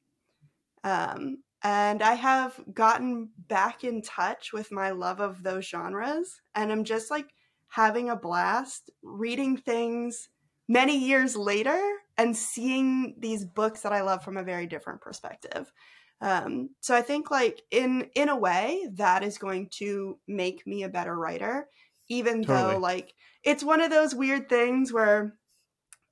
Um, 0.84 1.43
and 1.61 2.01
I 2.01 2.16
have 2.16 2.59
gotten 2.74 3.30
back 3.47 3.84
in 3.84 4.01
touch 4.01 4.51
with 4.51 4.72
my 4.72 4.89
love 4.89 5.22
of 5.22 5.43
those 5.43 5.66
genres. 5.66 6.41
And 6.55 6.72
I'm 6.72 6.84
just 6.84 7.11
like 7.11 7.28
having 7.70 8.09
a 8.09 8.16
blast 8.16 8.89
reading 9.03 9.57
things 9.57 10.30
many 10.68 10.97
years 10.97 11.36
later 11.36 11.80
and 12.18 12.36
seeing 12.36 13.16
these 13.20 13.45
books 13.45 13.82
that 13.82 13.93
I 13.93 14.01
love 14.01 14.24
from 14.24 14.38
a 14.38 14.43
very 14.43 14.66
different 14.66 15.01
perspective. 15.01 15.72
Um, 16.24 16.69
so 16.80 16.95
I 16.95 17.01
think 17.01 17.30
like 17.30 17.61
in 17.69 18.09
in 18.15 18.30
a 18.30 18.38
way 18.38 18.88
that 18.93 19.24
is 19.24 19.38
going 19.38 19.67
to 19.80 20.17
make 20.26 20.65
me 20.65 20.84
a 20.84 20.89
better 20.89 21.13
writer, 21.13 21.67
even 22.09 22.43
totally. 22.45 22.76
though 22.76 22.80
like 22.80 23.13
it's 23.43 23.61
one 23.61 23.82
of 23.82 23.91
those 23.91 24.15
weird 24.15 24.47
things 24.47 24.93
where 24.93 25.36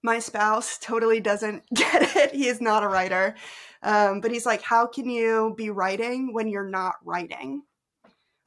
my 0.04 0.20
spouse 0.20 0.78
totally 0.82 1.22
doesn't 1.22 1.64
get 1.74 2.16
it. 2.18 2.36
He 2.36 2.48
is 2.48 2.60
not 2.60 2.84
a 2.84 2.90
writer. 2.90 3.36
Um, 3.84 4.20
but 4.20 4.32
he's 4.32 4.46
like, 4.46 4.62
how 4.62 4.86
can 4.86 5.10
you 5.10 5.56
be 5.58 5.70
writing 5.70 6.34
when 6.34 6.50
you're 6.50 6.70
not 6.70 6.96
writing? 7.06 7.64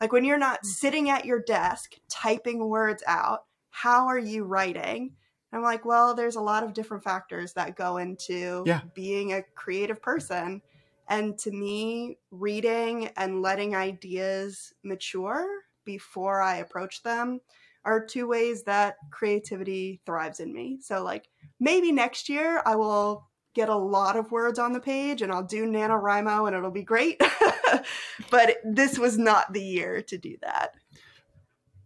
Like 0.03 0.13
when 0.13 0.25
you're 0.27 0.37
not 0.37 0.61
mm. 0.61 0.67
sitting 0.67 1.09
at 1.09 1.25
your 1.25 1.41
desk 1.41 1.95
typing 2.11 2.69
words 2.69 3.03
out, 3.07 3.45
how 3.71 4.07
are 4.09 4.19
you 4.19 4.45
writing? 4.45 5.15
I'm 5.51 5.63
like, 5.63 5.87
well, 5.87 6.15
there's 6.15 6.37
a 6.37 6.43
lot 6.43 6.63
of 6.63 6.75
different 6.75 7.05
factors 7.05 7.55
that 7.55 7.77
go 7.77 7.97
into 7.97 8.65
yeah. 8.67 8.83
being 8.95 9.33
a 9.33 9.45
creative 9.55 10.03
person. 10.03 10.61
And 11.09 11.39
to 11.39 11.51
me, 11.51 12.19
reading 12.31 13.11
and 13.17 13.43
letting 13.43 13.77
ideas 13.77 14.73
mature 14.83 15.47
before 15.85 16.41
I 16.41 16.57
approach 16.57 17.03
them 17.03 17.41
are 17.85 18.05
two 18.05 18.27
ways 18.27 18.63
that 18.65 18.97
creativity 19.11 20.01
thrives 20.07 20.41
in 20.41 20.53
me. 20.53 20.79
So, 20.81 21.03
like, 21.03 21.29
maybe 21.61 21.93
next 21.93 22.29
year 22.29 22.63
I 22.65 22.77
will 22.77 23.29
get 23.55 23.69
a 23.69 23.77
lot 23.77 24.17
of 24.17 24.33
words 24.33 24.59
on 24.59 24.73
the 24.73 24.81
page 24.81 25.23
and 25.23 25.31
I'll 25.31 25.45
do 25.45 25.67
NaNoWriMo 25.67 26.47
and 26.47 26.57
it'll 26.57 26.71
be 26.71 26.83
great. 26.83 27.21
but 28.31 28.57
this 28.65 28.99
was 28.99 29.17
not 29.19 29.53
the 29.53 29.63
year 29.63 30.03
to 30.03 30.19
do 30.19 30.37
that. 30.43 30.75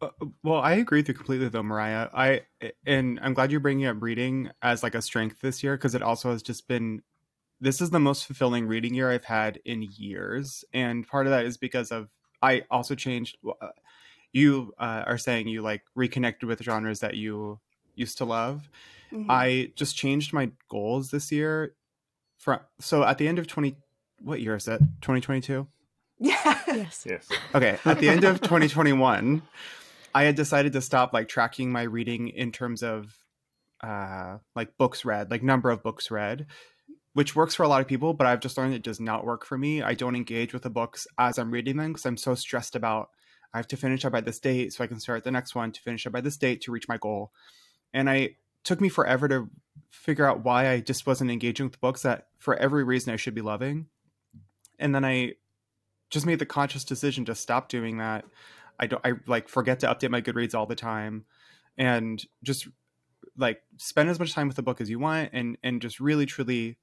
Uh, 0.01 0.11
well, 0.45 0.61
I 0.61 0.75
agree 0.75 1.01
with 1.01 1.09
you 1.09 1.15
completely, 1.15 1.49
though, 1.49 1.63
Moriah. 1.63 2.09
I 2.15 2.43
and 2.87 3.19
I'm 3.21 3.35
glad 3.35 3.51
you're 3.51 3.61
bringing 3.61 3.87
up 3.87 3.97
reading 4.01 4.51
as 4.63 4.83
like 4.83 4.95
a 4.95 5.03
strength 5.03 5.41
this 5.41 5.63
year 5.63 5.77
because 5.77 5.95
it 5.95 6.03
also 6.03 6.31
has 6.31 6.43
just 6.43 6.69
been 6.69 7.03
this 7.61 7.81
is 7.81 7.91
the 7.91 8.01
most 8.01 8.27
fulfilling 8.27 8.67
reading 8.67 8.95
year 8.95 9.11
I've 9.11 9.25
had 9.25 9.61
in 9.65 9.83
years, 9.97 10.65
and 10.73 11.07
part 11.07 11.27
of 11.27 11.31
that 11.31 11.45
is 11.45 11.57
because 11.57 11.91
of 11.91 12.09
I 12.43 12.65
also 12.71 12.95
changed. 12.95 13.37
Uh, 13.45 13.69
you 14.33 14.75
uh, 14.79 15.05
are 15.07 15.19
saying 15.19 15.49
you 15.49 15.63
like 15.63 15.83
reconnected 15.95 16.49
with 16.49 16.63
genres 16.63 17.01
that 17.01 17.17
you 17.17 17.61
used 17.95 18.19
to 18.19 18.25
love. 18.25 18.69
Mm-hmm. 19.13 19.31
I 19.31 19.73
just 19.75 19.97
changed 19.97 20.33
my 20.33 20.51
goals 20.69 21.11
this 21.11 21.33
year. 21.33 21.75
From 22.39 22.61
so 22.79 23.03
at 23.03 23.19
the 23.19 23.27
end 23.27 23.39
of 23.39 23.47
twenty, 23.47 23.77
what 24.23 24.41
year 24.41 24.55
is 24.55 24.67
that? 24.67 24.81
Twenty 25.01 25.21
twenty 25.21 25.41
two. 25.41 25.67
Yes. 26.21 27.07
Yes. 27.09 27.29
Okay. 27.55 27.79
At 27.85 28.01
the 28.01 28.09
end 28.09 28.25
of 28.25 28.41
2021, 28.43 29.43
I 30.15 30.25
had 30.25 30.35
decided 30.35 30.73
to 30.73 30.81
stop 30.81 31.13
like 31.13 31.29
tracking 31.29 31.71
my 31.71 31.83
reading 31.83 32.29
in 32.29 32.53
terms 32.53 32.83
of 32.83 33.17
uh 33.83 34.39
like 34.57 34.77
books 34.77 35.05
read, 35.05 35.31
like 35.31 35.43
number 35.43 35.71
of 35.71 35.83
books 35.83 36.11
read, 36.11 36.47
which 37.15 37.35
works 37.35 37.55
for 37.55 37.63
a 37.63 37.69
lot 37.69 37.81
of 37.81 37.89
people, 37.89 38.15
but 38.15 38.27
I've 38.27 38.41
just 38.41 38.57
learned 38.57 38.75
it 38.75 38.83
does 38.83 39.01
not 39.01 39.25
work 39.25 39.45
for 39.45 39.59
me. 39.59 39.83
I 39.83 39.95
don't 39.95 40.17
engage 40.17 40.53
with 40.53 40.63
the 40.63 40.71
books 40.71 41.07
as 41.19 41.39
I'm 41.39 41.51
reading 41.51 41.77
them 41.77 41.93
because 41.93 42.07
I'm 42.07 42.17
so 42.17 42.35
stressed 42.35 42.77
about 42.77 43.11
I 43.53 43.59
have 43.59 43.69
to 43.69 43.77
finish 43.77 44.05
up 44.05 44.13
by 44.13 44.21
this 44.21 44.39
date 44.39 44.73
so 44.73 44.85
I 44.85 44.87
can 44.89 45.01
start 45.01 45.25
the 45.25 45.31
next 45.31 45.55
one 45.55 45.73
to 45.73 45.81
finish 45.81 46.07
up 46.07 46.13
by 46.13 46.21
this 46.21 46.37
date 46.37 46.61
to 46.63 46.73
reach 46.73 46.89
my 46.89 46.99
goal. 46.99 47.33
And 47.95 48.11
I 48.11 48.37
took 48.63 48.81
me 48.81 48.89
forever 48.89 49.27
to 49.29 49.49
figure 49.91 50.27
out 50.27 50.45
why 50.45 50.69
I 50.69 50.81
just 50.81 51.07
wasn't 51.07 51.31
engaging 51.31 51.67
with 51.67 51.81
books 51.81 52.03
that 52.03 52.27
for 52.39 52.57
every 52.57 52.85
reason 52.85 53.13
I 53.13 53.17
should 53.17 53.35
be 53.35 53.41
loving. 53.41 53.87
And 54.79 54.95
then 54.95 55.05
I 55.05 55.35
just 56.11 56.27
made 56.27 56.39
the 56.39 56.47
conscious 56.47 56.85
decision 56.85 57.25
to 57.27 57.35
stop 57.35 57.69
doing 57.69 57.99
that. 57.99 58.25
I 58.79 58.87
don't 58.87 59.05
I 59.05 59.15
like 59.27 59.49
forget 59.49 59.81
to 59.81 59.87
update 59.87 60.11
my 60.11 60.21
Goodreads 60.21 60.55
all 60.55 60.67
the 60.67 60.75
time 60.75 61.25
and 61.77 62.23
just 62.43 62.69
like 63.37 63.63
spend 63.77 64.09
as 64.09 64.19
much 64.19 64.35
time 64.35 64.47
with 64.47 64.57
the 64.57 64.63
book 64.63 64.81
as 64.81 64.91
you 64.91 64.99
want 64.99 65.31
and 65.33 65.57
and 65.63 65.81
just 65.81 66.01
really 66.01 66.27
truly 66.27 66.77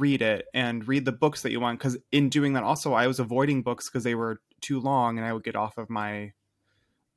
read 0.00 0.22
it 0.22 0.46
and 0.54 0.86
read 0.86 1.04
the 1.04 1.12
books 1.12 1.42
that 1.42 1.52
you 1.52 1.60
want 1.60 1.78
because 1.78 1.96
in 2.12 2.28
doing 2.28 2.52
that 2.54 2.62
also 2.62 2.92
i 2.92 3.06
was 3.06 3.18
avoiding 3.18 3.62
books 3.62 3.88
because 3.88 4.04
they 4.04 4.14
were 4.14 4.40
too 4.60 4.80
long 4.80 5.18
and 5.18 5.26
i 5.26 5.32
would 5.32 5.44
get 5.44 5.56
off 5.56 5.78
of 5.78 5.90
my 5.90 6.32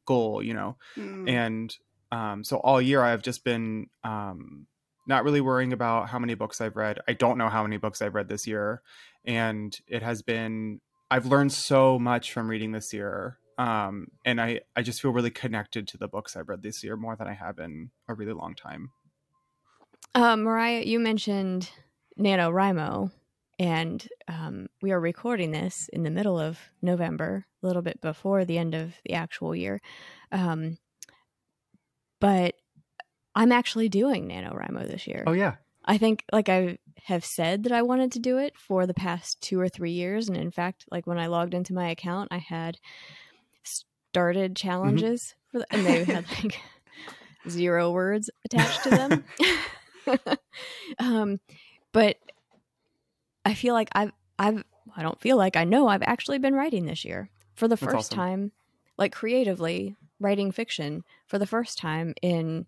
goal 0.05 0.41
you 0.41 0.53
know? 0.53 0.77
Mm. 0.97 1.29
and 1.29 1.77
um, 2.11 2.43
so 2.43 2.57
all 2.57 2.81
year 2.81 3.03
i've 3.03 3.21
just 3.21 3.43
been 3.43 3.87
um, 4.03 4.67
not 5.07 5.23
really 5.23 5.41
worrying 5.41 5.73
about 5.73 6.09
how 6.09 6.19
many 6.19 6.35
books 6.35 6.61
i've 6.61 6.75
read. 6.75 6.99
I 7.07 7.13
don't 7.13 7.37
know 7.37 7.49
how 7.49 7.63
many 7.63 7.77
books 7.77 8.01
i've 8.01 8.15
read 8.15 8.29
this 8.29 8.47
year 8.47 8.81
and 9.25 9.77
it 9.87 10.01
has 10.01 10.21
been 10.21 10.79
i've 11.11 11.25
learned 11.25 11.51
so 11.51 11.99
much 11.99 12.31
from 12.31 12.49
reading 12.49 12.71
this 12.71 12.93
year 12.93 13.37
um, 13.57 14.07
and 14.25 14.39
i 14.41 14.61
i 14.75 14.81
just 14.81 15.01
feel 15.01 15.11
really 15.11 15.29
connected 15.29 15.87
to 15.89 15.97
the 15.97 16.07
books 16.07 16.35
i've 16.35 16.49
read 16.49 16.63
this 16.63 16.83
year 16.83 16.95
more 16.95 17.15
than 17.15 17.27
i 17.27 17.33
have 17.33 17.59
in 17.59 17.91
a 18.07 18.13
really 18.13 18.33
long 18.33 18.55
time. 18.55 18.91
Uh, 20.15 20.35
moriah 20.37 20.83
you 20.83 20.99
mentioned 20.99 21.69
NaNoWriMo, 22.17 23.11
and 23.59 24.07
um, 24.27 24.67
we 24.81 24.91
are 24.91 24.99
recording 24.99 25.51
this 25.51 25.89
in 25.91 26.03
the 26.03 26.09
middle 26.09 26.39
of 26.39 26.59
November, 26.81 27.45
a 27.61 27.67
little 27.67 27.81
bit 27.81 28.01
before 28.01 28.45
the 28.45 28.57
end 28.57 28.75
of 28.75 28.93
the 29.05 29.13
actual 29.13 29.55
year. 29.55 29.81
Um, 30.31 30.77
but 32.19 32.55
I'm 33.35 33.51
actually 33.51 33.89
doing 33.89 34.27
NaNoWriMo 34.27 34.87
this 34.87 35.07
year. 35.07 35.23
Oh, 35.27 35.33
yeah. 35.33 35.55
I 35.85 35.97
think 35.97 36.23
like 36.31 36.49
I 36.49 36.77
have 37.03 37.23
said 37.23 37.63
that 37.63 37.71
I 37.71 37.81
wanted 37.81 38.11
to 38.13 38.19
do 38.19 38.37
it 38.37 38.57
for 38.57 38.85
the 38.85 38.93
past 38.93 39.39
two 39.41 39.59
or 39.59 39.69
three 39.69 39.91
years, 39.91 40.27
and 40.27 40.37
in 40.37 40.51
fact, 40.51 40.85
like 40.91 41.07
when 41.07 41.17
I 41.17 41.27
logged 41.27 41.53
into 41.53 41.73
my 41.73 41.89
account, 41.89 42.29
I 42.31 42.39
had 42.39 42.77
started 43.63 44.55
challenges 44.55 45.35
mm-hmm. 45.53 45.59
for 45.59 45.59
the, 45.59 45.73
and 45.73 45.85
they 45.85 46.03
had 46.03 46.25
like 46.43 46.59
zero 47.47 47.91
words 47.91 48.29
attached 48.43 48.83
to 48.83 48.89
them. 48.89 49.23
um, 50.99 51.39
but 51.91 52.17
I 53.45 53.53
feel 53.53 53.73
like 53.73 53.89
I've 53.93 54.11
I've 54.37 54.63
I 54.95 55.03
don't 55.03 55.19
feel 55.21 55.37
like 55.37 55.55
I 55.55 55.63
know 55.63 55.87
I've 55.87 56.03
actually 56.03 56.39
been 56.39 56.55
writing 56.55 56.85
this 56.85 57.05
year 57.05 57.29
for 57.55 57.67
the 57.67 57.75
That's 57.75 57.91
first 57.91 58.11
awesome. 58.11 58.17
time, 58.17 58.51
like 58.97 59.11
creatively 59.11 59.95
writing 60.19 60.51
fiction 60.51 61.03
for 61.27 61.37
the 61.37 61.45
first 61.45 61.77
time 61.77 62.13
in 62.21 62.65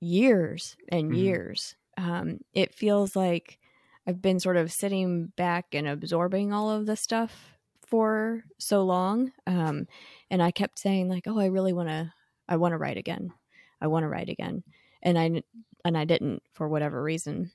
years 0.00 0.76
and 0.90 1.10
mm-hmm. 1.10 1.14
years. 1.14 1.74
Um, 1.96 2.40
it 2.52 2.74
feels 2.74 3.16
like 3.16 3.58
I've 4.06 4.22
been 4.22 4.40
sort 4.40 4.56
of 4.56 4.72
sitting 4.72 5.32
back 5.36 5.74
and 5.74 5.88
absorbing 5.88 6.52
all 6.52 6.70
of 6.70 6.86
this 6.86 7.00
stuff 7.00 7.58
for 7.86 8.44
so 8.58 8.84
long. 8.84 9.32
Um, 9.46 9.86
and 10.30 10.42
I 10.42 10.50
kept 10.50 10.78
saying 10.78 11.08
like, 11.08 11.24
"Oh, 11.26 11.38
I 11.38 11.46
really 11.46 11.72
want 11.72 11.88
to. 11.88 12.12
I 12.48 12.56
want 12.56 12.72
to 12.72 12.78
write 12.78 12.96
again. 12.96 13.32
I 13.80 13.88
want 13.88 14.04
to 14.04 14.08
write 14.08 14.28
again." 14.28 14.62
And 15.02 15.18
I 15.18 15.42
and 15.84 15.96
I 15.96 16.04
didn't 16.04 16.42
for 16.52 16.68
whatever 16.68 17.02
reason. 17.02 17.52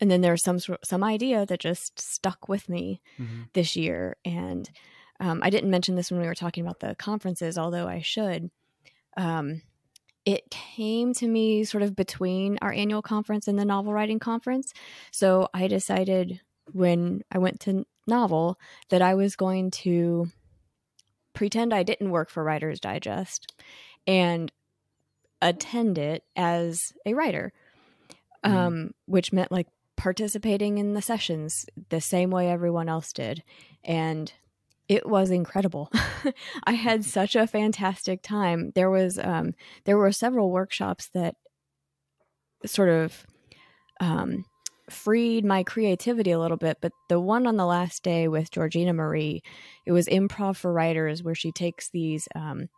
And 0.00 0.10
then 0.10 0.20
there's 0.20 0.42
some 0.42 0.58
some 0.82 1.04
idea 1.04 1.46
that 1.46 1.60
just 1.60 2.00
stuck 2.00 2.48
with 2.48 2.68
me 2.68 3.00
mm-hmm. 3.18 3.42
this 3.52 3.76
year, 3.76 4.16
and 4.24 4.68
um, 5.20 5.40
I 5.42 5.50
didn't 5.50 5.70
mention 5.70 5.94
this 5.94 6.10
when 6.10 6.20
we 6.20 6.26
were 6.26 6.34
talking 6.34 6.64
about 6.64 6.80
the 6.80 6.96
conferences, 6.96 7.56
although 7.56 7.86
I 7.86 8.00
should. 8.00 8.50
Um, 9.16 9.62
it 10.24 10.50
came 10.50 11.12
to 11.14 11.26
me 11.26 11.64
sort 11.64 11.82
of 11.82 11.96
between 11.96 12.58
our 12.62 12.72
annual 12.72 13.02
conference 13.02 13.48
and 13.48 13.58
the 13.58 13.64
novel 13.64 13.92
writing 13.92 14.18
conference. 14.18 14.72
So 15.10 15.48
I 15.52 15.66
decided 15.66 16.40
when 16.72 17.22
I 17.30 17.38
went 17.38 17.60
to 17.60 17.84
novel 18.06 18.58
that 18.90 19.02
I 19.02 19.14
was 19.14 19.36
going 19.36 19.70
to 19.70 20.28
pretend 21.34 21.72
I 21.72 21.82
didn't 21.82 22.10
work 22.10 22.30
for 22.30 22.44
Writer's 22.44 22.80
Digest 22.80 23.52
and 24.06 24.50
attend 25.42 25.98
it 25.98 26.24
as 26.36 26.94
a 27.04 27.12
writer, 27.12 27.52
mm. 28.44 28.50
um, 28.50 28.94
which 29.06 29.32
meant 29.32 29.52
like 29.52 29.66
participating 29.96 30.78
in 30.78 30.94
the 30.94 31.02
sessions 31.02 31.66
the 31.90 32.00
same 32.00 32.30
way 32.30 32.48
everyone 32.48 32.88
else 32.88 33.12
did. 33.12 33.42
And 33.84 34.32
it 34.88 35.06
was 35.06 35.30
incredible. 35.30 35.90
I 36.64 36.72
had 36.72 37.00
mm-hmm. 37.00 37.08
such 37.08 37.36
a 37.36 37.46
fantastic 37.46 38.22
time. 38.22 38.72
There 38.74 38.90
was 38.90 39.18
um, 39.18 39.54
there 39.84 39.98
were 39.98 40.12
several 40.12 40.50
workshops 40.50 41.10
that 41.14 41.34
sort 42.64 42.88
of 42.88 43.26
um, 44.00 44.44
freed 44.90 45.44
my 45.44 45.62
creativity 45.62 46.30
a 46.30 46.38
little 46.38 46.56
bit, 46.56 46.78
but 46.80 46.92
the 47.08 47.20
one 47.20 47.46
on 47.46 47.56
the 47.56 47.66
last 47.66 48.02
day 48.02 48.28
with 48.28 48.50
Georgina 48.50 48.92
Marie, 48.92 49.42
it 49.86 49.92
was 49.92 50.06
improv 50.06 50.56
for 50.56 50.72
writers, 50.72 51.22
where 51.22 51.34
she 51.34 51.52
takes 51.52 51.88
these 51.88 52.28
um, 52.34 52.68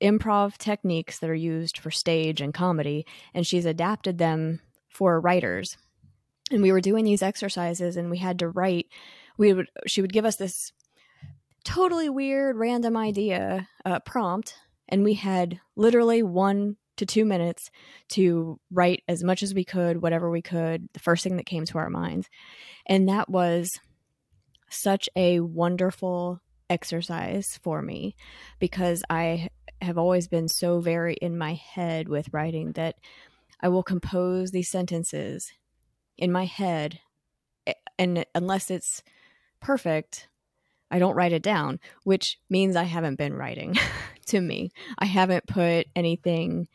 improv 0.00 0.56
techniques 0.58 1.18
that 1.18 1.30
are 1.30 1.34
used 1.34 1.78
for 1.78 1.90
stage 1.90 2.40
and 2.40 2.52
comedy, 2.52 3.06
and 3.34 3.46
she's 3.46 3.66
adapted 3.66 4.18
them 4.18 4.60
for 4.88 5.20
writers. 5.20 5.76
And 6.50 6.62
we 6.62 6.72
were 6.72 6.80
doing 6.80 7.04
these 7.04 7.22
exercises, 7.22 7.96
and 7.96 8.10
we 8.10 8.18
had 8.18 8.38
to 8.40 8.48
write. 8.48 8.86
We 9.38 9.52
would 9.52 9.68
she 9.86 10.00
would 10.00 10.12
give 10.12 10.24
us 10.24 10.36
this 10.36 10.72
totally 11.66 12.08
weird 12.08 12.56
random 12.56 12.96
idea 12.96 13.68
uh, 13.84 13.98
prompt 13.98 14.54
and 14.88 15.02
we 15.02 15.14
had 15.14 15.60
literally 15.74 16.22
one 16.22 16.76
to 16.96 17.04
two 17.04 17.24
minutes 17.24 17.70
to 18.08 18.58
write 18.70 19.02
as 19.08 19.24
much 19.24 19.42
as 19.42 19.52
we 19.52 19.64
could 19.64 20.00
whatever 20.00 20.30
we 20.30 20.40
could 20.40 20.88
the 20.92 21.00
first 21.00 21.24
thing 21.24 21.36
that 21.36 21.44
came 21.44 21.64
to 21.64 21.76
our 21.78 21.90
minds 21.90 22.28
and 22.86 23.08
that 23.08 23.28
was 23.28 23.80
such 24.70 25.08
a 25.16 25.40
wonderful 25.40 26.40
exercise 26.70 27.58
for 27.64 27.82
me 27.82 28.14
because 28.60 29.02
i 29.10 29.48
have 29.82 29.98
always 29.98 30.28
been 30.28 30.48
so 30.48 30.80
very 30.80 31.14
in 31.14 31.36
my 31.36 31.54
head 31.54 32.08
with 32.08 32.32
writing 32.32 32.72
that 32.72 32.96
i 33.60 33.68
will 33.68 33.82
compose 33.82 34.50
these 34.50 34.68
sentences 34.68 35.52
in 36.18 36.32
my 36.32 36.44
head 36.44 37.00
and 37.98 38.24
unless 38.34 38.70
it's 38.70 39.02
perfect 39.60 40.28
I 40.90 40.98
don't 40.98 41.16
write 41.16 41.32
it 41.32 41.42
down, 41.42 41.80
which 42.04 42.38
means 42.48 42.76
I 42.76 42.84
haven't 42.84 43.16
been 43.16 43.34
writing 43.34 43.74
to 44.26 44.40
me. 44.40 44.70
I 44.98 45.06
haven't 45.06 45.46
put 45.46 45.86
anything 45.96 46.68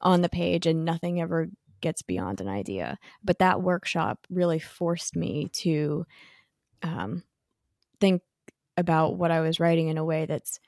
on 0.00 0.22
the 0.22 0.28
page 0.28 0.66
and 0.66 0.84
nothing 0.84 1.20
ever 1.20 1.48
gets 1.80 2.02
beyond 2.02 2.40
an 2.40 2.48
idea. 2.48 2.98
But 3.22 3.38
that 3.38 3.62
workshop 3.62 4.26
really 4.30 4.58
forced 4.58 5.14
me 5.14 5.48
to 5.54 6.06
um, 6.82 7.22
think 8.00 8.22
about 8.76 9.16
what 9.18 9.30
I 9.30 9.40
was 9.40 9.60
writing 9.60 9.88
in 9.88 9.98
a 9.98 10.04
way 10.04 10.24
that's, 10.24 10.58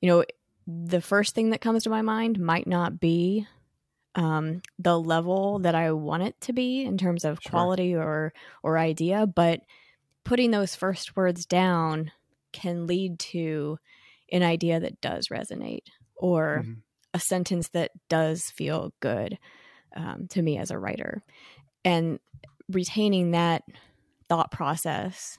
you 0.00 0.08
know, 0.08 0.24
the 0.66 1.00
first 1.00 1.34
thing 1.34 1.50
that 1.50 1.60
comes 1.60 1.84
to 1.84 1.90
my 1.90 2.02
mind 2.02 2.38
might 2.40 2.66
not 2.66 2.98
be 2.98 3.46
um, 4.14 4.62
the 4.78 4.98
level 4.98 5.60
that 5.60 5.74
I 5.74 5.92
want 5.92 6.22
it 6.22 6.40
to 6.42 6.52
be 6.52 6.82
in 6.82 6.96
terms 6.98 7.24
of 7.24 7.38
sure. 7.42 7.50
quality 7.50 7.94
or 7.94 8.32
or 8.62 8.78
idea, 8.78 9.26
but 9.26 9.60
putting 10.24 10.50
those 10.50 10.74
first 10.74 11.16
words 11.16 11.46
down 11.46 12.10
can 12.52 12.86
lead 12.86 13.18
to 13.18 13.78
an 14.32 14.42
idea 14.42 14.80
that 14.80 15.00
does 15.00 15.28
resonate 15.28 15.84
or 16.16 16.62
mm-hmm. 16.62 16.72
a 17.14 17.20
sentence 17.20 17.68
that 17.68 17.92
does 18.08 18.42
feel 18.44 18.92
good 19.00 19.38
um, 19.94 20.26
to 20.28 20.42
me 20.42 20.58
as 20.58 20.70
a 20.70 20.78
writer. 20.78 21.22
And 21.84 22.18
retaining 22.68 23.32
that 23.32 23.62
thought 24.28 24.50
process 24.50 25.38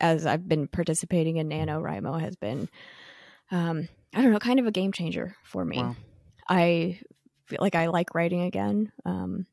as 0.00 0.26
I've 0.26 0.48
been 0.48 0.68
participating 0.68 1.38
in 1.38 1.48
NaNoWriMo 1.48 2.20
has 2.20 2.36
been, 2.36 2.68
um, 3.50 3.88
I 4.14 4.22
don't 4.22 4.32
know, 4.32 4.38
kind 4.38 4.58
of 4.58 4.66
a 4.66 4.72
game 4.72 4.92
changer 4.92 5.36
for 5.44 5.64
me. 5.64 5.78
Wow. 5.78 5.96
I 6.48 7.00
feel 7.46 7.58
like 7.60 7.74
I 7.74 7.86
like 7.86 8.14
writing 8.14 8.42
again. 8.42 8.92
Um, 9.04 9.46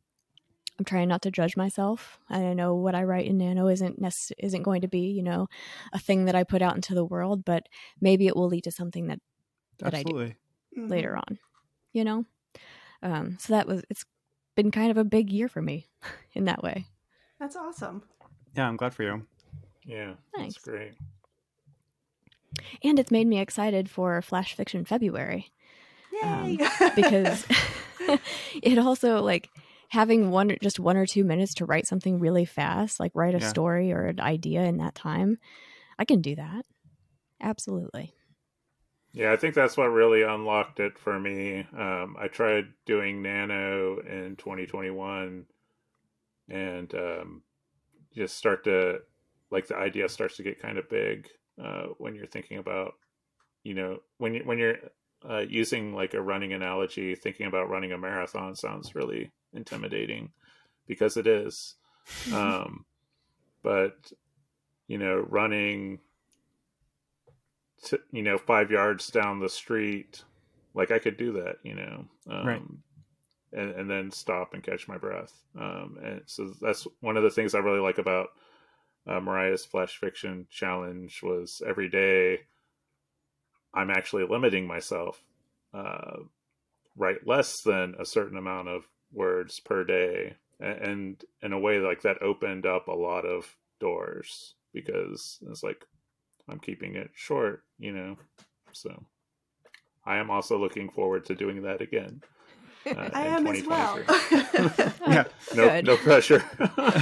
I'm 0.77 0.85
trying 0.85 1.07
not 1.07 1.21
to 1.21 1.31
judge 1.31 1.55
myself. 1.55 2.19
I 2.29 2.53
know 2.53 2.75
what 2.75 2.95
I 2.95 3.03
write 3.03 3.27
in 3.27 3.37
Nano 3.37 3.67
isn't 3.67 4.01
nece- 4.01 4.33
isn't 4.37 4.63
going 4.63 4.81
to 4.81 4.87
be, 4.87 5.11
you 5.11 5.23
know, 5.23 5.47
a 5.93 5.99
thing 5.99 6.25
that 6.25 6.35
I 6.35 6.43
put 6.43 6.61
out 6.61 6.75
into 6.75 6.93
the 6.93 7.05
world, 7.05 7.45
but 7.45 7.67
maybe 8.01 8.27
it 8.27 8.35
will 8.35 8.47
lead 8.47 8.65
to 8.65 8.71
something 8.71 9.07
that 9.07 9.19
that 9.79 9.93
Absolutely. 9.93 10.25
I 10.25 10.27
do 10.75 10.81
mm-hmm. 10.81 10.91
later 10.91 11.15
on. 11.15 11.39
You 11.93 12.03
know, 12.03 12.25
um, 13.01 13.37
so 13.39 13.53
that 13.53 13.67
was 13.67 13.83
it's 13.89 14.03
been 14.55 14.71
kind 14.71 14.91
of 14.91 14.97
a 14.97 15.05
big 15.05 15.31
year 15.31 15.47
for 15.47 15.61
me 15.61 15.87
in 16.33 16.45
that 16.45 16.61
way. 16.61 16.87
That's 17.39 17.55
awesome. 17.55 18.03
Yeah, 18.55 18.67
I'm 18.67 18.77
glad 18.77 18.93
for 18.93 19.03
you. 19.03 19.25
Yeah, 19.85 20.13
Thanks. 20.35 20.55
that's 20.55 20.65
great. 20.65 20.93
And 22.83 22.99
it's 22.99 23.11
made 23.11 23.27
me 23.27 23.39
excited 23.39 23.89
for 23.89 24.21
Flash 24.21 24.55
Fiction 24.55 24.85
February. 24.85 25.51
Um, 26.23 26.57
because 26.95 27.45
it 28.63 28.77
also 28.77 29.21
like 29.21 29.49
having 29.89 30.31
one 30.31 30.55
just 30.61 30.79
one 30.79 30.97
or 30.97 31.05
two 31.05 31.23
minutes 31.23 31.53
to 31.55 31.65
write 31.65 31.87
something 31.87 32.19
really 32.19 32.45
fast, 32.45 32.99
like 32.99 33.11
write 33.13 33.35
a 33.35 33.39
yeah. 33.39 33.47
story 33.47 33.91
or 33.91 34.05
an 34.05 34.19
idea 34.19 34.63
in 34.63 34.77
that 34.77 34.95
time, 34.95 35.37
I 35.97 36.05
can 36.05 36.21
do 36.21 36.35
that. 36.35 36.65
Absolutely. 37.41 38.13
Yeah, 39.13 39.31
I 39.31 39.37
think 39.37 39.55
that's 39.55 39.77
what 39.77 39.85
really 39.85 40.23
unlocked 40.23 40.81
it 40.81 40.99
for 40.99 41.17
me. 41.17 41.65
Um, 41.77 42.17
I 42.19 42.27
tried 42.27 42.65
doing 42.85 43.21
Nano 43.21 43.99
in 43.99 44.35
2021 44.37 45.45
and 46.49 46.93
um, 46.93 47.41
just 48.13 48.35
start 48.35 48.65
to, 48.65 48.99
like, 49.51 49.67
the 49.67 49.77
idea 49.77 50.09
starts 50.09 50.35
to 50.35 50.43
get 50.43 50.61
kind 50.61 50.77
of 50.77 50.89
big 50.89 51.29
uh, 51.63 51.87
when 51.97 52.15
you're 52.15 52.27
thinking 52.27 52.57
about, 52.57 52.93
you 53.63 53.73
know, 53.73 53.99
when, 54.17 54.33
you, 54.33 54.41
when 54.43 54.57
you're 54.57 54.77
uh, 55.27 55.43
using 55.47 55.93
like 55.93 56.13
a 56.13 56.21
running 56.21 56.53
analogy, 56.53 57.15
thinking 57.15 57.47
about 57.47 57.69
running 57.69 57.91
a 57.91 57.97
marathon 57.97 58.55
sounds 58.55 58.95
really 58.95 59.31
intimidating 59.53 60.31
because 60.87 61.17
it 61.17 61.27
is. 61.27 61.75
Um, 62.33 62.85
but 63.63 64.11
you 64.87 64.97
know, 64.97 65.25
running, 65.29 65.99
to, 67.85 67.99
you 68.11 68.21
know, 68.21 68.37
five 68.37 68.71
yards 68.71 69.07
down 69.09 69.39
the 69.39 69.49
street, 69.49 70.23
like 70.73 70.91
I 70.91 70.99
could 70.99 71.17
do 71.17 71.33
that, 71.33 71.55
you 71.63 71.75
know, 71.75 72.05
um, 72.29 72.47
right. 72.47 72.61
and, 73.53 73.71
and 73.71 73.89
then 73.89 74.11
stop 74.11 74.53
and 74.53 74.63
catch 74.63 74.87
my 74.87 74.97
breath. 74.97 75.33
Um, 75.59 75.97
and 76.03 76.21
so 76.25 76.53
that's 76.61 76.85
one 77.01 77.17
of 77.17 77.23
the 77.23 77.29
things 77.29 77.55
I 77.55 77.59
really 77.59 77.79
like 77.79 77.97
about 77.97 78.29
uh, 79.07 79.19
Moriah's 79.19 79.65
flash 79.65 79.97
fiction 79.97 80.47
challenge 80.49 81.21
was 81.23 81.61
every 81.67 81.89
day 81.89 82.41
I'm 83.73 83.89
actually 83.89 84.25
limiting 84.29 84.65
myself. 84.67 85.21
Uh, 85.73 86.19
write 86.97 87.27
less 87.27 87.61
than 87.61 87.95
a 87.99 88.05
certain 88.05 88.37
amount 88.37 88.69
of 88.69 88.87
words 89.11 89.59
per 89.59 89.83
day 89.83 90.35
and 90.59 91.23
in 91.41 91.53
a 91.53 91.59
way 91.59 91.79
like 91.79 92.01
that 92.01 92.21
opened 92.21 92.65
up 92.65 92.87
a 92.87 92.91
lot 92.91 93.25
of 93.25 93.55
doors 93.79 94.55
because 94.73 95.39
it's 95.49 95.63
like 95.63 95.85
i'm 96.49 96.59
keeping 96.59 96.95
it 96.95 97.09
short 97.13 97.63
you 97.77 97.91
know 97.91 98.17
so 98.71 99.03
i 100.05 100.17
am 100.17 100.29
also 100.31 100.57
looking 100.57 100.89
forward 100.89 101.25
to 101.25 101.35
doing 101.35 101.63
that 101.63 101.81
again 101.81 102.21
Uh, 102.87 103.09
I 103.15 103.25
in 103.25 103.33
am 103.33 103.47
as 103.47 103.65
well. 103.65 103.99
yeah. 105.07 105.23
no, 105.55 105.67
Good. 105.69 105.85
no 105.87 105.97
pressure. 105.97 106.43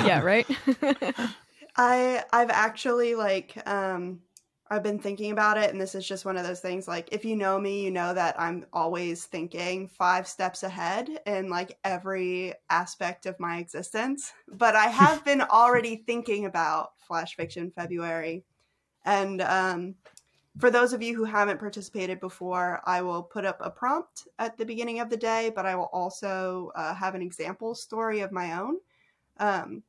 yeah, 0.05 0.21
right? 0.21 0.47
I 1.75 2.23
I've 2.31 2.49
actually 2.49 3.15
like 3.15 3.57
um 3.67 4.21
I've 4.69 4.83
been 4.83 4.99
thinking 4.99 5.31
about 5.31 5.57
it 5.57 5.71
and 5.71 5.79
this 5.79 5.93
is 5.93 6.07
just 6.07 6.25
one 6.25 6.37
of 6.37 6.45
those 6.45 6.59
things 6.59 6.87
like 6.87 7.09
if 7.11 7.25
you 7.25 7.35
know 7.35 7.59
me, 7.59 7.83
you 7.83 7.91
know 7.91 8.13
that 8.13 8.39
I'm 8.39 8.65
always 8.73 9.25
thinking 9.25 9.87
5 9.87 10.27
steps 10.27 10.63
ahead 10.63 11.09
in 11.25 11.49
like 11.49 11.77
every 11.83 12.53
aspect 12.69 13.25
of 13.25 13.39
my 13.39 13.57
existence. 13.57 14.33
But 14.47 14.75
I 14.75 14.87
have 14.87 15.25
been 15.25 15.41
already 15.41 15.97
thinking 16.07 16.45
about 16.45 16.91
Flash 16.99 17.35
Fiction 17.35 17.71
February. 17.71 18.45
And 19.05 19.41
um 19.41 19.95
for 20.59 20.69
those 20.69 20.93
of 20.93 21.01
you 21.01 21.15
who 21.15 21.23
haven't 21.23 21.59
participated 21.59 22.19
before, 22.19 22.81
I 22.85 23.01
will 23.01 23.23
put 23.23 23.45
up 23.45 23.57
a 23.59 23.71
prompt 23.71 24.27
at 24.37 24.57
the 24.57 24.65
beginning 24.65 24.99
of 24.99 25.09
the 25.09 25.17
day, 25.17 25.51
but 25.55 25.65
I 25.65 25.75
will 25.75 25.89
also 25.91 26.71
uh, 26.75 26.93
have 26.93 27.15
an 27.15 27.23
example 27.23 27.73
story 27.73 28.19
of 28.21 28.31
my 28.31 28.59
own. 28.59 28.77
Um, 29.37 29.83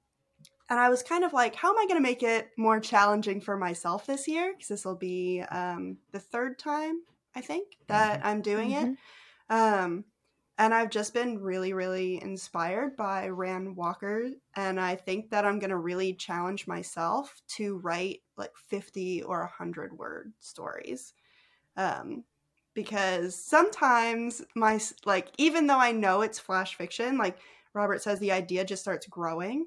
and 0.70 0.80
I 0.80 0.88
was 0.88 1.02
kind 1.02 1.24
of 1.24 1.32
like, 1.32 1.54
how 1.54 1.70
am 1.70 1.78
I 1.78 1.86
going 1.86 1.98
to 1.98 2.08
make 2.08 2.22
it 2.22 2.50
more 2.56 2.80
challenging 2.80 3.40
for 3.40 3.56
myself 3.56 4.06
this 4.06 4.26
year? 4.26 4.52
Because 4.52 4.68
this 4.68 4.84
will 4.84 4.94
be 4.96 5.42
um, 5.50 5.98
the 6.12 6.18
third 6.18 6.58
time, 6.58 7.02
I 7.34 7.42
think, 7.42 7.76
that 7.88 8.20
I'm 8.24 8.40
doing 8.40 8.70
it. 8.70 8.96
Um, 9.50 10.04
and 10.56 10.72
I've 10.72 10.90
just 10.90 11.12
been 11.12 11.40
really, 11.40 11.72
really 11.72 12.22
inspired 12.22 12.96
by 12.96 13.28
Rand 13.28 13.76
Walker. 13.76 14.30
And 14.56 14.80
I 14.80 14.94
think 14.94 15.30
that 15.30 15.44
I'm 15.44 15.58
going 15.58 15.70
to 15.70 15.76
really 15.76 16.14
challenge 16.14 16.66
myself 16.66 17.42
to 17.56 17.76
write 17.78 18.22
like 18.36 18.56
50 18.68 19.24
or 19.24 19.40
100 19.40 19.98
word 19.98 20.32
stories. 20.38 21.12
Um, 21.76 22.24
because 22.72 23.34
sometimes 23.34 24.42
my, 24.56 24.80
like, 25.04 25.28
even 25.38 25.66
though 25.66 25.78
I 25.78 25.92
know 25.92 26.22
it's 26.22 26.38
flash 26.38 26.76
fiction, 26.76 27.18
like 27.18 27.36
Robert 27.74 28.02
says, 28.02 28.18
the 28.18 28.32
idea 28.32 28.64
just 28.64 28.82
starts 28.82 29.06
growing. 29.06 29.66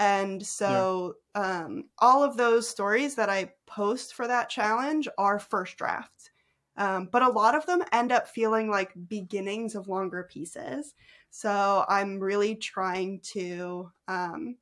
And 0.00 0.44
so 0.44 1.16
um, 1.34 1.84
all 1.98 2.24
of 2.24 2.38
those 2.38 2.66
stories 2.66 3.14
that 3.16 3.28
I 3.28 3.52
post 3.66 4.14
for 4.14 4.26
that 4.26 4.48
challenge 4.48 5.06
are 5.18 5.38
first 5.38 5.76
drafts. 5.76 6.30
Um, 6.78 7.10
but 7.12 7.20
a 7.20 7.28
lot 7.28 7.54
of 7.54 7.66
them 7.66 7.84
end 7.92 8.10
up 8.10 8.26
feeling 8.26 8.70
like 8.70 8.92
beginnings 9.08 9.74
of 9.74 9.88
longer 9.88 10.26
pieces. 10.32 10.94
So 11.28 11.84
I'm 11.86 12.18
really 12.18 12.54
trying 12.54 13.20
to 13.34 13.92
um, 14.08 14.56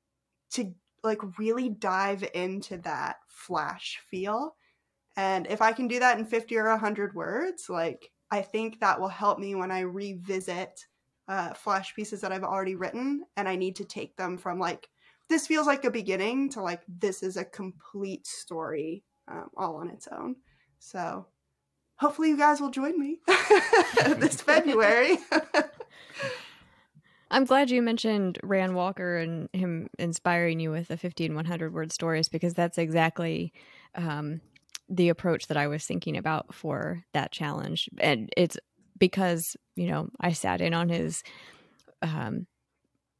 to 0.51 0.75
like 1.05 1.39
really 1.39 1.69
dive 1.69 2.29
into 2.35 2.79
that 2.79 3.19
flash 3.29 4.01
feel. 4.11 4.57
And 5.17 5.47
if 5.47 5.63
I 5.63 5.71
can 5.71 5.87
do 5.87 6.01
that 6.01 6.19
in 6.19 6.25
50 6.25 6.57
or 6.57 6.69
100 6.71 7.15
words, 7.15 7.71
like 7.71 8.11
I 8.33 8.43
think 8.43 8.81
that 8.81 9.01
will 9.01 9.07
help 9.07 9.39
me 9.39 9.55
when 9.55 9.71
I 9.71 9.81
revisit 9.81 10.85
uh, 11.29 11.55
flash 11.55 11.95
pieces 11.95 12.23
that 12.23 12.33
I've 12.33 12.43
already 12.43 12.75
written 12.75 13.23
and 13.37 13.49
I 13.49 13.55
need 13.55 13.77
to 13.77 13.85
take 13.85 14.17
them 14.17 14.37
from 14.37 14.59
like 14.59 14.89
this 15.29 15.47
feels 15.47 15.67
like 15.67 15.85
a 15.85 15.91
beginning 15.91 16.51
to 16.51 16.63
like 16.63 16.83
this 16.89 17.23
is 17.23 17.37
a 17.37 17.45
complete 17.45 18.27
story 18.27 19.05
um, 19.29 19.49
all 19.57 19.77
on 19.77 19.91
its 19.91 20.09
own. 20.11 20.37
So 20.79 21.27
hopefully 21.97 22.31
you 22.31 22.37
guys 22.37 22.61
will 22.61 22.71
join 22.71 22.99
me 22.99 23.21
this 24.17 24.41
February. 24.41 25.19
I'm 27.31 27.45
glad 27.45 27.71
you 27.71 27.83
mentioned 27.83 28.39
Rand 28.43 28.75
Walker 28.75 29.19
and 29.19 29.51
him 29.53 29.89
inspiring 29.99 30.61
you 30.61 30.71
with 30.71 30.89
the 30.89 30.97
50 30.97 31.27
and 31.27 31.37
100 31.37 31.75
word 31.75 31.93
stories 31.93 32.29
because 32.31 32.55
that's 32.55 32.79
exactly 32.79 33.53
um, 33.95 34.41
the 34.89 35.11
approach 35.11 35.49
that 35.49 35.59
I 35.59 35.67
was 35.67 35.85
thinking 35.85 36.17
about 36.17 36.55
for 36.55 37.05
that 37.13 37.31
challenge. 37.31 37.91
And 37.99 38.33
it's 38.35 38.57
because, 38.99 39.59
you 39.77 39.89
know, 39.89 40.09
I 40.19 40.33
sat 40.33 40.63
in 40.63 40.73
on 40.73 40.89
his 40.89 41.23
um, 42.01 42.47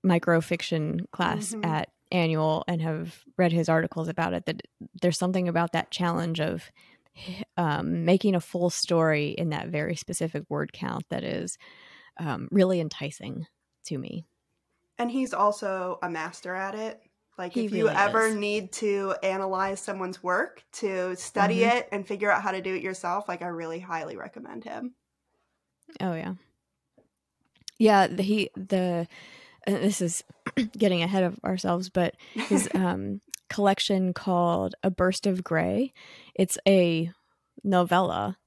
microfiction 0.05 1.03
class 1.11 1.53
Mhm. 1.55 1.67
at 1.67 1.91
annual 2.11 2.65
and 2.69 2.81
have 2.83 3.23
read 3.37 3.53
his 3.53 3.69
articles 3.69 4.09
about 4.09 4.35
it 4.35 4.47
that 4.47 4.63
there's 5.03 5.19
something 5.19 5.49
about 5.49 5.73
that 5.73 5.91
challenge 5.91 6.41
of 6.41 6.71
um, 7.57 8.05
making 8.05 8.35
a 8.35 8.41
full 8.41 8.71
story 8.71 9.31
in 9.31 9.51
that 9.51 9.69
very 9.69 9.97
specific 9.97 10.45
word 10.49 10.73
count 10.73 11.05
that 11.11 11.25
is 11.25 11.59
um, 12.19 12.49
really 12.53 12.81
enticing 12.81 13.47
to 13.87 13.99
me. 13.99 14.27
and 14.99 15.11
he's 15.11 15.33
also 15.35 15.99
a 16.03 16.11
master 16.11 16.55
at 16.55 16.75
it. 16.75 17.01
Like 17.37 17.55
He 17.55 17.61
if 17.61 17.73
you 17.73 17.85
really 17.85 17.95
ever 17.95 18.29
is. 18.29 18.35
need 18.35 18.73
to 18.75 19.15
analyze 19.23 19.81
someone's 19.81 20.23
work, 20.23 20.65
to 20.75 21.15
study 21.17 21.59
Mhm. 21.61 21.69
it 21.79 21.89
and 21.93 22.07
figure 22.07 22.31
out 22.31 22.43
how 22.43 22.51
to 22.51 22.61
do 22.61 22.75
it 22.75 22.83
yourself, 22.83 23.29
like 23.29 23.43
I 23.43 23.47
really 23.47 23.79
highly 23.81 24.17
recommend 24.17 24.65
him. 24.65 24.95
Oh 26.01 26.15
yeah, 26.15 26.35
yeah. 27.79 28.07
The, 28.07 28.23
he 28.23 28.51
the 28.57 29.07
this 29.83 30.01
is 30.01 30.25
getting 30.77 31.03
ahead 31.03 31.23
of 31.25 31.39
ourselves, 31.45 31.89
but 31.91 32.15
his 32.35 32.69
um, 32.75 33.21
collection 33.49 34.13
called 34.15 34.75
A 34.83 34.91
Burst 34.91 35.27
of 35.27 35.45
Gray. 35.45 35.93
It's 36.35 36.59
a 36.67 37.11
novella 37.65 38.39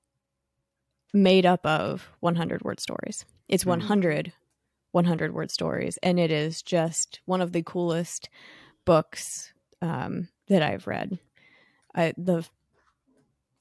made 1.14 1.46
up 1.46 1.66
of 1.66 2.10
100 2.22 2.62
word 2.64 2.80
stories. 2.80 3.26
It's 3.48 3.64
Mhm. 3.64 3.68
100 3.70 4.34
100 4.92 5.34
word 5.34 5.50
stories, 5.50 5.98
and 6.04 6.20
it 6.20 6.32
is 6.32 6.62
just 6.62 7.22
one 7.26 7.40
of 7.40 7.54
the 7.54 7.64
coolest 7.64 8.28
books 8.84 9.54
um, 9.82 10.28
that 10.50 10.62
I've 10.62 10.86
read. 10.86 11.18
I, 11.96 12.14
the 12.18 12.46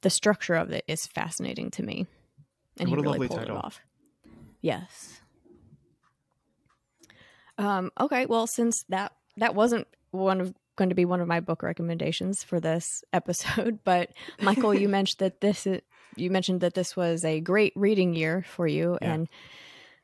the 0.02 0.10
structure 0.10 0.54
of 0.54 0.70
it 0.72 0.84
is 0.88 1.06
fascinating 1.06 1.70
to 1.72 1.82
me, 1.84 2.06
and 2.78 2.88
What 2.88 2.98
he 2.98 3.00
a 3.00 3.02
really 3.02 3.18
lovely 3.18 3.28
pulled 3.28 3.40
title. 3.40 3.56
it 3.58 3.64
off. 3.64 3.80
Yes. 4.60 5.19
Um, 7.60 7.90
okay, 8.00 8.26
well, 8.26 8.46
since 8.46 8.84
that 8.88 9.12
that 9.36 9.54
wasn't 9.54 9.86
one 10.10 10.40
of 10.40 10.54
going 10.76 10.88
to 10.88 10.94
be 10.94 11.04
one 11.04 11.20
of 11.20 11.28
my 11.28 11.40
book 11.40 11.62
recommendations 11.62 12.42
for 12.42 12.58
this 12.60 13.04
episode, 13.12 13.80
but 13.84 14.10
Michael, 14.40 14.74
you 14.74 14.88
mentioned 14.98 15.18
that 15.18 15.40
this 15.40 15.66
is, 15.66 15.80
you 16.16 16.30
mentioned 16.30 16.62
that 16.62 16.74
this 16.74 16.96
was 16.96 17.24
a 17.24 17.40
great 17.40 17.72
reading 17.76 18.14
year 18.14 18.44
for 18.48 18.66
you, 18.66 18.98
Yeah. 19.02 19.12
and 19.12 19.28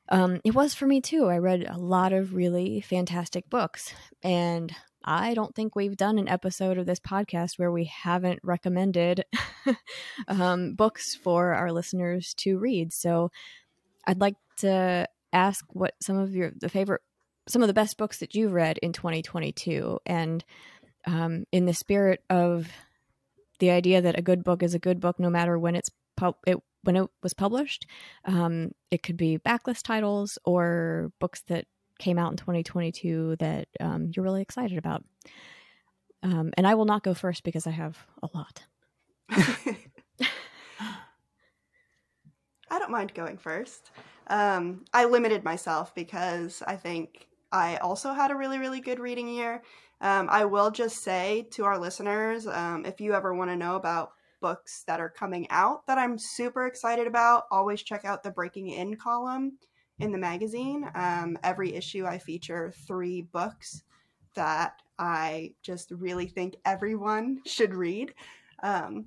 um, 0.08 0.40
it 0.44 0.54
was 0.54 0.74
for 0.74 0.86
me 0.86 1.00
too. 1.00 1.26
I 1.26 1.38
read 1.38 1.66
a 1.68 1.78
lot 1.78 2.12
of 2.12 2.34
really 2.34 2.80
fantastic 2.80 3.48
books, 3.50 3.92
and 4.22 4.72
I 5.02 5.34
don't 5.34 5.54
think 5.54 5.74
we've 5.74 5.96
done 5.96 6.18
an 6.18 6.28
episode 6.28 6.78
of 6.78 6.86
this 6.86 7.00
podcast 7.00 7.58
where 7.58 7.72
we 7.72 7.84
haven't 7.84 8.40
recommended 8.44 9.24
um, 10.28 10.74
books 10.74 11.14
for 11.16 11.54
our 11.54 11.72
listeners 11.72 12.34
to 12.38 12.58
read. 12.58 12.92
So, 12.92 13.30
I'd 14.06 14.20
like 14.20 14.36
to 14.58 15.08
ask 15.32 15.64
what 15.70 15.94
some 16.00 16.16
of 16.18 16.34
your 16.34 16.52
the 16.56 16.68
favorite, 16.68 17.02
some 17.48 17.62
of 17.62 17.68
the 17.68 17.74
best 17.74 17.96
books 17.96 18.18
that 18.18 18.34
you've 18.34 18.52
read 18.52 18.78
in 18.78 18.92
2022, 18.92 19.98
and 20.06 20.44
um, 21.06 21.44
in 21.52 21.66
the 21.66 21.74
spirit 21.74 22.22
of 22.28 22.68
the 23.58 23.70
idea 23.70 24.02
that 24.02 24.18
a 24.18 24.22
good 24.22 24.44
book 24.44 24.62
is 24.62 24.74
a 24.74 24.78
good 24.78 25.00
book 25.00 25.18
no 25.18 25.30
matter 25.30 25.58
when 25.58 25.76
it's 25.76 25.90
pub- 26.16 26.36
it 26.46 26.58
when 26.82 26.96
it 26.96 27.08
was 27.22 27.34
published. 27.34 27.86
Um, 28.24 28.72
it 28.90 29.02
could 29.02 29.16
be 29.16 29.38
backlist 29.38 29.82
titles 29.82 30.38
or 30.44 31.10
books 31.20 31.42
that 31.48 31.66
came 31.98 32.18
out 32.18 32.30
in 32.30 32.36
2022 32.36 33.36
that 33.38 33.68
um, 33.80 34.10
you're 34.14 34.24
really 34.24 34.42
excited 34.42 34.78
about. 34.78 35.04
Um, 36.22 36.52
and 36.56 36.66
I 36.66 36.74
will 36.74 36.84
not 36.84 37.02
go 37.02 37.14
first 37.14 37.44
because 37.44 37.66
I 37.66 37.70
have 37.70 37.98
a 38.22 38.28
lot. 38.34 38.64
I 39.30 39.86
don't 42.78 42.90
mind 42.90 43.14
going 43.14 43.38
first. 43.38 43.90
Um, 44.26 44.84
I 44.92 45.04
limited 45.04 45.44
myself 45.44 45.94
because 45.94 46.62
I 46.66 46.76
think 46.76 47.28
I 47.52 47.76
also 47.76 48.12
had 48.12 48.30
a 48.30 48.36
really, 48.36 48.58
really 48.58 48.80
good 48.80 48.98
reading 48.98 49.28
year. 49.28 49.62
Um, 50.00 50.28
I 50.30 50.44
will 50.44 50.70
just 50.70 51.02
say 51.02 51.46
to 51.52 51.64
our 51.64 51.78
listeners 51.78 52.46
um, 52.46 52.84
if 52.84 53.00
you 53.00 53.14
ever 53.14 53.34
want 53.34 53.50
to 53.50 53.56
know 53.56 53.76
about 53.76 54.12
books 54.40 54.84
that 54.86 55.00
are 55.00 55.08
coming 55.08 55.46
out 55.50 55.86
that 55.86 55.98
I'm 55.98 56.18
super 56.18 56.66
excited 56.66 57.06
about, 57.06 57.44
always 57.50 57.82
check 57.82 58.04
out 58.04 58.22
the 58.22 58.30
Breaking 58.30 58.68
In 58.68 58.96
column 58.96 59.58
in 59.98 60.12
the 60.12 60.18
magazine. 60.18 60.88
Um, 60.94 61.38
every 61.42 61.74
issue, 61.74 62.04
I 62.04 62.18
feature 62.18 62.72
three 62.86 63.22
books 63.22 63.82
that 64.34 64.82
I 64.98 65.54
just 65.62 65.90
really 65.90 66.26
think 66.26 66.56
everyone 66.64 67.40
should 67.46 67.74
read. 67.74 68.12
Um, 68.62 69.06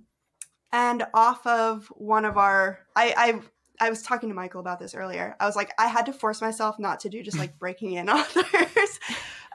and 0.71 1.05
off 1.13 1.45
of 1.47 1.87
one 1.95 2.25
of 2.25 2.37
our, 2.37 2.79
I, 2.95 3.13
I 3.17 3.41
I 3.79 3.89
was 3.89 4.01
talking 4.01 4.29
to 4.29 4.35
Michael 4.35 4.59
about 4.59 4.79
this 4.79 4.95
earlier. 4.95 5.35
I 5.39 5.45
was 5.45 5.55
like, 5.55 5.71
I 5.77 5.87
had 5.87 6.05
to 6.07 6.13
force 6.13 6.41
myself 6.41 6.79
not 6.79 6.99
to 7.01 7.09
do 7.09 7.23
just 7.23 7.37
like 7.37 7.57
breaking 7.59 7.93
in 7.93 8.09
authors, 8.09 8.99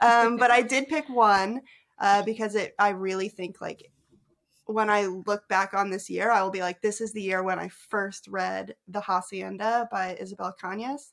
um, 0.01 0.37
but 0.37 0.51
I 0.51 0.61
did 0.61 0.87
pick 0.87 1.07
one 1.09 1.61
uh, 1.99 2.23
because 2.23 2.55
it. 2.55 2.73
I 2.79 2.89
really 2.89 3.29
think 3.29 3.61
like 3.61 3.91
when 4.65 4.89
I 4.89 5.05
look 5.05 5.47
back 5.47 5.73
on 5.73 5.89
this 5.89 6.09
year, 6.09 6.31
I 6.31 6.41
will 6.41 6.49
be 6.49 6.61
like, 6.61 6.81
this 6.81 7.01
is 7.01 7.13
the 7.13 7.21
year 7.21 7.43
when 7.43 7.59
I 7.59 7.69
first 7.69 8.27
read 8.27 8.75
The 8.87 9.01
Hacienda 9.01 9.87
by 9.91 10.17
Isabel 10.19 10.55
Cañas. 10.61 11.11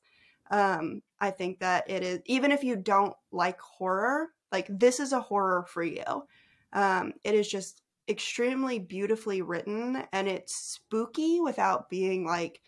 Um, 0.51 1.03
I 1.21 1.31
think 1.31 1.61
that 1.61 1.89
it 1.89 2.03
is 2.03 2.21
even 2.27 2.53
if 2.53 2.65
you 2.65 2.77
don't 2.77 3.15
like 3.31 3.61
horror, 3.61 4.29
like 4.51 4.67
this 4.69 5.01
is 5.01 5.13
a 5.13 5.21
horror 5.21 5.65
for 5.69 5.83
you. 5.83 6.25
Um, 6.73 7.13
it 7.25 7.35
is 7.35 7.49
just 7.49 7.83
extremely 8.09 8.79
beautifully 8.79 9.43
written 9.43 10.03
and 10.13 10.29
it's 10.29 10.55
spooky 10.55 11.41
without 11.41 11.89
being 11.89 12.27
like 12.27 12.61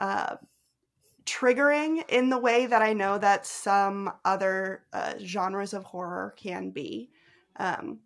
uh, 0.00 0.36
triggering 1.24 2.02
in 2.08 2.30
the 2.30 2.38
way 2.38 2.66
that 2.66 2.82
I 2.82 2.92
know 2.92 3.18
that 3.18 3.46
some 3.46 4.12
other 4.24 4.82
uh, 4.92 5.14
genres 5.22 5.74
of 5.74 5.84
horror 5.84 6.34
can 6.36 6.70
be. 6.70 7.10
Um, 7.56 8.00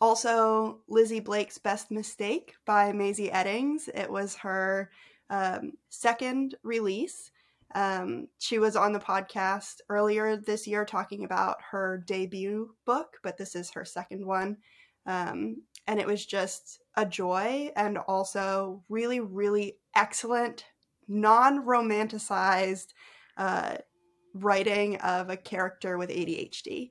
also, 0.00 0.80
Lizzie 0.88 1.20
Blake's 1.20 1.58
Best 1.58 1.90
Mistake 1.90 2.54
by 2.66 2.92
Mazey 2.92 3.30
Eddings. 3.30 3.88
It 3.94 4.10
was 4.10 4.36
her 4.36 4.90
um, 5.30 5.72
second 5.88 6.56
release. 6.62 7.30
Um, 7.74 8.28
she 8.38 8.58
was 8.58 8.76
on 8.76 8.92
the 8.92 8.98
podcast 8.98 9.76
earlier 9.88 10.36
this 10.36 10.66
year 10.66 10.84
talking 10.84 11.24
about 11.24 11.56
her 11.70 12.02
debut 12.06 12.74
book, 12.84 13.18
but 13.22 13.38
this 13.38 13.54
is 13.54 13.70
her 13.70 13.84
second 13.84 14.26
one. 14.26 14.58
Um, 15.06 15.62
and 15.86 15.98
it 15.98 16.06
was 16.06 16.26
just 16.26 16.80
a 16.96 17.06
joy 17.06 17.70
and 17.74 17.98
also 17.98 18.82
really, 18.88 19.20
really 19.20 19.78
excellent, 19.96 20.64
non 21.08 21.64
romanticized 21.64 22.88
uh, 23.36 23.76
writing 24.34 24.96
of 24.96 25.30
a 25.30 25.36
character 25.36 25.98
with 25.98 26.10
ADHD, 26.10 26.90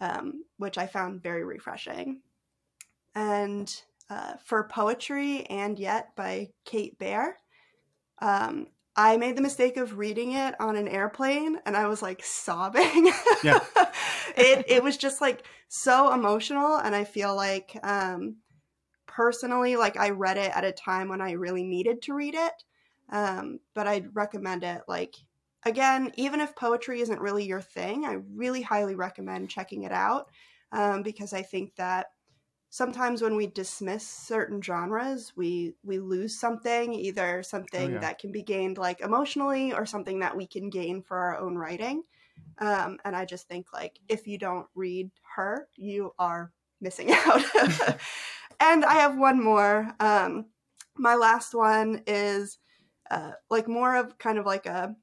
um, 0.00 0.44
which 0.58 0.78
I 0.78 0.86
found 0.86 1.22
very 1.22 1.44
refreshing. 1.44 2.20
And 3.14 3.74
uh, 4.10 4.34
for 4.44 4.68
poetry, 4.68 5.44
and 5.46 5.78
yet 5.78 6.14
by 6.16 6.50
Kate 6.64 6.98
Baer. 6.98 7.38
Um, 8.20 8.68
I 8.98 9.18
made 9.18 9.36
the 9.36 9.42
mistake 9.42 9.76
of 9.76 9.98
reading 9.98 10.32
it 10.32 10.58
on 10.58 10.74
an 10.76 10.88
airplane 10.88 11.58
and 11.66 11.76
I 11.76 11.86
was 11.86 12.00
like 12.00 12.24
sobbing. 12.24 13.12
Yeah. 13.44 13.60
it 14.36 14.64
it 14.68 14.82
was 14.82 14.96
just 14.96 15.20
like 15.20 15.46
so 15.68 16.14
emotional 16.14 16.76
and 16.76 16.94
I 16.94 17.04
feel 17.04 17.36
like 17.36 17.78
um 17.82 18.36
personally 19.06 19.76
like 19.76 19.98
I 19.98 20.10
read 20.10 20.38
it 20.38 20.50
at 20.56 20.64
a 20.64 20.72
time 20.72 21.08
when 21.10 21.20
I 21.20 21.32
really 21.32 21.62
needed 21.62 22.00
to 22.02 22.14
read 22.14 22.34
it. 22.34 22.54
Um 23.10 23.60
but 23.74 23.86
I'd 23.86 24.14
recommend 24.14 24.64
it 24.64 24.82
like 24.88 25.16
again, 25.64 26.12
even 26.16 26.40
if 26.40 26.54
poetry 26.56 27.00
isn't 27.00 27.20
really 27.20 27.44
your 27.44 27.60
thing, 27.60 28.04
I 28.04 28.14
really 28.34 28.62
highly 28.62 28.94
recommend 28.94 29.50
checking 29.50 29.82
it 29.84 29.92
out 29.92 30.30
um 30.72 31.02
because 31.02 31.32
I 31.32 31.42
think 31.42 31.76
that 31.76 32.08
sometimes 32.70 33.22
when 33.22 33.36
we 33.36 33.46
dismiss 33.46 34.06
certain 34.06 34.60
genres 34.60 35.32
we 35.36 35.74
we 35.82 35.98
lose 35.98 36.38
something 36.38 36.92
either 36.94 37.42
something 37.42 37.86
Oh, 37.86 37.88
yeah. 37.92 38.00
that 38.00 38.18
can 38.18 38.32
be 38.32 38.42
gained 38.42 38.76
like 38.78 39.00
emotionally 39.00 39.72
or 39.72 39.86
something 39.86 40.18
that 40.20 40.36
we 40.36 40.46
can 40.46 40.68
gain 40.68 41.02
for 41.02 41.16
our 41.18 41.38
own 41.38 41.56
writing. 41.56 42.02
Um, 42.58 42.98
and 43.04 43.14
i 43.16 43.24
just 43.26 43.48
think 43.48 43.72
like 43.72 44.00
if 44.08 44.26
you 44.26 44.38
don't 44.38 44.68
read 44.74 45.10
her 45.36 45.68
you 45.76 46.14
are 46.18 46.52
missing 46.80 47.10
out. 47.26 47.42
And 48.60 48.84
i 48.84 48.94
have 48.94 49.18
one 49.18 49.42
more. 49.42 49.94
Um, 50.00 50.46
my 50.96 51.14
last 51.14 51.54
one 51.54 52.02
is 52.06 52.58
uh, 53.10 53.32
like 53.50 53.68
more 53.68 53.96
of 53.96 54.18
kind 54.18 54.38
of 54.38 54.46
like 54.46 54.66
a 54.66 54.94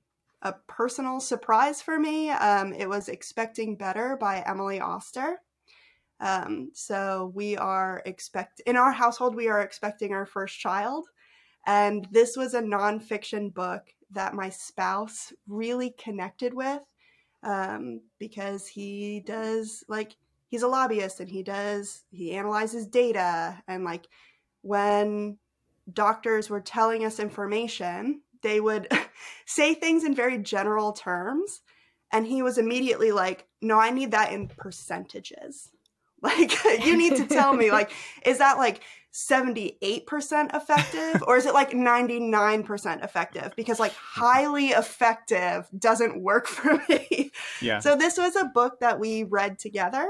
a 0.41 0.53
personal 0.67 1.21
surprise 1.21 1.81
for 1.81 1.97
me. 1.97 2.29
Um, 2.29 2.73
it 2.73 2.89
was 2.89 3.07
expecting 3.07 3.77
better 3.77 4.17
by 4.19 4.43
emily 4.45 4.79
oster 4.79 5.39
um, 6.23 6.71
so 6.73 7.31
we 7.35 7.57
are 7.57 8.01
expect 8.05 8.61
in 8.65 8.77
our 8.77 8.93
household 8.93 9.35
we 9.35 9.49
are 9.49 9.61
expecting 9.61 10.13
our 10.13 10.25
first 10.25 10.57
child, 10.57 11.07
and 11.67 12.07
this 12.11 12.37
was 12.37 12.53
a 12.53 12.61
nonfiction 12.61 13.53
book 13.53 13.83
that 14.11 14.33
my 14.33 14.49
spouse 14.49 15.33
really 15.47 15.93
connected 16.01 16.53
with 16.53 16.81
um, 17.43 17.99
because 18.19 18.67
he 18.67 19.21
does 19.25 19.83
like 19.89 20.15
he's 20.47 20.63
a 20.63 20.67
lobbyist 20.67 21.19
and 21.19 21.29
he 21.29 21.43
does 21.43 22.03
he 22.09 22.31
analyzes 22.33 22.87
data. 22.87 23.61
And 23.67 23.83
like 23.83 24.07
when 24.61 25.37
doctors 25.91 26.49
were 26.49 26.61
telling 26.61 27.03
us 27.03 27.19
information 27.19 28.21
they 28.41 28.59
would 28.59 28.87
say 29.45 29.73
things 29.73 30.03
in 30.03 30.13
very 30.13 30.37
general 30.37 30.93
terms 30.93 31.61
and 32.11 32.27
he 32.27 32.41
was 32.41 32.57
immediately 32.57 33.11
like 33.11 33.47
no 33.61 33.79
i 33.79 33.89
need 33.89 34.11
that 34.11 34.31
in 34.31 34.47
percentages. 34.47 35.69
Like 36.23 36.85
you 36.85 36.95
need 36.95 37.17
to 37.17 37.27
tell 37.27 37.53
me 37.53 37.69
like 37.69 37.91
is 38.25 38.37
that 38.37 38.57
like 38.57 38.79
78% 39.13 40.55
effective 40.55 41.21
or 41.27 41.35
is 41.35 41.45
it 41.45 41.53
like 41.53 41.71
99% 41.71 43.03
effective? 43.03 43.53
Because 43.57 43.77
like 43.77 43.91
highly 43.93 44.67
effective 44.67 45.67
doesn't 45.77 46.21
work 46.21 46.47
for 46.47 46.81
me. 46.87 47.33
Yeah. 47.61 47.79
so 47.79 47.97
this 47.97 48.17
was 48.17 48.37
a 48.37 48.45
book 48.45 48.79
that 48.79 49.01
we 49.01 49.23
read 49.23 49.59
together 49.59 50.07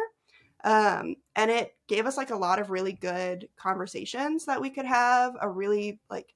um, 0.63 1.15
and 1.36 1.51
it 1.51 1.76
gave 1.93 2.07
us 2.07 2.17
like 2.17 2.31
a 2.31 2.35
lot 2.35 2.57
of 2.57 2.71
really 2.71 2.93
good 2.93 3.47
conversations 3.55 4.45
that 4.45 4.59
we 4.59 4.69
could 4.71 4.85
have 4.85 5.37
a 5.41 5.47
really 5.47 5.99
like 6.09 6.33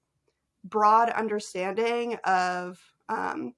broad 0.65 1.09
understanding 1.09 2.15
of 2.25 2.79
um, 3.09 3.55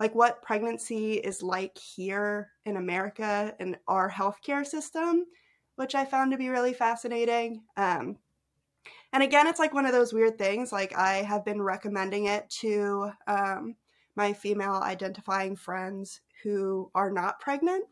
like 0.00 0.12
what 0.12 0.42
pregnancy 0.42 1.14
is 1.14 1.44
like 1.44 1.78
here 1.78 2.50
in 2.64 2.76
america 2.76 3.54
and 3.60 3.76
our 3.86 4.10
healthcare 4.10 4.66
system 4.66 5.24
which 5.76 5.94
i 5.94 6.04
found 6.04 6.32
to 6.32 6.38
be 6.38 6.48
really 6.48 6.72
fascinating 6.72 7.62
um, 7.76 8.16
and 9.12 9.22
again 9.22 9.46
it's 9.46 9.60
like 9.60 9.72
one 9.72 9.86
of 9.86 9.92
those 9.92 10.12
weird 10.12 10.36
things 10.36 10.72
like 10.72 10.92
i 10.98 11.18
have 11.18 11.44
been 11.44 11.62
recommending 11.62 12.26
it 12.26 12.50
to 12.50 13.08
um, 13.28 13.76
my 14.16 14.32
female 14.32 14.80
identifying 14.82 15.54
friends 15.54 16.22
who 16.42 16.90
are 16.92 17.10
not 17.10 17.38
pregnant 17.38 17.84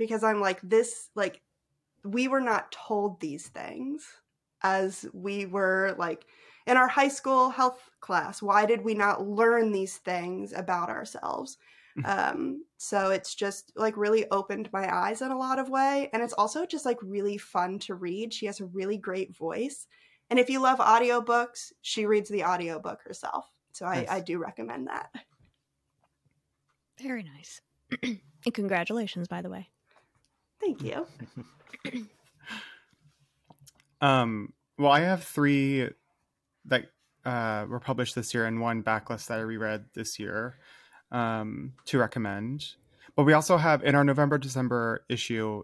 because 0.00 0.24
I'm 0.24 0.40
like, 0.40 0.60
this, 0.62 1.10
like, 1.14 1.42
we 2.04 2.28
were 2.28 2.40
not 2.40 2.72
told 2.72 3.20
these 3.20 3.48
things 3.48 4.06
as 4.62 5.06
we 5.12 5.46
were 5.46 5.94
like 5.98 6.26
in 6.66 6.76
our 6.76 6.88
high 6.88 7.08
school 7.08 7.50
health 7.50 7.90
class. 8.00 8.42
Why 8.42 8.66
did 8.66 8.82
we 8.82 8.94
not 8.94 9.26
learn 9.26 9.72
these 9.72 9.96
things 9.96 10.52
about 10.52 10.88
ourselves? 10.88 11.58
um, 12.04 12.64
so 12.78 13.10
it's 13.10 13.34
just 13.34 13.72
like 13.76 13.96
really 13.96 14.26
opened 14.30 14.70
my 14.72 14.92
eyes 14.94 15.22
in 15.22 15.30
a 15.30 15.38
lot 15.38 15.58
of 15.58 15.68
way. 15.68 16.08
And 16.12 16.22
it's 16.22 16.32
also 16.32 16.66
just 16.66 16.86
like 16.86 16.98
really 17.02 17.36
fun 17.36 17.78
to 17.80 17.94
read. 17.94 18.32
She 18.32 18.46
has 18.46 18.60
a 18.60 18.66
really 18.66 18.96
great 18.96 19.36
voice. 19.36 19.86
And 20.30 20.38
if 20.38 20.48
you 20.48 20.60
love 20.60 20.78
audiobooks, 20.78 21.72
she 21.82 22.06
reads 22.06 22.30
the 22.30 22.44
audiobook 22.44 23.00
herself. 23.04 23.46
So 23.72 23.86
I, 23.86 24.06
I 24.08 24.20
do 24.20 24.38
recommend 24.38 24.88
that. 24.88 25.10
Very 27.00 27.24
nice. 27.24 27.60
and 28.02 28.54
congratulations, 28.54 29.26
by 29.26 29.42
the 29.42 29.50
way. 29.50 29.68
Thank 30.60 30.82
you. 30.82 31.06
Um, 34.02 34.52
well, 34.78 34.90
I 34.90 35.00
have 35.00 35.24
three 35.24 35.90
that 36.66 36.86
uh, 37.24 37.66
were 37.68 37.80
published 37.80 38.14
this 38.14 38.32
year 38.32 38.46
and 38.46 38.60
one 38.60 38.82
backlist 38.82 39.26
that 39.26 39.38
I 39.38 39.42
reread 39.42 39.84
this 39.94 40.18
year 40.18 40.56
um, 41.12 41.74
to 41.86 41.98
recommend. 41.98 42.64
But 43.16 43.24
we 43.24 43.32
also 43.34 43.56
have 43.58 43.84
in 43.84 43.94
our 43.94 44.04
November 44.04 44.38
December 44.38 45.04
issue, 45.10 45.62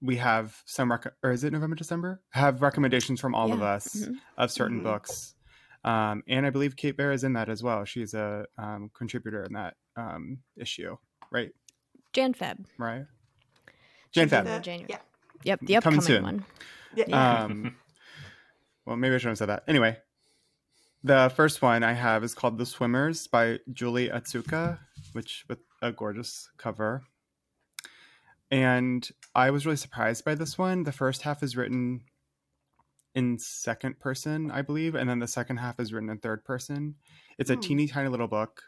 we 0.00 0.16
have 0.16 0.62
some 0.66 0.92
rec- 0.92 1.12
or 1.22 1.32
is 1.32 1.42
it 1.42 1.52
November 1.52 1.74
December? 1.74 2.20
Have 2.30 2.62
recommendations 2.62 3.20
from 3.20 3.34
all 3.34 3.52
of 3.52 3.58
Yeah. 3.58 3.64
us 3.66 3.88
Mhm. 3.96 4.14
of 4.36 4.50
certain 4.52 4.80
Mhm. 4.80 4.84
books. 4.84 5.34
Um, 5.82 6.22
and 6.28 6.46
I 6.46 6.50
believe 6.50 6.76
Kate 6.76 6.96
Baer 6.96 7.10
is 7.12 7.24
in 7.24 7.32
that 7.32 7.48
as 7.48 7.62
well. 7.62 7.84
She's 7.84 8.14
a 8.14 8.46
um, 8.58 8.90
contributor 8.94 9.42
in 9.42 9.54
that 9.54 9.76
um, 9.96 10.38
issue, 10.56 10.96
right? 11.30 11.52
Jan 12.12 12.32
Feb. 12.34 12.64
Right? 12.78 13.06
Jan 14.14 14.28
Should 14.28 14.38
Feb. 14.38 14.44
the 14.44 14.50
Uh, 14.52 14.58
January. 14.60 14.86
yeah. 14.90 14.98
Yep, 15.42 15.60
the 15.60 15.66
Coming 15.66 15.76
upcoming 15.76 16.00
soon. 16.00 16.22
one. 16.22 16.44
Yeah. 16.94 17.04
Yeah. 17.08 17.42
Um, 17.44 17.76
well, 18.86 18.96
maybe 18.96 19.14
I 19.14 19.18
shouldn't 19.18 19.32
have 19.32 19.38
said 19.38 19.48
that. 19.50 19.64
Anyway, 19.68 19.98
the 21.02 21.30
first 21.36 21.60
one 21.60 21.82
I 21.82 21.92
have 21.92 22.24
is 22.24 22.34
called 22.34 22.56
"The 22.58 22.64
Swimmers" 22.66 23.26
by 23.26 23.58
Julie 23.72 24.08
Otsuka, 24.08 24.78
which 25.12 25.44
with 25.48 25.58
a 25.82 25.92
gorgeous 25.92 26.48
cover. 26.56 27.02
And 28.50 29.08
I 29.34 29.50
was 29.50 29.66
really 29.66 29.76
surprised 29.76 30.24
by 30.24 30.34
this 30.34 30.56
one. 30.56 30.84
The 30.84 30.92
first 30.92 31.22
half 31.22 31.42
is 31.42 31.56
written 31.56 32.02
in 33.14 33.38
second 33.38 33.98
person, 34.00 34.50
I 34.50 34.62
believe, 34.62 34.94
and 34.94 35.08
then 35.08 35.18
the 35.18 35.26
second 35.26 35.58
half 35.58 35.78
is 35.80 35.92
written 35.92 36.08
in 36.10 36.18
third 36.18 36.44
person. 36.44 36.94
It's 37.38 37.50
a 37.50 37.54
Hmm. 37.54 37.60
teeny 37.60 37.88
tiny 37.88 38.08
little 38.08 38.28
book, 38.28 38.62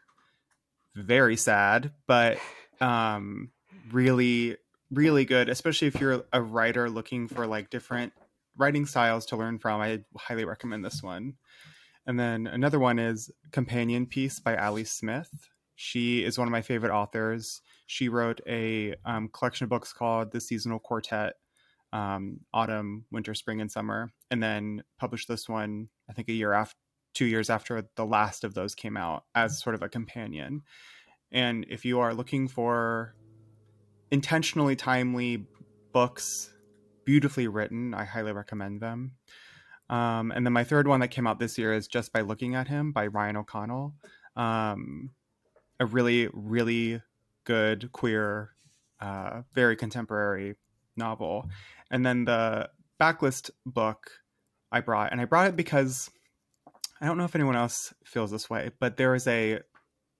very 0.94 1.36
sad, 1.36 1.92
but 2.06 2.38
um, 2.80 3.50
really, 3.90 4.56
really 4.90 5.24
good. 5.24 5.48
Especially 5.48 5.88
if 5.88 6.00
you're 6.00 6.24
a 6.32 6.42
writer 6.42 6.88
looking 6.88 7.28
for 7.28 7.46
like 7.46 7.70
different 7.70 8.12
writing 8.56 8.86
styles 8.86 9.26
to 9.26 9.36
learn 9.36 9.58
from. 9.58 9.80
I 9.80 10.00
highly 10.16 10.44
recommend 10.44 10.84
this 10.84 11.02
one. 11.02 11.34
And 12.06 12.18
then 12.18 12.46
another 12.46 12.78
one 12.78 12.98
is 12.98 13.30
Companion 13.50 14.06
Piece 14.06 14.38
by 14.38 14.56
Ali 14.56 14.84
Smith. 14.84 15.48
She 15.74 16.24
is 16.24 16.38
one 16.38 16.48
of 16.48 16.52
my 16.52 16.62
favorite 16.62 16.92
authors. 16.92 17.60
She 17.86 18.08
wrote 18.08 18.40
a 18.46 18.94
um, 19.04 19.28
collection 19.28 19.64
of 19.64 19.70
books 19.70 19.92
called 19.92 20.32
The 20.32 20.40
Seasonal 20.40 20.78
Quartet, 20.78 21.34
um, 21.92 22.40
Autumn, 22.54 23.04
Winter, 23.10 23.34
Spring, 23.34 23.60
and 23.60 23.70
Summer, 23.70 24.10
and 24.30 24.42
then 24.42 24.82
published 24.98 25.28
this 25.28 25.48
one, 25.48 25.88
I 26.08 26.12
think, 26.12 26.28
a 26.28 26.32
year 26.32 26.52
after, 26.52 26.76
two 27.12 27.26
years 27.26 27.50
after 27.50 27.88
the 27.96 28.06
last 28.06 28.44
of 28.44 28.54
those 28.54 28.74
came 28.74 28.96
out 28.96 29.24
as 29.34 29.60
sort 29.60 29.74
of 29.74 29.82
a 29.82 29.88
companion. 29.88 30.62
And 31.30 31.66
if 31.68 31.84
you 31.84 32.00
are 32.00 32.14
looking 32.14 32.48
for 32.48 33.14
intentionally 34.10 34.76
timely 34.76 35.46
books, 35.92 36.50
beautifully 37.04 37.48
written, 37.48 37.94
I 37.94 38.04
highly 38.04 38.32
recommend 38.32 38.80
them. 38.80 39.12
Um, 39.88 40.32
and 40.32 40.44
then 40.44 40.52
my 40.52 40.64
third 40.64 40.88
one 40.88 41.00
that 41.00 41.08
came 41.08 41.26
out 41.26 41.38
this 41.38 41.58
year 41.58 41.72
is 41.72 41.86
Just 41.86 42.12
by 42.12 42.20
Looking 42.20 42.54
at 42.54 42.68
Him 42.68 42.92
by 42.92 43.06
Ryan 43.06 43.36
O'Connell. 43.36 43.94
Um, 44.34 45.10
a 45.78 45.86
really 45.86 46.28
really 46.32 47.00
good 47.44 47.92
queer, 47.92 48.50
uh, 49.00 49.42
very 49.54 49.76
contemporary 49.76 50.56
novel. 50.96 51.48
And 51.90 52.04
then 52.04 52.24
the 52.24 52.70
backlist 53.00 53.50
book 53.64 54.10
I 54.72 54.80
brought, 54.80 55.12
and 55.12 55.20
I 55.20 55.24
brought 55.24 55.48
it 55.48 55.56
because 55.56 56.10
I 57.00 57.06
don't 57.06 57.18
know 57.18 57.24
if 57.24 57.34
anyone 57.34 57.56
else 57.56 57.94
feels 58.04 58.30
this 58.30 58.50
way, 58.50 58.70
but 58.80 58.96
there 58.96 59.14
is 59.14 59.26
a 59.26 59.60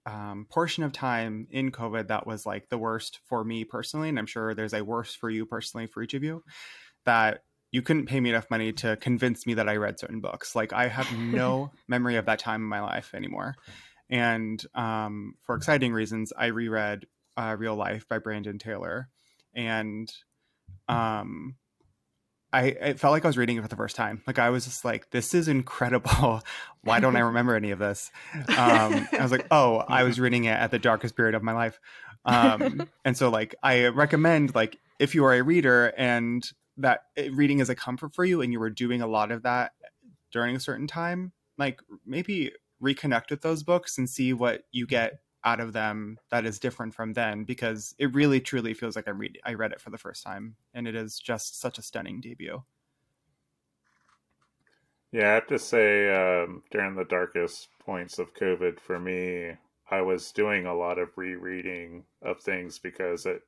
um, 0.07 0.46
portion 0.48 0.84
of 0.84 0.92
time 0.92 1.48
in 1.50 1.72
COVID 1.72 2.09
that 2.09 2.26
was 2.26 2.46
like 2.46 2.68
the 2.68 2.78
worst 2.78 3.20
for 3.26 3.44
me 3.44 3.64
personally, 3.64 4.09
and 4.09 4.18
I'm 4.18 4.26
sure 4.26 4.54
there's 4.54 4.72
a 4.72 4.84
worse 4.84 5.14
for 5.14 5.28
you 5.28 5.44
personally 5.44 5.86
for 5.86 6.02
each 6.02 6.14
of 6.14 6.22
you. 6.22 6.44
That 7.04 7.42
you 7.72 7.82
couldn't 7.82 8.07
pay 8.07 8.20
me 8.20 8.30
enough 8.30 8.50
money 8.50 8.72
to 8.72 8.96
convince 8.96 9.46
me 9.46 9.54
that 9.54 9.68
I 9.68 9.76
read 9.76 9.98
certain 9.98 10.20
books. 10.20 10.54
Like 10.54 10.72
I 10.72 10.86
have 10.88 11.12
no 11.12 11.72
memory 11.88 12.16
of 12.16 12.26
that 12.26 12.38
time 12.38 12.62
in 12.62 12.68
my 12.68 12.80
life 12.80 13.12
anymore. 13.14 13.57
And 14.09 14.62
um, 14.74 15.34
for 15.42 15.57
exciting 15.57 15.92
reasons, 15.92 16.32
I 16.36 16.46
reread 16.46 17.07
uh, 17.36 17.57
Real 17.59 17.74
Life 17.74 18.09
by 18.09 18.18
Brandon 18.18 18.59
Taylor, 18.59 19.09
and 19.54 20.11
um, 20.88 21.57
I 22.53 22.62
it 22.62 23.01
felt 23.01 23.12
like 23.12 23.24
I 23.24 23.28
was 23.28 23.36
reading 23.36 23.57
it 23.57 23.62
for 23.62 23.68
the 23.68 23.76
first 23.76 23.97
time. 23.97 24.22
Like 24.26 24.38
I 24.38 24.51
was 24.51 24.64
just 24.64 24.84
like, 24.84 25.11
"This 25.11 25.34
is 25.34 25.49
incredible. 25.49 26.42
Why 26.82 27.01
don't 27.01 27.16
I 27.16 27.20
remember 27.30 27.55
any 27.55 27.70
of 27.70 27.78
this?" 27.78 28.11
Um, 28.34 29.09
I 29.12 29.18
was 29.20 29.32
like, 29.32 29.47
"Oh, 29.51 29.78
I 29.88 30.05
was 30.05 30.20
reading 30.20 30.44
it 30.44 30.53
at 30.53 30.70
the 30.70 30.78
darkest 30.78 31.16
period 31.16 31.34
of 31.34 31.42
my 31.42 31.53
life," 31.53 31.80
um, 32.24 32.88
and 33.05 33.16
so 33.16 33.30
like 33.30 33.55
I 33.62 33.86
recommend 33.88 34.55
like 34.55 34.78
if 34.99 35.14
you 35.14 35.24
are 35.24 35.34
a 35.34 35.42
reader 35.42 35.92
and 35.97 36.49
that 36.78 37.03
eh, 37.16 37.28
reading 37.32 37.59
is 37.59 37.68
a 37.68 37.74
comfort 37.74 38.14
for 38.14 38.24
you, 38.24 38.40
and 38.40 38.53
you 38.53 38.61
were 38.61 38.70
doing 38.70 39.03
a 39.03 39.07
lot 39.07 39.32
of 39.32 39.42
that 39.42 39.72
during 40.32 40.57
a 40.57 40.61
certain 40.61 40.86
time, 40.86 41.32
like 41.59 41.80
maybe 42.05 42.53
reconnect 42.82 43.30
with 43.30 43.42
those 43.42 43.62
books 43.62 43.99
and 43.99 44.09
see 44.09 44.32
what 44.32 44.62
you 44.70 44.86
get 44.86 45.18
out 45.47 45.61
of 45.61 45.72
them 45.72 46.18
that 46.30 46.44
is 46.44 46.59
different 46.59 46.92
from 46.92 47.12
then 47.12 47.44
because 47.44 47.94
it 47.99 48.12
really 48.12 48.40
truly 48.40 48.74
feels 48.74 48.97
like 48.97 49.07
I 49.07 49.12
read 49.12 49.38
I 49.44 49.55
read 49.55 49.72
it 49.72 49.80
for 49.80 49.90
the 49.90 49.97
first 49.97 50.24
time 50.24 50.57
and 50.74 50.86
it 50.88 50.97
is 50.97 51.18
just 51.18 51.61
such 51.61 51.78
a 51.78 51.82
stunning 51.82 52.20
debut. 52.20 52.62
Yeah, 55.12 55.30
I 55.30 55.34
have 55.34 55.47
to 55.47 55.59
say 55.59 56.11
um, 56.12 56.62
during 56.72 56.97
the 56.97 57.05
darkest 57.05 57.68
points 57.78 58.18
of 58.18 58.34
COVID 58.34 58.80
for 58.80 58.99
me, 58.99 59.53
I 59.88 60.01
was 60.01 60.32
doing 60.32 60.66
a 60.66 60.74
lot 60.74 60.99
of 60.99 61.11
rereading 61.16 62.05
of 62.20 62.40
things 62.40 62.80
because 62.80 63.24
it 63.24 63.42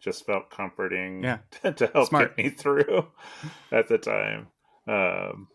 just 0.00 0.24
felt 0.24 0.50
comforting 0.50 1.22
yeah. 1.22 1.38
to, 1.70 1.90
help 1.92 2.08
Smart. 2.08 2.36
get 2.36 2.44
me 2.44 2.50
through 2.50 3.08
at 3.72 3.88
the 3.88 3.98
time. 3.98 4.48
Um, 4.86 5.48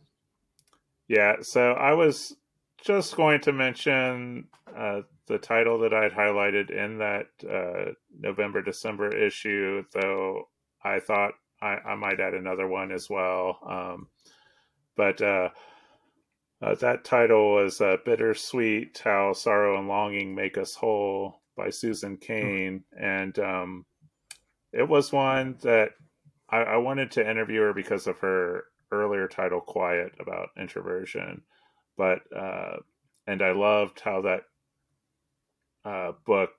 yeah, 1.08 1.38
so 1.42 1.72
I 1.72 1.94
was 1.94 2.36
just 2.78 3.16
going 3.16 3.42
to 3.42 3.52
mention 3.52 4.48
uh, 4.78 5.02
the 5.28 5.38
title 5.38 5.80
that 5.80 5.94
I'd 5.94 6.12
highlighted 6.12 6.70
in 6.70 6.98
that 7.00 7.28
uh, 7.50 7.92
November 8.18 8.62
December 8.62 9.16
issue, 9.16 9.84
though 9.94 10.50
I 10.84 11.00
thought 11.00 11.34
I, 11.62 11.76
I, 11.86 11.96
might 11.96 12.20
add 12.20 12.34
another 12.34 12.68
one 12.68 12.92
as 12.92 13.10
well. 13.10 13.60
Um, 13.66 14.08
but 14.98 15.22
uh, 15.22 15.50
uh 16.62 16.76
that 16.76 17.06
title 17.06 17.56
was 17.56 17.80
uh, 17.80 17.98
Bittersweet 18.06 19.00
How 19.04 19.34
Sorrow 19.34 19.78
and 19.78 19.88
Longing 19.88 20.36
Make 20.36 20.58
Us 20.58 20.76
Whole 20.76 21.42
by 21.56 21.70
Susan 21.70 22.18
Cain. 22.18 22.84
Mm-hmm. 22.96 23.04
And 23.04 23.40
um, 23.40 23.86
it 24.74 24.88
was 24.88 25.14
one 25.14 25.58
that 25.62 25.92
I, 26.50 26.58
I 26.58 26.78
wanted 26.78 27.12
to 27.12 27.30
interview 27.30 27.62
her 27.62 27.74
because 27.74 28.08
of 28.08 28.18
her 28.20 28.66
earlier 28.92 29.28
title, 29.28 29.62
Quiet, 29.62 30.14
about 30.20 30.50
introversion 30.60 31.44
but 31.98 32.22
uh, 32.36 32.78
and 33.28 33.42
I 33.42 33.52
loved 33.52 34.00
how 34.00 34.22
that 34.22 34.42
uh, 35.86 36.14
book 36.26 36.52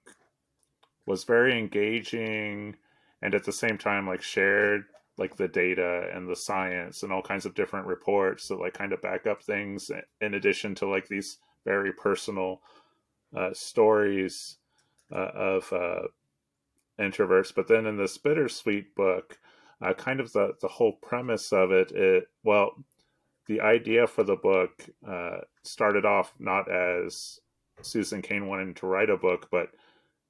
was 1.07 1.25
very 1.25 1.59
engaging 1.59 2.77
and 3.23 3.35
at 3.35 3.45
the 3.45 3.53
same 3.53 3.79
time 3.79 4.07
like 4.07 4.23
shared 4.23 4.85
like 5.17 5.37
the 5.37 5.49
data 5.49 6.09
and 6.13 6.29
the 6.29 6.37
science 6.37 7.03
and 7.03 7.13
all 7.13 7.23
kinds 7.23 7.47
of 7.47 7.55
different 7.55 7.87
reports 7.87 8.49
that 8.49 8.59
like 8.59 8.75
kind 8.75 8.93
of 8.93 9.01
back 9.01 9.27
up 9.27 9.43
things 9.43 9.91
in 10.21 10.35
addition 10.35 10.75
to 10.75 10.89
like 10.89 11.07
these 11.09 11.39
very 11.65 11.93
personal 11.93 12.61
uh, 13.37 13.51
stories 13.53 14.57
uh, 15.13 15.31
of 15.35 15.73
uh, 15.73 16.03
introverts. 16.99 17.55
But 17.55 17.69
then 17.69 17.87
in 17.87 17.97
this 17.97 18.19
bittersweet 18.19 18.95
book 18.95 19.39
uh, 19.81 19.93
kind 19.95 20.21
of 20.21 20.33
the, 20.33 20.55
the 20.61 20.69
whole 20.69 20.93
premise 20.93 21.53
of 21.53 21.71
it 21.71 21.93
it 21.93 22.29
well 22.43 22.85
the 23.47 23.61
idea 23.61 24.07
for 24.07 24.25
the 24.25 24.37
book 24.37 24.85
uh, 25.07 25.39
started 25.63 26.05
off 26.05 26.33
not 26.39 26.71
as 26.71 27.41
Susan 27.83 28.23
Cain 28.23 28.47
wanting 28.47 28.75
to 28.75 28.87
write 28.87 29.11
a 29.11 29.17
book, 29.17 29.49
but 29.51 29.69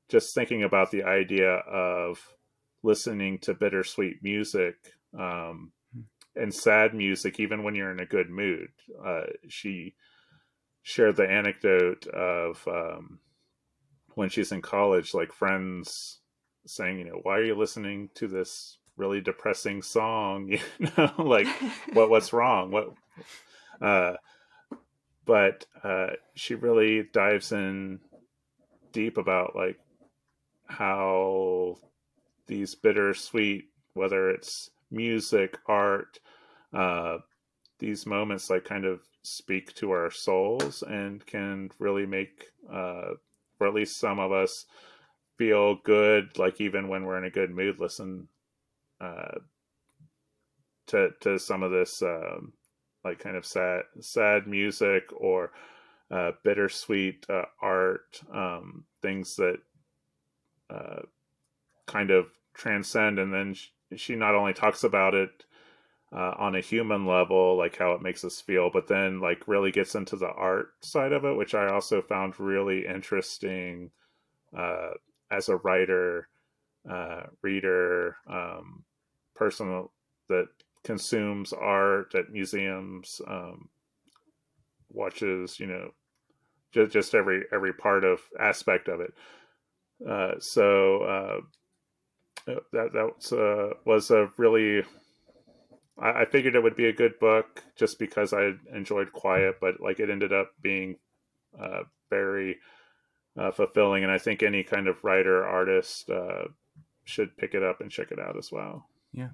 just 0.08 0.34
thinking 0.34 0.62
about 0.62 0.90
the 0.90 1.04
idea 1.04 1.50
of 1.50 2.34
listening 2.82 3.38
to 3.38 3.54
bittersweet 3.54 4.22
music 4.22 4.76
um, 5.18 5.72
and 6.36 6.52
sad 6.54 6.94
music, 6.94 7.40
even 7.40 7.62
when 7.62 7.74
you're 7.74 7.92
in 7.92 8.00
a 8.00 8.06
good 8.06 8.28
mood. 8.28 8.68
Uh, 9.04 9.22
she 9.48 9.94
shared 10.82 11.16
the 11.16 11.28
anecdote 11.28 12.06
of 12.08 12.66
um, 12.68 13.18
when 14.14 14.28
she's 14.28 14.52
in 14.52 14.60
college, 14.60 15.14
like 15.14 15.32
friends 15.32 16.20
saying, 16.66 16.98
you 16.98 17.04
know, 17.04 17.20
why 17.22 17.38
are 17.38 17.44
you 17.44 17.56
listening 17.56 18.10
to 18.14 18.28
this 18.28 18.78
really 18.96 19.20
depressing 19.20 19.82
song? 19.82 20.58
You 20.78 20.88
know, 20.96 21.12
like 21.18 21.48
what 21.92 22.10
what's 22.10 22.32
wrong? 22.32 22.70
What 22.70 22.88
uh, 23.80 24.14
but 25.24 25.66
uh, 25.82 26.10
she 26.34 26.54
really 26.54 27.08
dives 27.12 27.52
in 27.52 28.00
deep 28.92 29.18
about 29.18 29.56
like 29.56 29.78
how 30.66 31.76
these 32.46 32.74
bittersweet, 32.74 33.68
whether 33.94 34.30
it's 34.30 34.70
music, 34.90 35.58
art, 35.66 36.18
uh, 36.72 37.18
these 37.78 38.06
moments 38.06 38.50
like 38.50 38.64
kind 38.64 38.84
of 38.84 39.00
speak 39.22 39.74
to 39.74 39.90
our 39.90 40.10
souls 40.10 40.82
and 40.82 41.24
can 41.26 41.70
really 41.78 42.06
make, 42.06 42.50
uh, 42.70 43.12
or 43.60 43.66
at 43.66 43.74
least 43.74 43.98
some 43.98 44.18
of 44.18 44.32
us, 44.32 44.66
feel 45.36 45.76
good. 45.84 46.38
Like 46.38 46.60
even 46.60 46.88
when 46.88 47.04
we're 47.04 47.18
in 47.18 47.24
a 47.24 47.30
good 47.30 47.50
mood, 47.50 47.80
listen 47.80 48.28
uh, 49.00 49.38
to 50.86 51.10
to 51.20 51.38
some 51.38 51.62
of 51.62 51.70
this 51.70 52.02
um, 52.02 52.52
like 53.04 53.18
kind 53.18 53.36
of 53.36 53.44
sad 53.44 53.82
sad 54.00 54.46
music 54.46 55.04
or 55.16 55.52
uh, 56.10 56.32
bittersweet 56.42 57.26
uh, 57.28 57.44
art, 57.60 58.22
um, 58.32 58.84
things 59.02 59.36
that 59.36 59.58
uh, 60.70 61.02
kind 61.86 62.10
of 62.10 62.26
transcend. 62.54 63.18
And 63.18 63.32
then 63.32 63.54
she, 63.54 63.70
she, 63.96 64.14
not 64.14 64.34
only 64.34 64.52
talks 64.52 64.84
about 64.84 65.14
it 65.14 65.44
uh, 66.12 66.34
on 66.38 66.54
a 66.54 66.60
human 66.60 67.06
level, 67.06 67.56
like 67.56 67.76
how 67.76 67.92
it 67.92 68.02
makes 68.02 68.24
us 68.24 68.40
feel, 68.40 68.70
but 68.72 68.86
then 68.86 69.20
like 69.20 69.48
really 69.48 69.72
gets 69.72 69.94
into 69.94 70.16
the 70.16 70.28
art 70.28 70.72
side 70.80 71.12
of 71.12 71.24
it, 71.24 71.36
which 71.36 71.54
I 71.54 71.68
also 71.68 72.02
found 72.02 72.38
really 72.38 72.86
interesting 72.86 73.90
uh, 74.56 74.90
as 75.30 75.48
a 75.48 75.56
writer, 75.56 76.28
uh, 76.88 77.24
reader, 77.42 78.16
um, 78.28 78.84
person 79.34 79.88
that 80.28 80.46
consumes 80.84 81.52
art 81.52 82.14
at 82.14 82.30
museums, 82.30 83.20
um, 83.26 83.68
watches, 84.90 85.58
you 85.58 85.66
know, 85.66 85.90
just, 86.72 86.92
just 86.92 87.14
every 87.14 87.44
every 87.52 87.72
part 87.72 88.04
of 88.04 88.20
aspect 88.38 88.88
of 88.88 89.00
it. 89.00 89.14
Uh, 90.06 90.34
so 90.38 91.02
uh, 91.02 92.50
uh 92.50 92.60
that 92.72 92.92
that 92.92 93.36
uh, 93.36 93.74
was 93.84 94.10
a 94.10 94.30
really 94.36 94.82
I, 95.98 96.22
I, 96.22 96.24
figured 96.24 96.56
it 96.56 96.62
would 96.62 96.76
be 96.76 96.88
a 96.88 96.92
good 96.92 97.18
book 97.20 97.62
just 97.76 97.98
because 97.98 98.32
I 98.32 98.52
enjoyed 98.74 99.12
Quiet, 99.12 99.56
but 99.60 99.80
like 99.80 100.00
it 100.00 100.10
ended 100.10 100.32
up 100.32 100.50
being 100.60 100.96
uh, 101.58 101.84
very 102.10 102.58
uh, 103.38 103.52
fulfilling, 103.52 104.02
and 104.02 104.12
I 104.12 104.18
think 104.18 104.42
any 104.42 104.64
kind 104.64 104.88
of 104.88 105.02
writer 105.04 105.46
artist 105.46 106.10
should 107.04 107.36
pick 107.36 107.54
it 107.54 107.62
up 107.62 107.80
and 107.80 107.90
check 107.90 108.10
it 108.10 108.18
out 108.18 108.36
as 108.36 108.50
well. 108.50 108.88
Yeah. 109.12 109.28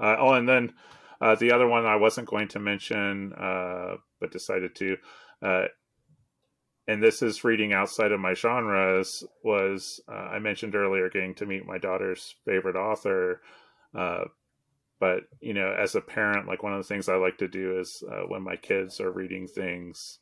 Uh, 0.00 0.16
oh, 0.18 0.32
and 0.34 0.48
then 0.48 0.72
uh, 1.20 1.34
the 1.36 1.52
other 1.52 1.66
one 1.66 1.86
I 1.86 1.96
wasn't 1.96 2.28
going 2.28 2.48
to 2.48 2.58
mention, 2.58 3.32
uh, 3.32 3.96
but 4.20 4.32
decided 4.32 4.74
to, 4.76 4.96
uh, 5.42 5.64
and 6.86 7.02
this 7.02 7.22
is 7.22 7.44
reading 7.44 7.72
outside 7.72 8.12
of 8.12 8.20
my 8.20 8.34
genres, 8.34 9.24
was 9.42 10.00
uh, 10.08 10.12
I 10.12 10.38
mentioned 10.38 10.74
earlier 10.74 11.08
getting 11.08 11.34
to 11.36 11.46
meet 11.46 11.66
my 11.66 11.78
daughter's 11.78 12.34
favorite 12.44 12.76
author. 12.76 13.40
Uh, 13.94 14.24
but, 15.00 15.22
you 15.40 15.54
know, 15.54 15.72
as 15.72 15.94
a 15.94 16.00
parent, 16.00 16.46
like 16.46 16.62
one 16.62 16.72
of 16.72 16.78
the 16.78 16.88
things 16.88 17.08
I 17.08 17.16
like 17.16 17.38
to 17.38 17.48
do 17.48 17.78
is 17.78 18.02
when 18.28 18.42
my 18.42 18.56
kids 18.56 19.00
are 19.00 19.10
reading 19.10 19.46
things, 19.46 20.18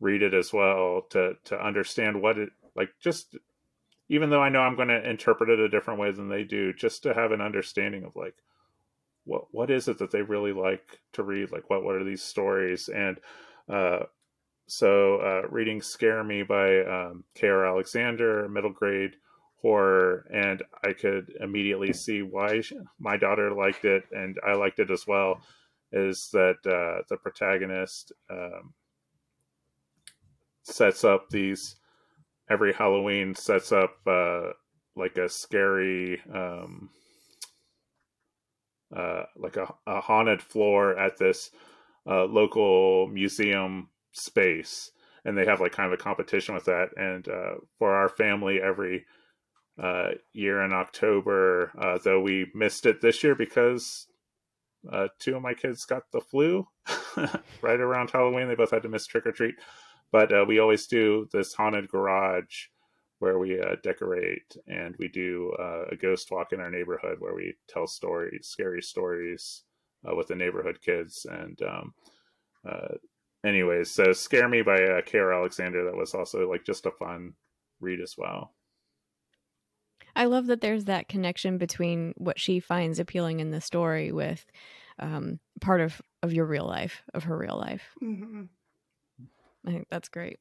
read 0.00 0.22
it 0.22 0.34
as 0.34 0.52
well 0.52 1.02
to, 1.10 1.34
to 1.44 1.64
understand 1.64 2.20
what 2.20 2.38
it, 2.38 2.50
like 2.74 2.90
just 3.00 3.36
even 4.08 4.30
though 4.30 4.42
I 4.42 4.50
know 4.50 4.60
I'm 4.60 4.76
going 4.76 4.88
to 4.88 5.08
interpret 5.08 5.48
it 5.48 5.60
a 5.60 5.68
different 5.68 6.00
way 6.00 6.10
than 6.10 6.28
they 6.28 6.44
do, 6.44 6.72
just 6.72 7.02
to 7.04 7.14
have 7.14 7.32
an 7.32 7.40
understanding 7.40 8.04
of 8.04 8.14
like, 8.16 8.34
what 9.24 9.44
what 9.52 9.70
is 9.70 9.88
it 9.88 9.98
that 9.98 10.10
they 10.10 10.22
really 10.22 10.52
like 10.52 11.00
to 11.14 11.22
read? 11.22 11.52
Like 11.52 11.68
what 11.70 11.84
what 11.84 11.94
are 11.94 12.04
these 12.04 12.22
stories? 12.22 12.88
And 12.88 13.18
uh, 13.68 14.04
so 14.66 15.16
uh, 15.16 15.48
reading 15.48 15.80
Scare 15.80 16.24
Me 16.24 16.42
by 16.42 16.80
um, 16.84 17.24
K.R. 17.34 17.66
Alexander, 17.66 18.48
middle 18.48 18.72
grade 18.72 19.16
horror, 19.60 20.26
and 20.32 20.62
I 20.84 20.92
could 20.92 21.32
immediately 21.40 21.92
see 21.92 22.22
why 22.22 22.62
my 22.98 23.16
daughter 23.16 23.54
liked 23.54 23.84
it 23.84 24.04
and 24.12 24.38
I 24.46 24.54
liked 24.54 24.80
it 24.80 24.90
as 24.90 25.06
well. 25.06 25.42
Is 25.92 26.30
that 26.32 26.56
uh, 26.64 27.02
the 27.08 27.18
protagonist 27.18 28.12
um, 28.30 28.72
sets 30.62 31.04
up 31.04 31.28
these 31.28 31.76
every 32.50 32.72
Halloween 32.72 33.34
sets 33.34 33.72
up 33.72 33.96
uh, 34.06 34.50
like 34.96 35.16
a 35.16 35.28
scary 35.28 36.20
um, 36.34 36.90
uh, 38.94 39.24
like 39.36 39.56
a, 39.56 39.72
a, 39.86 40.00
haunted 40.00 40.42
floor 40.42 40.98
at 40.98 41.16
this 41.18 41.50
uh, 42.06 42.24
local 42.24 43.06
museum 43.08 43.88
space. 44.12 44.90
And 45.24 45.38
they 45.38 45.46
have 45.46 45.60
like 45.60 45.72
kind 45.72 45.92
of 45.92 45.98
a 45.98 46.02
competition 46.02 46.54
with 46.54 46.64
that. 46.66 46.90
And 46.96 47.26
uh, 47.28 47.54
for 47.78 47.94
our 47.94 48.08
family 48.08 48.60
every 48.60 49.06
uh, 49.82 50.10
year 50.34 50.62
in 50.62 50.72
october 50.72 51.72
uh, 51.80 51.98
though 52.04 52.20
we 52.20 52.46
missed 52.54 52.84
it 52.84 53.00
this 53.00 53.24
year 53.24 53.34
because 53.34 54.06
two 55.18 55.34
of 55.34 55.40
my 55.40 55.54
kids 55.54 55.86
got 55.86 56.02
the 56.12 56.20
flu 56.20 56.66
right 57.62 57.80
around 57.80 58.10
halloween 58.10 58.48
they 58.48 58.54
both 58.54 58.70
had 58.70 58.82
to 58.82 58.88
miss 58.90 59.06
trick-or-treat 59.06 59.54
but 60.10 60.30
uh, 60.30 60.44
we 60.46 60.58
always 60.58 60.86
do 60.86 61.26
this 61.32 61.54
haunted 61.54 61.88
garage 61.88 62.66
where 63.22 63.38
we 63.38 63.60
uh, 63.60 63.76
decorate 63.82 64.56
and 64.66 64.94
we 64.98 65.08
do 65.08 65.54
a 65.90 65.96
ghost 65.96 66.30
walk 66.30 66.52
in 66.52 66.60
our 66.60 66.70
neighborhood 66.70 67.16
where 67.20 67.34
we 67.34 67.54
tell 67.68 67.86
stories 67.86 68.48
scary 68.48 68.82
stories 68.82 69.62
with 70.16 70.26
the 70.26 70.34
neighborhood 70.34 70.78
kids 70.82 71.24
and 71.30 71.62
um, 71.62 71.94
uh, 72.68 72.94
anyways, 73.44 73.90
so 73.90 74.12
"Scare 74.12 74.48
Me" 74.48 74.62
by 74.62 74.76
uh, 74.76 75.02
K.R. 75.04 75.32
Alexander. 75.32 75.84
That 75.84 75.96
was 75.96 76.14
also 76.14 76.48
like 76.48 76.64
just 76.64 76.86
a 76.86 76.90
fun 76.90 77.34
read 77.80 78.00
as 78.00 78.14
well. 78.16 78.54
I 80.14 80.26
love 80.26 80.46
that 80.46 80.60
there's 80.60 80.84
that 80.84 81.08
connection 81.08 81.58
between 81.58 82.12
what 82.16 82.38
she 82.38 82.60
finds 82.60 82.98
appealing 82.98 83.40
in 83.40 83.50
the 83.50 83.60
story 83.60 84.12
with 84.12 84.44
um, 84.98 85.40
part 85.60 85.80
of 85.80 86.00
of 86.22 86.32
your 86.32 86.46
real 86.46 86.66
life, 86.66 87.02
of 87.14 87.24
her 87.24 87.36
real 87.36 87.56
life. 87.56 87.82
Mm-hmm. 88.02 88.42
I 89.66 89.70
think 89.70 89.86
that's 89.90 90.08
great. 90.08 90.38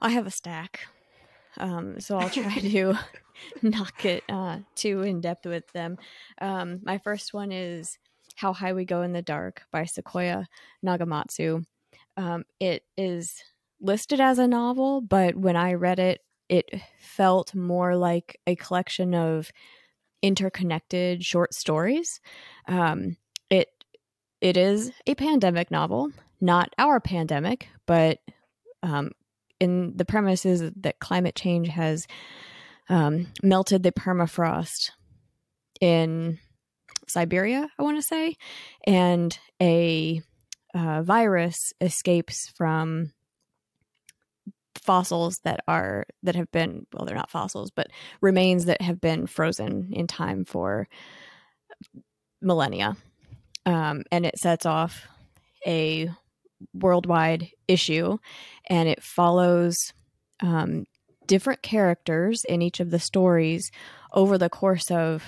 I 0.00 0.10
have 0.10 0.26
a 0.26 0.30
stack, 0.30 0.86
um, 1.58 2.00
so 2.00 2.18
I'll 2.18 2.30
try 2.30 2.54
to 2.60 2.94
not 3.62 3.96
get 3.98 4.22
uh, 4.28 4.58
too 4.74 5.02
in 5.02 5.20
depth 5.20 5.46
with 5.46 5.70
them. 5.72 5.98
Um, 6.40 6.80
my 6.82 6.98
first 6.98 7.32
one 7.34 7.52
is 7.52 7.98
how 8.36 8.52
High 8.52 8.72
We 8.72 8.84
Go 8.84 9.02
in 9.02 9.12
the 9.12 9.22
Dark 9.22 9.62
by 9.72 9.84
Sequoia 9.84 10.46
Nagamatsu. 10.84 11.64
Um, 12.16 12.44
it 12.60 12.84
is 12.96 13.42
listed 13.80 14.20
as 14.20 14.38
a 14.38 14.46
novel, 14.46 15.00
but 15.00 15.36
when 15.36 15.56
I 15.56 15.74
read 15.74 15.98
it, 15.98 16.20
it 16.48 16.70
felt 16.98 17.54
more 17.54 17.96
like 17.96 18.38
a 18.46 18.56
collection 18.56 19.14
of 19.14 19.50
interconnected 20.22 21.24
short 21.24 21.54
stories. 21.54 22.20
Um, 22.68 23.16
it 23.50 23.68
it 24.40 24.56
is 24.56 24.92
a 25.06 25.14
pandemic 25.14 25.70
novel, 25.70 26.10
not 26.40 26.74
our 26.78 27.00
pandemic, 27.00 27.68
but 27.86 28.18
um, 28.82 29.12
in 29.60 29.96
the 29.96 30.04
premise 30.04 30.44
is 30.44 30.70
that 30.76 30.98
climate 30.98 31.34
change 31.34 31.68
has 31.68 32.06
um, 32.88 33.28
melted 33.42 33.82
the 33.82 33.92
permafrost 33.92 34.90
in 35.80 36.38
Siberia, 37.08 37.68
I 37.78 37.82
want 37.82 37.98
to 37.98 38.02
say, 38.02 38.36
and 38.86 39.36
a 39.60 40.22
uh, 40.74 41.02
virus 41.02 41.72
escapes 41.80 42.52
from 42.56 43.12
fossils 44.82 45.40
that 45.42 45.60
are 45.66 46.04
that 46.22 46.36
have 46.36 46.50
been 46.52 46.86
well 46.92 47.06
they're 47.06 47.16
not 47.16 47.30
fossils 47.30 47.72
but 47.74 47.88
remains 48.20 48.66
that 48.66 48.80
have 48.80 49.00
been 49.00 49.26
frozen 49.26 49.88
in 49.92 50.06
time 50.06 50.44
for 50.44 50.86
millennia. 52.40 52.96
Um, 53.64 54.04
and 54.12 54.24
it 54.24 54.38
sets 54.38 54.64
off 54.64 55.06
a 55.66 56.08
worldwide 56.72 57.48
issue 57.68 58.18
and 58.68 58.88
it 58.88 59.02
follows 59.02 59.76
um, 60.40 60.84
different 61.26 61.62
characters 61.62 62.42
in 62.48 62.62
each 62.62 62.80
of 62.80 62.90
the 62.90 62.98
stories 62.98 63.70
over 64.12 64.38
the 64.38 64.48
course 64.48 64.90
of 64.90 65.24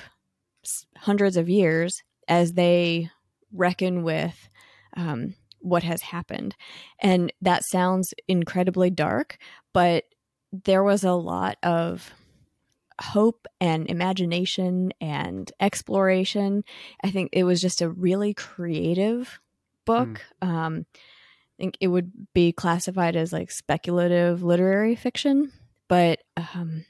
hundreds 0.96 1.36
of 1.36 1.48
years 1.48 2.02
as 2.26 2.52
they 2.52 3.10
reckon 3.52 4.02
with 4.02 4.48
um, 4.96 5.34
what 5.60 5.82
has 5.82 6.02
happened. 6.02 6.54
And 7.00 7.32
that 7.40 7.64
sounds 7.64 8.14
incredibly 8.26 8.90
dark, 8.90 9.38
but 9.72 10.04
there 10.52 10.82
was 10.82 11.04
a 11.04 11.12
lot 11.12 11.58
of 11.62 12.12
hope 13.00 13.46
and 13.60 13.88
imagination 13.88 14.92
and 15.00 15.50
exploration. 15.60 16.64
I 17.02 17.10
think 17.10 17.30
it 17.32 17.44
was 17.44 17.60
just 17.60 17.80
a 17.80 17.90
really 17.90 18.34
creative 18.34 19.40
book. 19.84 20.22
Mm. 20.42 20.48
Um, 20.48 20.86
think 21.58 21.76
it 21.80 21.88
would 21.88 22.12
be 22.34 22.52
classified 22.52 23.16
as 23.16 23.32
like 23.32 23.50
speculative 23.50 24.42
literary 24.42 24.94
fiction, 24.94 25.52
but 25.88 26.20
um, 26.36 26.84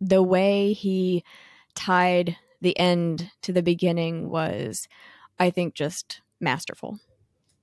the 0.00 0.22
way 0.22 0.72
he 0.72 1.24
tied 1.74 2.36
the 2.60 2.78
end 2.78 3.30
to 3.42 3.52
the 3.52 3.62
beginning 3.62 4.30
was, 4.30 4.88
I 5.38 5.50
think, 5.50 5.74
just 5.74 6.22
masterful. 6.40 6.98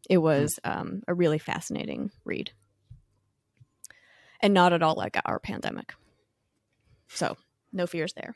It 0.09 0.17
hmm. 0.17 0.23
was 0.23 0.59
um, 0.63 1.01
a 1.07 1.13
really 1.13 1.39
fascinating 1.39 2.11
read. 2.23 2.51
And 4.39 4.53
not 4.53 4.73
at 4.73 4.81
all 4.81 4.95
like 4.95 5.17
our 5.25 5.39
pandemic. 5.39 5.93
So, 7.07 7.37
no 7.71 7.85
fears 7.85 8.13
there. 8.13 8.35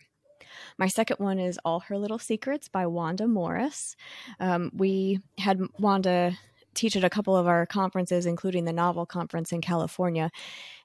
My 0.78 0.88
second 0.88 1.18
one 1.20 1.40
is 1.40 1.60
All 1.66 1.82
Her 1.82 1.98
Little 1.98 2.20
Secrets 2.20 2.68
by 2.68 2.86
Wanda 2.86 3.28
Morris. 3.28 3.96
Um, 4.40 4.72
we 4.74 5.20
had 5.38 5.60
Wanda 5.80 6.38
teach 6.76 6.96
at 6.96 7.04
a 7.04 7.10
couple 7.10 7.36
of 7.36 7.48
our 7.48 7.66
conferences, 7.66 8.26
including 8.26 8.66
the 8.66 8.74
novel 8.74 9.06
conference 9.06 9.52
in 9.52 9.62
California. 9.62 10.30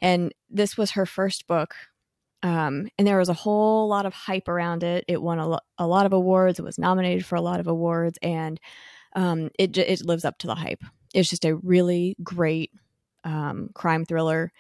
And 0.01 0.33
this 0.49 0.77
was 0.77 0.93
her 0.93 1.07
first 1.07 1.47
book 1.47 1.75
um, 2.43 2.89
and 2.99 3.07
there 3.07 3.19
was 3.19 3.29
a 3.29 3.35
whole 3.35 3.89
lot 3.89 4.07
of 4.07 4.15
hype 4.15 4.49
around 4.49 4.83
it. 4.83 5.05
It 5.09 5.21
won 5.21 5.39
a, 5.39 5.49
lo- 5.49 5.59
a 5.79 5.87
lot 5.87 6.07
of 6.07 6.13
awards. 6.13 6.59
It 6.59 6.65
was 6.65 6.79
nominated 6.79 7.25
for 7.27 7.37
a 7.37 7.43
lot 7.43 7.61
of 7.61 7.67
awards, 7.67 8.19
and 8.23 8.59
um, 9.15 9.51
it 9.59 9.77
it 9.77 10.05
lives 10.05 10.25
up 10.25 10.39
to 10.39 10.47
the 10.47 10.55
hype. 10.55 10.83
It's 11.13 11.29
just 11.29 11.45
a 11.45 11.57
really 11.57 12.17
great 12.23 12.71
um, 13.25 13.71
crime 13.75 14.07
thriller. 14.07 14.53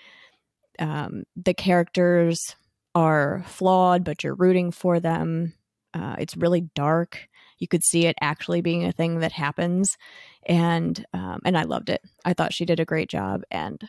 Um, 0.78 1.24
the 1.36 1.54
characters 1.54 2.54
are 2.94 3.44
flawed, 3.46 4.04
but 4.04 4.24
you're 4.24 4.34
rooting 4.34 4.72
for 4.72 5.00
them. 5.00 5.54
Uh, 5.94 6.16
it's 6.18 6.36
really 6.36 6.62
dark. 6.74 7.28
You 7.60 7.68
could 7.68 7.84
see 7.84 8.06
it 8.06 8.16
actually 8.20 8.62
being 8.62 8.84
a 8.84 8.92
thing 8.92 9.20
that 9.20 9.32
happens, 9.32 9.96
and 10.44 11.04
um, 11.12 11.40
and 11.44 11.56
I 11.56 11.62
loved 11.62 11.90
it. 11.90 12.02
I 12.24 12.32
thought 12.32 12.52
she 12.52 12.64
did 12.64 12.80
a 12.80 12.84
great 12.84 13.08
job, 13.08 13.42
and 13.50 13.80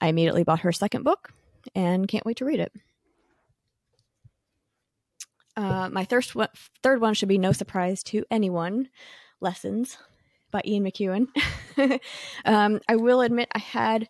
I 0.00 0.08
immediately 0.08 0.44
bought 0.44 0.60
her 0.60 0.72
second 0.72 1.04
book, 1.04 1.32
and 1.74 2.06
can't 2.06 2.26
wait 2.26 2.36
to 2.38 2.44
read 2.44 2.60
it. 2.60 2.72
Uh, 5.56 5.88
my 5.90 6.04
third 6.04 6.24
one, 6.34 6.48
third 6.82 7.00
one 7.00 7.14
should 7.14 7.28
be 7.28 7.38
no 7.38 7.52
surprise 7.52 8.02
to 8.04 8.24
anyone. 8.30 8.88
Lessons 9.40 9.96
by 10.50 10.60
Ian 10.64 10.84
McEwan. 10.84 11.28
um, 12.44 12.80
I 12.88 12.96
will 12.96 13.20
admit 13.20 13.48
I 13.54 13.58
had 13.58 14.08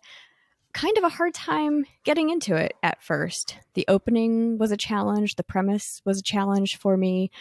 kind 0.79 0.97
of 0.97 1.03
a 1.03 1.09
hard 1.09 1.33
time 1.33 1.85
getting 2.05 2.29
into 2.29 2.55
it 2.55 2.73
at 2.81 3.03
first. 3.03 3.57
The 3.73 3.83
opening 3.89 4.57
was 4.57 4.71
a 4.71 4.77
challenge. 4.77 5.35
The 5.35 5.43
premise 5.43 6.01
was 6.05 6.19
a 6.19 6.23
challenge 6.23 6.77
for 6.77 6.95
me. 6.95 7.31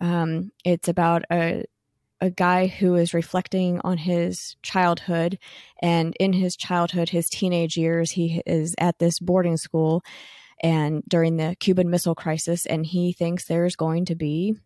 Um, 0.00 0.50
it's 0.64 0.88
about 0.88 1.24
a 1.30 1.64
a 2.20 2.30
guy 2.30 2.66
who 2.66 2.96
is 2.96 3.14
reflecting 3.14 3.80
on 3.84 3.96
his 3.96 4.56
childhood, 4.62 5.38
and 5.80 6.16
in 6.18 6.32
his 6.32 6.56
childhood, 6.56 7.10
his 7.10 7.28
teenage 7.28 7.76
years, 7.76 8.10
he 8.10 8.42
is 8.44 8.74
at 8.78 8.98
this 8.98 9.20
boarding 9.20 9.56
school 9.56 10.02
and 10.60 11.04
during 11.06 11.36
the 11.36 11.54
Cuban 11.60 11.90
Missile 11.90 12.16
Crisis, 12.16 12.66
and 12.66 12.84
he 12.84 13.12
thinks 13.12 13.44
there's 13.44 13.76
going 13.76 14.06
to 14.06 14.16
be 14.16 14.56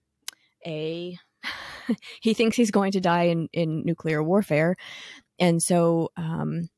a 0.64 1.18
he 2.22 2.32
thinks 2.32 2.56
he's 2.56 2.70
going 2.70 2.92
to 2.92 3.00
die 3.00 3.24
in, 3.24 3.50
in 3.52 3.84
nuclear 3.84 4.22
warfare, 4.22 4.76
and 5.38 5.62
so 5.62 6.10
um, 6.16 6.70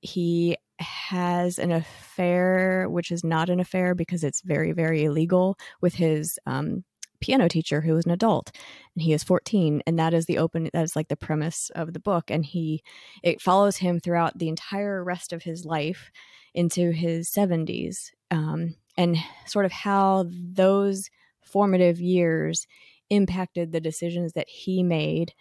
he 0.00 0.56
has 0.78 1.58
an 1.58 1.72
affair, 1.72 2.86
which 2.88 3.10
is 3.10 3.24
not 3.24 3.48
an 3.48 3.60
affair 3.60 3.94
because 3.94 4.24
it's 4.24 4.42
very 4.42 4.72
very 4.72 5.04
illegal, 5.04 5.56
with 5.80 5.94
his 5.94 6.38
um, 6.46 6.84
piano 7.20 7.48
teacher 7.48 7.80
who 7.80 7.96
is 7.96 8.04
an 8.04 8.12
adult 8.12 8.50
and 8.94 9.02
he 9.02 9.12
is 9.12 9.24
14 9.24 9.82
and 9.86 9.98
that 9.98 10.14
is 10.14 10.26
the 10.26 10.38
open 10.38 10.68
that 10.72 10.84
is 10.84 10.96
like 10.96 11.08
the 11.08 11.16
premise 11.16 11.70
of 11.74 11.92
the 11.92 12.00
book 12.00 12.30
and 12.30 12.44
he 12.44 12.82
it 13.22 13.40
follows 13.40 13.78
him 13.78 14.00
throughout 14.00 14.38
the 14.38 14.48
entire 14.48 15.02
rest 15.02 15.32
of 15.32 15.42
his 15.42 15.64
life 15.64 16.10
into 16.54 16.90
his 16.90 17.30
70s 17.30 18.10
um, 18.30 18.74
and 18.96 19.16
sort 19.46 19.64
of 19.64 19.72
how 19.72 20.26
those 20.30 21.10
formative 21.42 22.00
years 22.00 22.66
impacted 23.10 23.72
the 23.72 23.80
decisions 23.80 24.32
that 24.32 24.48
he 24.48 24.82
made 24.82 25.32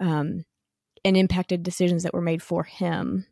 um, 0.00 0.44
and 1.04 1.16
impacted 1.16 1.62
decisions 1.62 2.02
that 2.02 2.14
were 2.14 2.20
made 2.20 2.42
for 2.42 2.64
him 2.64 3.26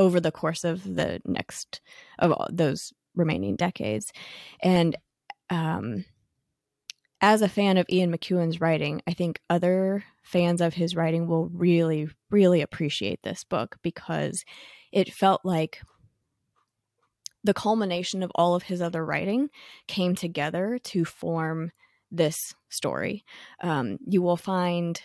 over 0.00 0.18
the 0.18 0.32
course 0.32 0.64
of 0.64 0.82
the 0.82 1.20
next 1.26 1.82
of 2.18 2.32
all 2.32 2.48
those 2.50 2.90
remaining 3.14 3.54
decades. 3.54 4.12
And 4.62 4.96
um, 5.50 6.06
as 7.20 7.42
a 7.42 7.50
fan 7.50 7.76
of 7.76 7.86
Ian 7.90 8.10
McEwan's 8.10 8.62
writing, 8.62 9.02
I 9.06 9.12
think 9.12 9.40
other 9.50 10.02
fans 10.22 10.62
of 10.62 10.72
his 10.72 10.96
writing 10.96 11.26
will 11.26 11.50
really, 11.50 12.08
really 12.30 12.62
appreciate 12.62 13.20
this 13.22 13.44
book 13.44 13.76
because 13.82 14.42
it 14.90 15.12
felt 15.12 15.42
like 15.44 15.82
the 17.44 17.54
culmination 17.54 18.22
of 18.22 18.32
all 18.34 18.54
of 18.54 18.62
his 18.62 18.80
other 18.80 19.04
writing 19.04 19.50
came 19.86 20.14
together 20.14 20.78
to 20.84 21.04
form 21.04 21.72
this 22.10 22.54
story. 22.70 23.22
Um, 23.62 23.98
you 24.06 24.22
will 24.22 24.38
find 24.38 25.00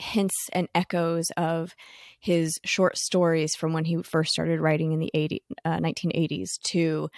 hints 0.00 0.48
and 0.52 0.68
echoes 0.74 1.30
of 1.36 1.74
his 2.18 2.58
short 2.64 2.96
stories 2.96 3.54
from 3.54 3.72
when 3.72 3.84
he 3.84 4.02
first 4.02 4.32
started 4.32 4.60
writing 4.60 4.92
in 4.92 4.98
the 4.98 5.10
80, 5.12 5.42
uh, 5.64 5.78
1980s 5.78 6.58
to 6.62 7.10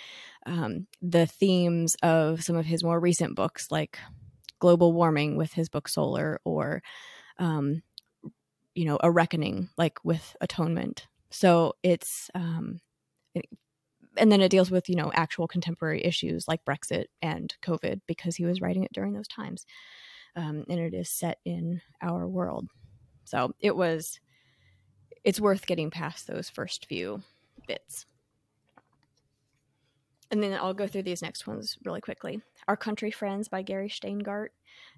um, 0.46 0.86
the 1.00 1.26
themes 1.26 1.94
of 2.02 2.42
some 2.42 2.56
of 2.56 2.66
his 2.66 2.82
more 2.82 2.98
recent 2.98 3.36
books, 3.36 3.68
like 3.70 3.98
global 4.58 4.92
warming 4.92 5.36
with 5.36 5.52
his 5.52 5.68
book 5.68 5.88
Solar, 5.88 6.40
or 6.44 6.82
um, 7.38 7.82
you 8.74 8.84
know, 8.84 8.98
a 9.02 9.10
reckoning, 9.10 9.68
like 9.76 10.04
with 10.04 10.36
atonement. 10.40 11.06
So 11.30 11.74
it's 11.82 12.30
um, 12.34 12.80
it, 13.34 13.44
and 14.16 14.30
then 14.30 14.40
it 14.40 14.50
deals 14.50 14.70
with 14.70 14.88
you 14.88 14.96
know 14.96 15.10
actual 15.14 15.48
contemporary 15.48 16.04
issues 16.04 16.46
like 16.48 16.64
Brexit 16.64 17.06
and 17.20 17.54
COVID 17.62 18.00
because 18.06 18.36
he 18.36 18.44
was 18.44 18.60
writing 18.60 18.84
it 18.84 18.92
during 18.92 19.12
those 19.12 19.28
times, 19.28 19.66
um, 20.36 20.64
and 20.68 20.80
it 20.80 20.94
is 20.94 21.08
set 21.08 21.38
in 21.44 21.80
our 22.00 22.26
world. 22.26 22.68
So 23.24 23.54
it 23.60 23.76
was, 23.76 24.20
it's 25.24 25.40
worth 25.40 25.66
getting 25.66 25.90
past 25.90 26.26
those 26.26 26.50
first 26.50 26.86
few 26.86 27.22
bits. 27.66 28.06
And 30.30 30.42
then 30.42 30.54
I'll 30.54 30.74
go 30.74 30.86
through 30.86 31.02
these 31.02 31.22
next 31.22 31.46
ones 31.46 31.76
really 31.84 32.00
quickly. 32.00 32.40
Our 32.66 32.76
Country 32.76 33.10
Friends 33.10 33.48
by 33.48 33.62
Gary 33.62 33.88
Shteyngart 33.88 34.48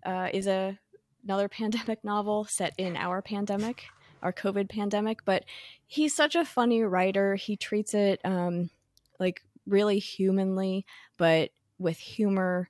uh, 0.07 0.29
is 0.33 0.47
a 0.47 0.79
another 1.25 1.49
pandemic 1.61 2.05
novel 2.05 2.45
set 2.45 2.73
in 2.79 2.97
our 2.97 3.21
pandemic, 3.21 3.85
our 4.23 4.33
COVID 4.33 4.69
pandemic. 4.69 5.25
But 5.25 5.45
he's 5.87 6.15
such 6.15 6.37
a 6.37 6.45
funny 6.45 6.83
writer. 6.83 7.35
He 7.35 7.57
treats 7.57 7.95
it 7.95 8.21
um, 8.25 8.71
like 9.19 9.43
really 9.67 9.99
humanly, 9.99 10.87
but 11.19 11.51
with 11.79 11.99
humor. 11.99 12.69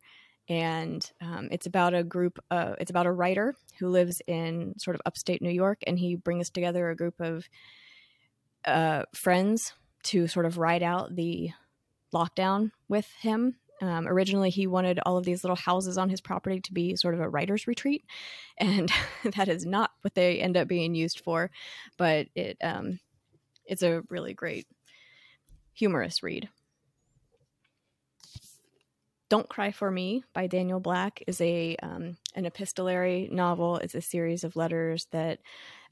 And 0.48 1.10
um, 1.20 1.48
it's 1.50 1.66
about 1.66 1.94
a 1.94 2.04
group. 2.04 2.38
Uh, 2.50 2.74
it's 2.78 2.90
about 2.90 3.06
a 3.06 3.12
writer 3.12 3.54
who 3.78 3.88
lives 3.88 4.20
in 4.26 4.74
sort 4.78 4.94
of 4.94 5.02
upstate 5.06 5.40
New 5.40 5.50
York, 5.50 5.78
and 5.86 5.98
he 5.98 6.16
brings 6.16 6.50
together 6.50 6.90
a 6.90 6.96
group 6.96 7.20
of 7.20 7.48
uh, 8.66 9.04
friends 9.14 9.72
to 10.04 10.26
sort 10.26 10.46
of 10.46 10.58
ride 10.58 10.82
out 10.82 11.16
the 11.16 11.50
lockdown 12.14 12.70
with 12.88 13.10
him. 13.20 13.56
Um, 13.82 14.06
originally, 14.06 14.50
he 14.50 14.66
wanted 14.66 15.00
all 15.04 15.16
of 15.16 15.24
these 15.24 15.42
little 15.42 15.56
houses 15.56 15.98
on 15.98 16.08
his 16.08 16.20
property 16.20 16.60
to 16.60 16.72
be 16.72 16.94
sort 16.96 17.14
of 17.14 17.20
a 17.20 17.28
writer's 17.28 17.66
retreat, 17.66 18.04
and 18.58 18.90
that 19.36 19.48
is 19.48 19.66
not 19.66 19.90
what 20.02 20.14
they 20.14 20.40
end 20.40 20.56
up 20.56 20.68
being 20.68 20.94
used 20.94 21.20
for. 21.20 21.50
But 21.96 22.28
it 22.34 22.56
um, 22.62 23.00
it's 23.66 23.82
a 23.82 24.02
really 24.08 24.34
great, 24.34 24.66
humorous 25.72 26.22
read. 26.22 26.48
Don't 29.34 29.48
Cry 29.48 29.72
for 29.72 29.90
Me 29.90 30.22
by 30.32 30.46
Daniel 30.46 30.78
Black 30.78 31.20
is 31.26 31.40
a 31.40 31.74
um, 31.82 32.16
an 32.36 32.46
epistolary 32.46 33.28
novel. 33.32 33.78
It's 33.78 33.96
a 33.96 34.00
series 34.00 34.44
of 34.44 34.54
letters 34.54 35.08
that 35.10 35.40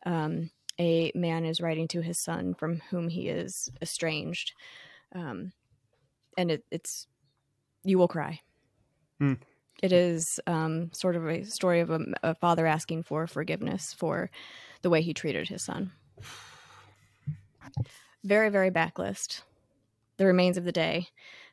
um, 0.06 0.52
a 0.78 1.10
man 1.16 1.44
is 1.44 1.60
writing 1.60 1.88
to 1.88 2.02
his 2.02 2.20
son 2.20 2.54
from 2.54 2.80
whom 2.90 3.08
he 3.08 3.28
is 3.28 3.68
estranged, 3.82 4.52
um, 5.12 5.50
and 6.38 6.52
it, 6.52 6.64
it's 6.70 7.08
you 7.82 7.98
will 7.98 8.06
cry. 8.06 8.38
Hmm. 9.18 9.32
It 9.82 9.90
is 9.90 10.38
um, 10.46 10.92
sort 10.92 11.16
of 11.16 11.26
a 11.26 11.44
story 11.44 11.80
of 11.80 11.90
a, 11.90 11.98
a 12.22 12.34
father 12.36 12.64
asking 12.64 13.02
for 13.02 13.26
forgiveness 13.26 13.92
for 13.92 14.30
the 14.82 14.90
way 14.90 15.02
he 15.02 15.14
treated 15.14 15.48
his 15.48 15.64
son. 15.64 15.90
Very, 18.22 18.50
very 18.50 18.70
backlist. 18.70 19.42
The 20.18 20.26
Remains 20.26 20.58
of 20.58 20.64
the 20.64 20.70
Day 20.70 21.08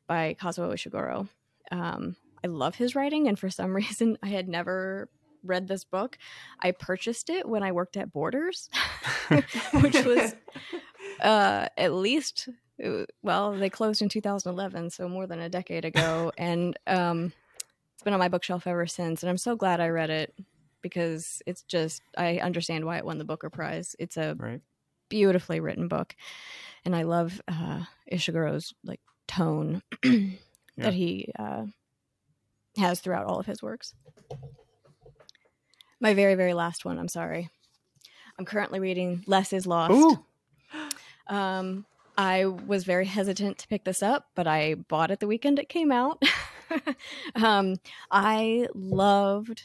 by 0.05 0.35
Kazuo 0.39 0.71
Ishiguro. 0.71 1.29
Um, 1.71 2.15
I 2.43 2.47
love 2.47 2.75
his 2.75 2.95
writing, 2.95 3.27
and 3.27 3.37
for 3.37 3.49
some 3.49 3.75
reason, 3.75 4.17
I 4.23 4.27
had 4.29 4.47
never 4.47 5.09
read 5.43 5.67
this 5.67 5.83
book. 5.83 6.17
I 6.61 6.71
purchased 6.71 7.29
it 7.29 7.47
when 7.47 7.63
I 7.63 7.71
worked 7.71 7.97
at 7.97 8.11
Borders, 8.11 8.69
which 9.81 10.03
was 10.03 10.35
uh, 11.21 11.67
at 11.77 11.93
least 11.93 12.49
well, 13.21 13.51
they 13.57 13.69
closed 13.69 14.01
in 14.01 14.07
2011, 14.09 14.89
so 14.89 15.09
more 15.09 15.27
than 15.27 15.39
a 15.39 15.49
decade 15.49 15.83
ago, 15.83 16.31
and 16.37 16.77
um, 16.87 17.33
it's 17.93 18.03
been 18.03 18.13
on 18.13 18.19
my 18.19 18.29
bookshelf 18.29 18.67
ever 18.67 18.87
since. 18.87 19.21
And 19.21 19.29
I'm 19.29 19.37
so 19.37 19.57
glad 19.57 19.81
I 19.81 19.89
read 19.89 20.09
it 20.09 20.33
because 20.81 21.41
it's 21.45 21.63
just 21.63 22.01
I 22.17 22.37
understand 22.37 22.85
why 22.85 22.97
it 22.97 23.05
won 23.05 23.17
the 23.17 23.25
Booker 23.25 23.49
Prize. 23.49 23.97
It's 23.99 24.15
a 24.15 24.35
Right. 24.39 24.61
beautifully 25.09 25.59
written 25.59 25.89
book, 25.89 26.15
and 26.85 26.95
I 26.95 27.03
love 27.03 27.41
uh, 27.49 27.83
Ishiguro's 28.11 28.73
like 28.85 29.01
tone 29.27 29.81
Yeah. 30.79 30.85
that 30.85 30.93
he 30.93 31.31
uh, 31.37 31.65
has 32.77 32.99
throughout 32.99 33.25
all 33.25 33.39
of 33.39 33.45
his 33.45 33.61
works. 33.61 33.93
My 35.99 36.13
very 36.13 36.35
very 36.35 36.53
last 36.53 36.85
one. 36.85 36.97
I'm 36.97 37.07
sorry. 37.09 37.49
I'm 38.37 38.45
currently 38.45 38.79
reading 38.79 39.23
Less 39.27 39.53
Is 39.53 39.67
Lost. 39.67 39.93
Ooh. 39.93 40.25
Um, 41.27 41.85
I 42.17 42.45
was 42.45 42.85
very 42.85 43.05
hesitant 43.05 43.59
to 43.59 43.67
pick 43.67 43.83
this 43.83 44.01
up, 44.01 44.25
but 44.33 44.47
I 44.47 44.73
bought 44.73 45.11
it 45.11 45.19
the 45.19 45.27
weekend 45.27 45.59
it 45.59 45.69
came 45.69 45.91
out. 45.91 46.23
um, 47.35 47.75
I 48.09 48.67
loved, 48.73 49.61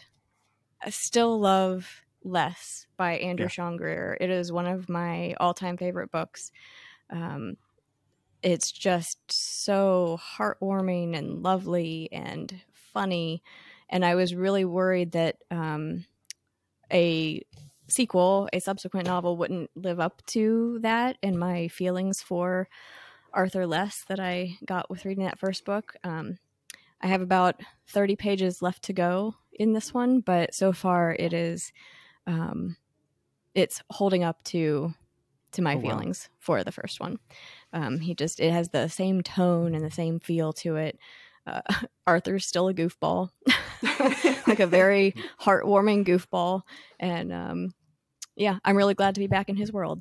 I 0.83 0.91
still 0.91 1.41
love 1.41 2.03
Less 2.23 2.87
by 2.99 3.13
Andrew 3.17 3.47
Yeah. 3.47 3.49
Sean 3.49 3.79
Greer. 3.79 4.19
It 4.21 4.29
is 4.29 4.53
one 4.53 4.67
of 4.67 4.91
my 4.91 5.35
all 5.41 5.55
time 5.55 5.79
favorite 5.79 6.11
books. 6.13 6.53
Um, 7.09 7.57
it's 8.45 8.73
just 8.73 9.19
so 9.33 10.21
heartwarming 10.23 11.17
and 11.17 11.43
lovely 11.43 12.11
and 12.13 12.63
funny. 12.73 13.43
And 13.91 14.05
I 14.05 14.17
was 14.17 14.35
really 14.35 14.67
worried 14.67 15.13
that 15.13 15.39
um, 15.51 16.07
a 16.93 17.43
sequel, 17.89 18.49
a 18.53 18.61
subsequent 18.61 19.07
novel, 19.07 19.37
wouldn't 19.37 19.71
live 19.77 20.01
up 20.01 20.25
to 20.27 20.79
that 20.83 21.19
and 21.23 21.39
my 21.39 21.69
feelings 21.69 22.23
for 22.23 22.69
Arthur 23.33 23.67
Less 23.67 24.05
that 24.09 24.21
I 24.21 24.59
got 24.67 24.91
with 24.91 25.05
reading 25.05 25.25
that 25.25 25.39
first 25.39 25.65
book. 25.65 25.95
Um, 26.05 26.39
I 27.03 27.09
have 27.09 27.23
about 27.23 27.61
30 27.89 28.17
pages 28.17 28.63
left 28.63 28.85
to 28.85 28.93
go 28.95 29.37
in 29.53 29.73
this 29.75 29.95
one, 29.95 30.21
but 30.21 30.55
so 30.55 30.73
far 30.73 31.17
it 31.19 31.33
is 31.33 31.73
um, 32.27 32.77
it's 33.55 33.83
holding 33.91 34.25
up 34.25 34.43
to 34.45 34.95
to 35.53 35.63
my 35.63 35.77
Oh, 35.77 35.81
wow. 35.81 36.05
feelings 36.05 36.31
for 36.39 36.65
the 36.65 36.73
first 36.73 37.01
one. 37.01 37.19
Um, 37.75 37.99
he 38.01 38.15
just 38.15 38.41
it 38.41 38.53
has 38.53 38.71
the 38.71 38.89
same 38.89 39.21
tone 39.23 39.75
and 39.75 39.85
the 39.85 39.91
same 39.91 40.21
feel 40.21 40.53
to 40.55 40.77
it. 40.77 40.99
Uh, 41.47 41.61
Arthur's 42.07 42.47
still 42.47 42.69
a 42.69 42.75
goofball, 42.75 43.29
like 44.47 44.61
a 44.61 44.67
very 44.67 45.15
heartwarming 45.43 46.07
goofball, 46.07 46.63
and 46.99 47.33
um, 47.33 47.75
yeah, 48.37 48.59
I'm 48.65 48.77
really 48.77 48.95
glad 48.95 49.15
to 49.17 49.21
be 49.21 49.27
back 49.27 49.49
in 49.51 49.57
his 49.57 49.73
world. 49.73 50.01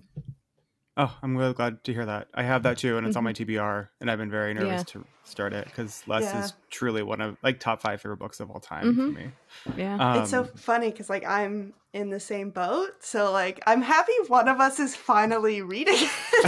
Oh, 0.96 1.18
I'm 1.24 1.36
really 1.36 1.54
glad 1.54 1.84
to 1.86 1.94
hear 1.94 2.06
that. 2.06 2.28
I 2.36 2.44
have 2.44 2.62
that 2.64 2.78
too, 2.78 2.98
and 2.98 3.08
it's 3.08 3.16
on 3.16 3.24
my 3.24 3.34
TBR, 3.34 3.90
and 4.00 4.12
I've 4.12 4.20
been 4.20 4.30
very 4.30 4.54
nervous 4.54 4.84
Mm-hmm. 4.84 5.00
Yeah. 5.00 5.02
to 5.02 5.08
start 5.24 5.54
it 5.54 5.66
because 5.66 6.04
Less 6.08 6.22
Yeah. 6.32 6.40
is 6.46 6.54
truly 6.70 7.02
one 7.02 7.20
of 7.20 7.38
like 7.42 7.60
top 7.60 7.82
five 7.82 8.00
favorite 8.00 8.18
books 8.18 8.40
of 8.40 8.52
all 8.52 8.60
time 8.60 8.96
for 8.96 9.02
Mhm. 9.02 9.16
me. 9.16 9.32
Yeah, 9.76 9.96
Um, 10.00 10.22
it's 10.22 10.30
so 10.30 10.44
funny 10.56 10.92
because 10.92 11.10
like 11.10 11.26
I'm 11.26 11.74
in 11.94 12.12
the 12.12 12.20
same 12.20 12.52
boat, 12.52 12.92
so 13.00 13.32
like 13.32 13.60
I'm 13.66 13.82
happy 13.82 14.14
one 14.28 14.48
of 14.48 14.60
us 14.60 14.80
is 14.80 14.96
finally 14.96 15.64
reading 15.64 15.96
it, 15.98 16.46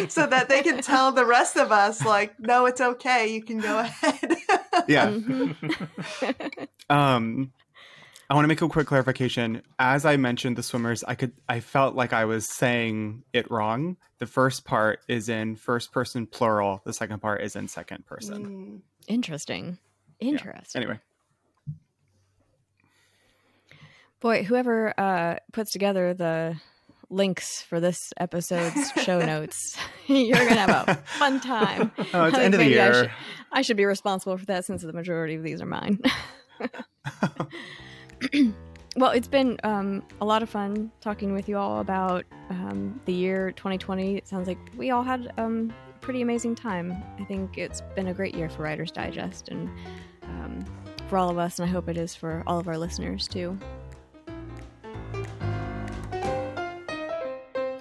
so 0.08 0.26
that 0.26 0.48
they 0.48 0.62
can 0.62 0.82
tell 0.82 1.12
the 1.12 1.24
rest 1.24 1.56
of 1.56 1.72
us 1.72 2.04
like, 2.04 2.38
no, 2.40 2.66
it's 2.66 2.80
okay, 2.80 3.32
you 3.32 3.42
can 3.42 3.58
go 3.58 3.78
ahead. 3.80 4.36
yeah. 4.88 5.10
Mhm. 5.10 6.68
Um, 6.88 7.52
I 8.28 8.34
want 8.34 8.44
to 8.44 8.48
make 8.48 8.62
a 8.62 8.68
quick 8.68 8.86
clarification. 8.86 9.62
As 9.78 10.04
I 10.04 10.16
mentioned 10.16 10.56
the 10.56 10.62
swimmers, 10.62 11.02
I 11.02 11.14
could 11.16 11.32
I 11.48 11.60
felt 11.60 11.94
like 11.96 12.12
I 12.12 12.24
was 12.24 12.48
saying 12.48 13.24
it 13.32 13.50
wrong. 13.50 13.96
The 14.18 14.26
first 14.26 14.64
part 14.64 15.00
is 15.08 15.28
in 15.28 15.56
first 15.56 15.92
person 15.92 16.26
plural. 16.26 16.80
The 16.84 16.92
second 16.92 17.20
part 17.20 17.42
is 17.42 17.56
in 17.56 17.66
second 17.68 18.06
person. 18.06 18.46
Mm. 18.46 18.80
interesting, 19.08 19.78
interesting. 20.20 20.82
Anyway, 20.82 21.00
Boy, 24.20 24.44
whoever 24.44 24.92
uh, 24.98 25.36
puts 25.52 25.72
together 25.72 26.12
the 26.14 26.56
links 27.10 27.60
for 27.62 27.80
this 27.80 28.12
episode's 28.18 28.90
show 29.02 29.18
notes, 29.20 29.76
you're 30.06 30.38
gonna 30.48 30.60
have 30.66 30.88
a 30.88 30.94
fun 31.18 31.40
time. 31.40 31.90
oh, 32.14 32.24
it's 32.24 32.36
I 32.38 32.42
end 32.44 32.54
of 32.54 32.58
the 32.60 32.64
maybe 32.66 32.80
I 32.80 32.84
year. 32.86 32.94
should- 32.94 33.10
I 33.52 33.62
should 33.62 33.76
be 33.76 33.84
responsible 33.84 34.38
for 34.38 34.44
that 34.46 34.64
since 34.64 34.82
the 34.82 34.92
majority 34.92 35.34
of 35.34 35.42
these 35.42 35.60
are 35.60 35.66
mine. 35.66 35.98
well, 38.96 39.10
it's 39.10 39.26
been 39.28 39.56
um, 39.64 40.04
a 40.20 40.24
lot 40.24 40.42
of 40.42 40.48
fun 40.48 40.90
talking 41.00 41.32
with 41.32 41.48
you 41.48 41.56
all 41.58 41.80
about 41.80 42.24
um, 42.50 43.00
the 43.06 43.12
year 43.12 43.50
2020. 43.52 44.16
It 44.16 44.28
sounds 44.28 44.46
like 44.46 44.58
we 44.76 44.90
all 44.90 45.02
had 45.02 45.32
um, 45.36 45.72
a 45.88 45.98
pretty 45.98 46.22
amazing 46.22 46.54
time. 46.54 46.92
I 47.18 47.24
think 47.24 47.58
it's 47.58 47.80
been 47.96 48.06
a 48.08 48.14
great 48.14 48.34
year 48.36 48.48
for 48.48 48.62
Writers 48.62 48.92
Digest 48.92 49.48
and 49.48 49.68
um, 50.22 50.64
for 51.08 51.18
all 51.18 51.28
of 51.30 51.38
us, 51.38 51.58
and 51.58 51.68
I 51.68 51.72
hope 51.72 51.88
it 51.88 51.96
is 51.96 52.14
for 52.14 52.44
all 52.46 52.58
of 52.60 52.68
our 52.68 52.78
listeners 52.78 53.26
too. 53.26 53.58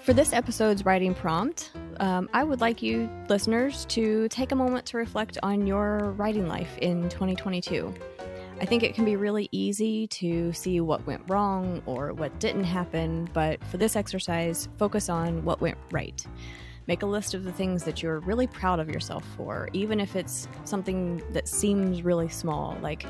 For 0.10 0.14
this 0.14 0.34
episode's 0.34 0.86
writing 0.86 1.14
prompt, 1.14 1.70
um, 2.00 2.32
I 2.34 2.44
would 2.44 2.62
like 2.62 2.82
you 2.82 3.08
listeners 3.30 3.86
to 3.90 4.28
take 4.30 4.52
a 4.52 4.56
moment 4.56 4.88
to 4.88 4.98
reflect 4.98 5.38
on 5.44 5.68
your 5.68 6.16
writing 6.18 6.48
life 6.48 6.76
in 6.80 7.10
2022. 7.10 7.94
I 8.60 8.66
think 8.66 8.82
it 8.82 8.96
can 8.96 9.06
be 9.06 9.16
really 9.16 9.50
easy 9.52 10.08
to 10.08 10.52
see 10.52 10.82
what 10.82 11.06
went 11.06 11.22
wrong 11.28 11.84
or 11.86 12.14
what 12.14 12.40
didn't 12.40 12.64
happen, 12.64 13.30
but 13.34 13.64
for 13.66 13.78
this 13.78 13.96
exercise, 13.96 14.68
focus 14.80 15.10
on 15.10 15.46
what 15.46 15.62
went 15.62 15.78
right. 15.92 16.26
Make 16.88 17.04
a 17.04 17.06
list 17.06 17.36
of 17.36 17.44
the 17.44 17.52
things 17.52 17.84
that 17.84 18.02
you're 18.02 18.20
really 18.22 18.48
proud 18.48 18.80
of 18.80 18.90
yourself 18.90 19.24
for, 19.38 19.70
even 19.74 20.00
if 20.00 20.16
it's 20.16 20.48
something 20.64 21.22
that 21.34 21.48
seems 21.48 22.02
really 22.02 22.30
small, 22.30 22.76
like 22.82 23.06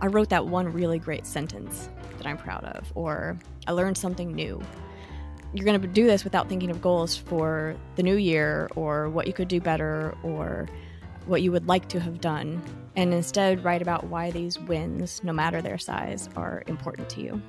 I 0.00 0.06
wrote 0.06 0.30
that 0.30 0.46
one 0.46 0.72
really 0.72 0.98
great 0.98 1.26
sentence 1.26 1.90
that 2.16 2.26
I'm 2.26 2.38
proud 2.38 2.64
of, 2.64 2.90
or 2.94 3.38
I 3.66 3.72
learned 3.72 3.98
something 3.98 4.32
new. 4.32 4.62
You're 5.52 5.64
going 5.64 5.80
to 5.80 5.86
do 5.88 6.06
this 6.06 6.22
without 6.22 6.48
thinking 6.48 6.70
of 6.70 6.80
goals 6.80 7.16
for 7.16 7.74
the 7.96 8.02
new 8.02 8.16
year 8.16 8.68
or 8.76 9.08
what 9.08 9.26
you 9.26 9.32
could 9.32 9.48
do 9.48 9.60
better 9.60 10.16
or 10.22 10.68
what 11.26 11.42
you 11.42 11.52
would 11.52 11.66
like 11.66 11.88
to 11.88 12.00
have 12.00 12.20
done, 12.20 12.62
and 12.96 13.12
instead 13.12 13.64
write 13.64 13.82
about 13.82 14.04
why 14.04 14.30
these 14.30 14.58
wins, 14.58 15.22
no 15.22 15.32
matter 15.32 15.60
their 15.60 15.78
size, 15.78 16.28
are 16.36 16.62
important 16.66 17.08
to 17.10 17.20
you. 17.20 17.40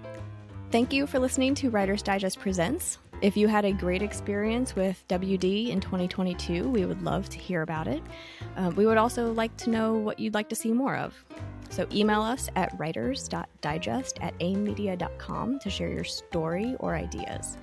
Thank 0.72 0.94
you 0.94 1.06
for 1.06 1.19
listening 1.19 1.56
to 1.56 1.69
Writers 1.69 2.02
Digest 2.02 2.40
Presents. 2.40 2.98
If 3.22 3.38
you 3.38 3.48
had 3.48 3.65
a 3.65 3.72
great 3.72 4.02
experience 4.02 4.76
with 4.76 5.03
WD 5.07 5.69
in 5.69 5.80
2022, 5.80 6.68
we 6.69 6.86
would 6.86 7.03
love 7.03 7.30
to 7.30 7.38
hear 7.38 7.61
about 7.61 7.88
it. 7.88 8.02
Uh, 8.57 8.72
we 8.76 8.86
would 8.86 8.98
also 8.98 9.32
like 9.32 9.56
to 9.57 9.69
know 9.69 9.94
what 9.94 10.19
you'd 10.19 10.34
like 10.34 10.49
to 10.49 10.56
see 10.56 10.72
more 10.72 10.95
of. 10.95 11.14
So 11.69 11.88
email 11.91 12.22
us 12.22 12.49
at 12.56 12.78
writers.digest 12.80 14.19
at 14.22 14.38
aimmedia.com 14.40 15.60
to 15.60 15.69
share 15.69 15.90
your 15.90 16.03
story 16.03 16.76
or 16.80 16.95
ideas. 16.95 17.57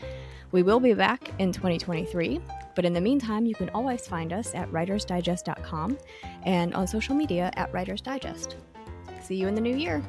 We 0.50 0.62
will 0.62 0.80
be 0.80 0.94
back 0.94 1.30
in 1.38 1.52
2023, 1.52 2.40
but 2.74 2.84
in 2.84 2.92
the 2.92 3.00
meantime, 3.00 3.44
you 3.44 3.54
can 3.54 3.68
always 3.70 4.06
find 4.06 4.32
us 4.32 4.54
at 4.54 4.70
writersdigest.com 4.70 5.98
and 6.44 6.74
on 6.74 6.86
social 6.86 7.14
media 7.14 7.50
at 7.56 7.72
Writers 7.72 8.00
Digest. 8.00 8.56
See 9.22 9.36
you 9.36 9.48
in 9.48 9.54
the 9.54 9.60
new 9.60 9.76
year. 9.76 10.02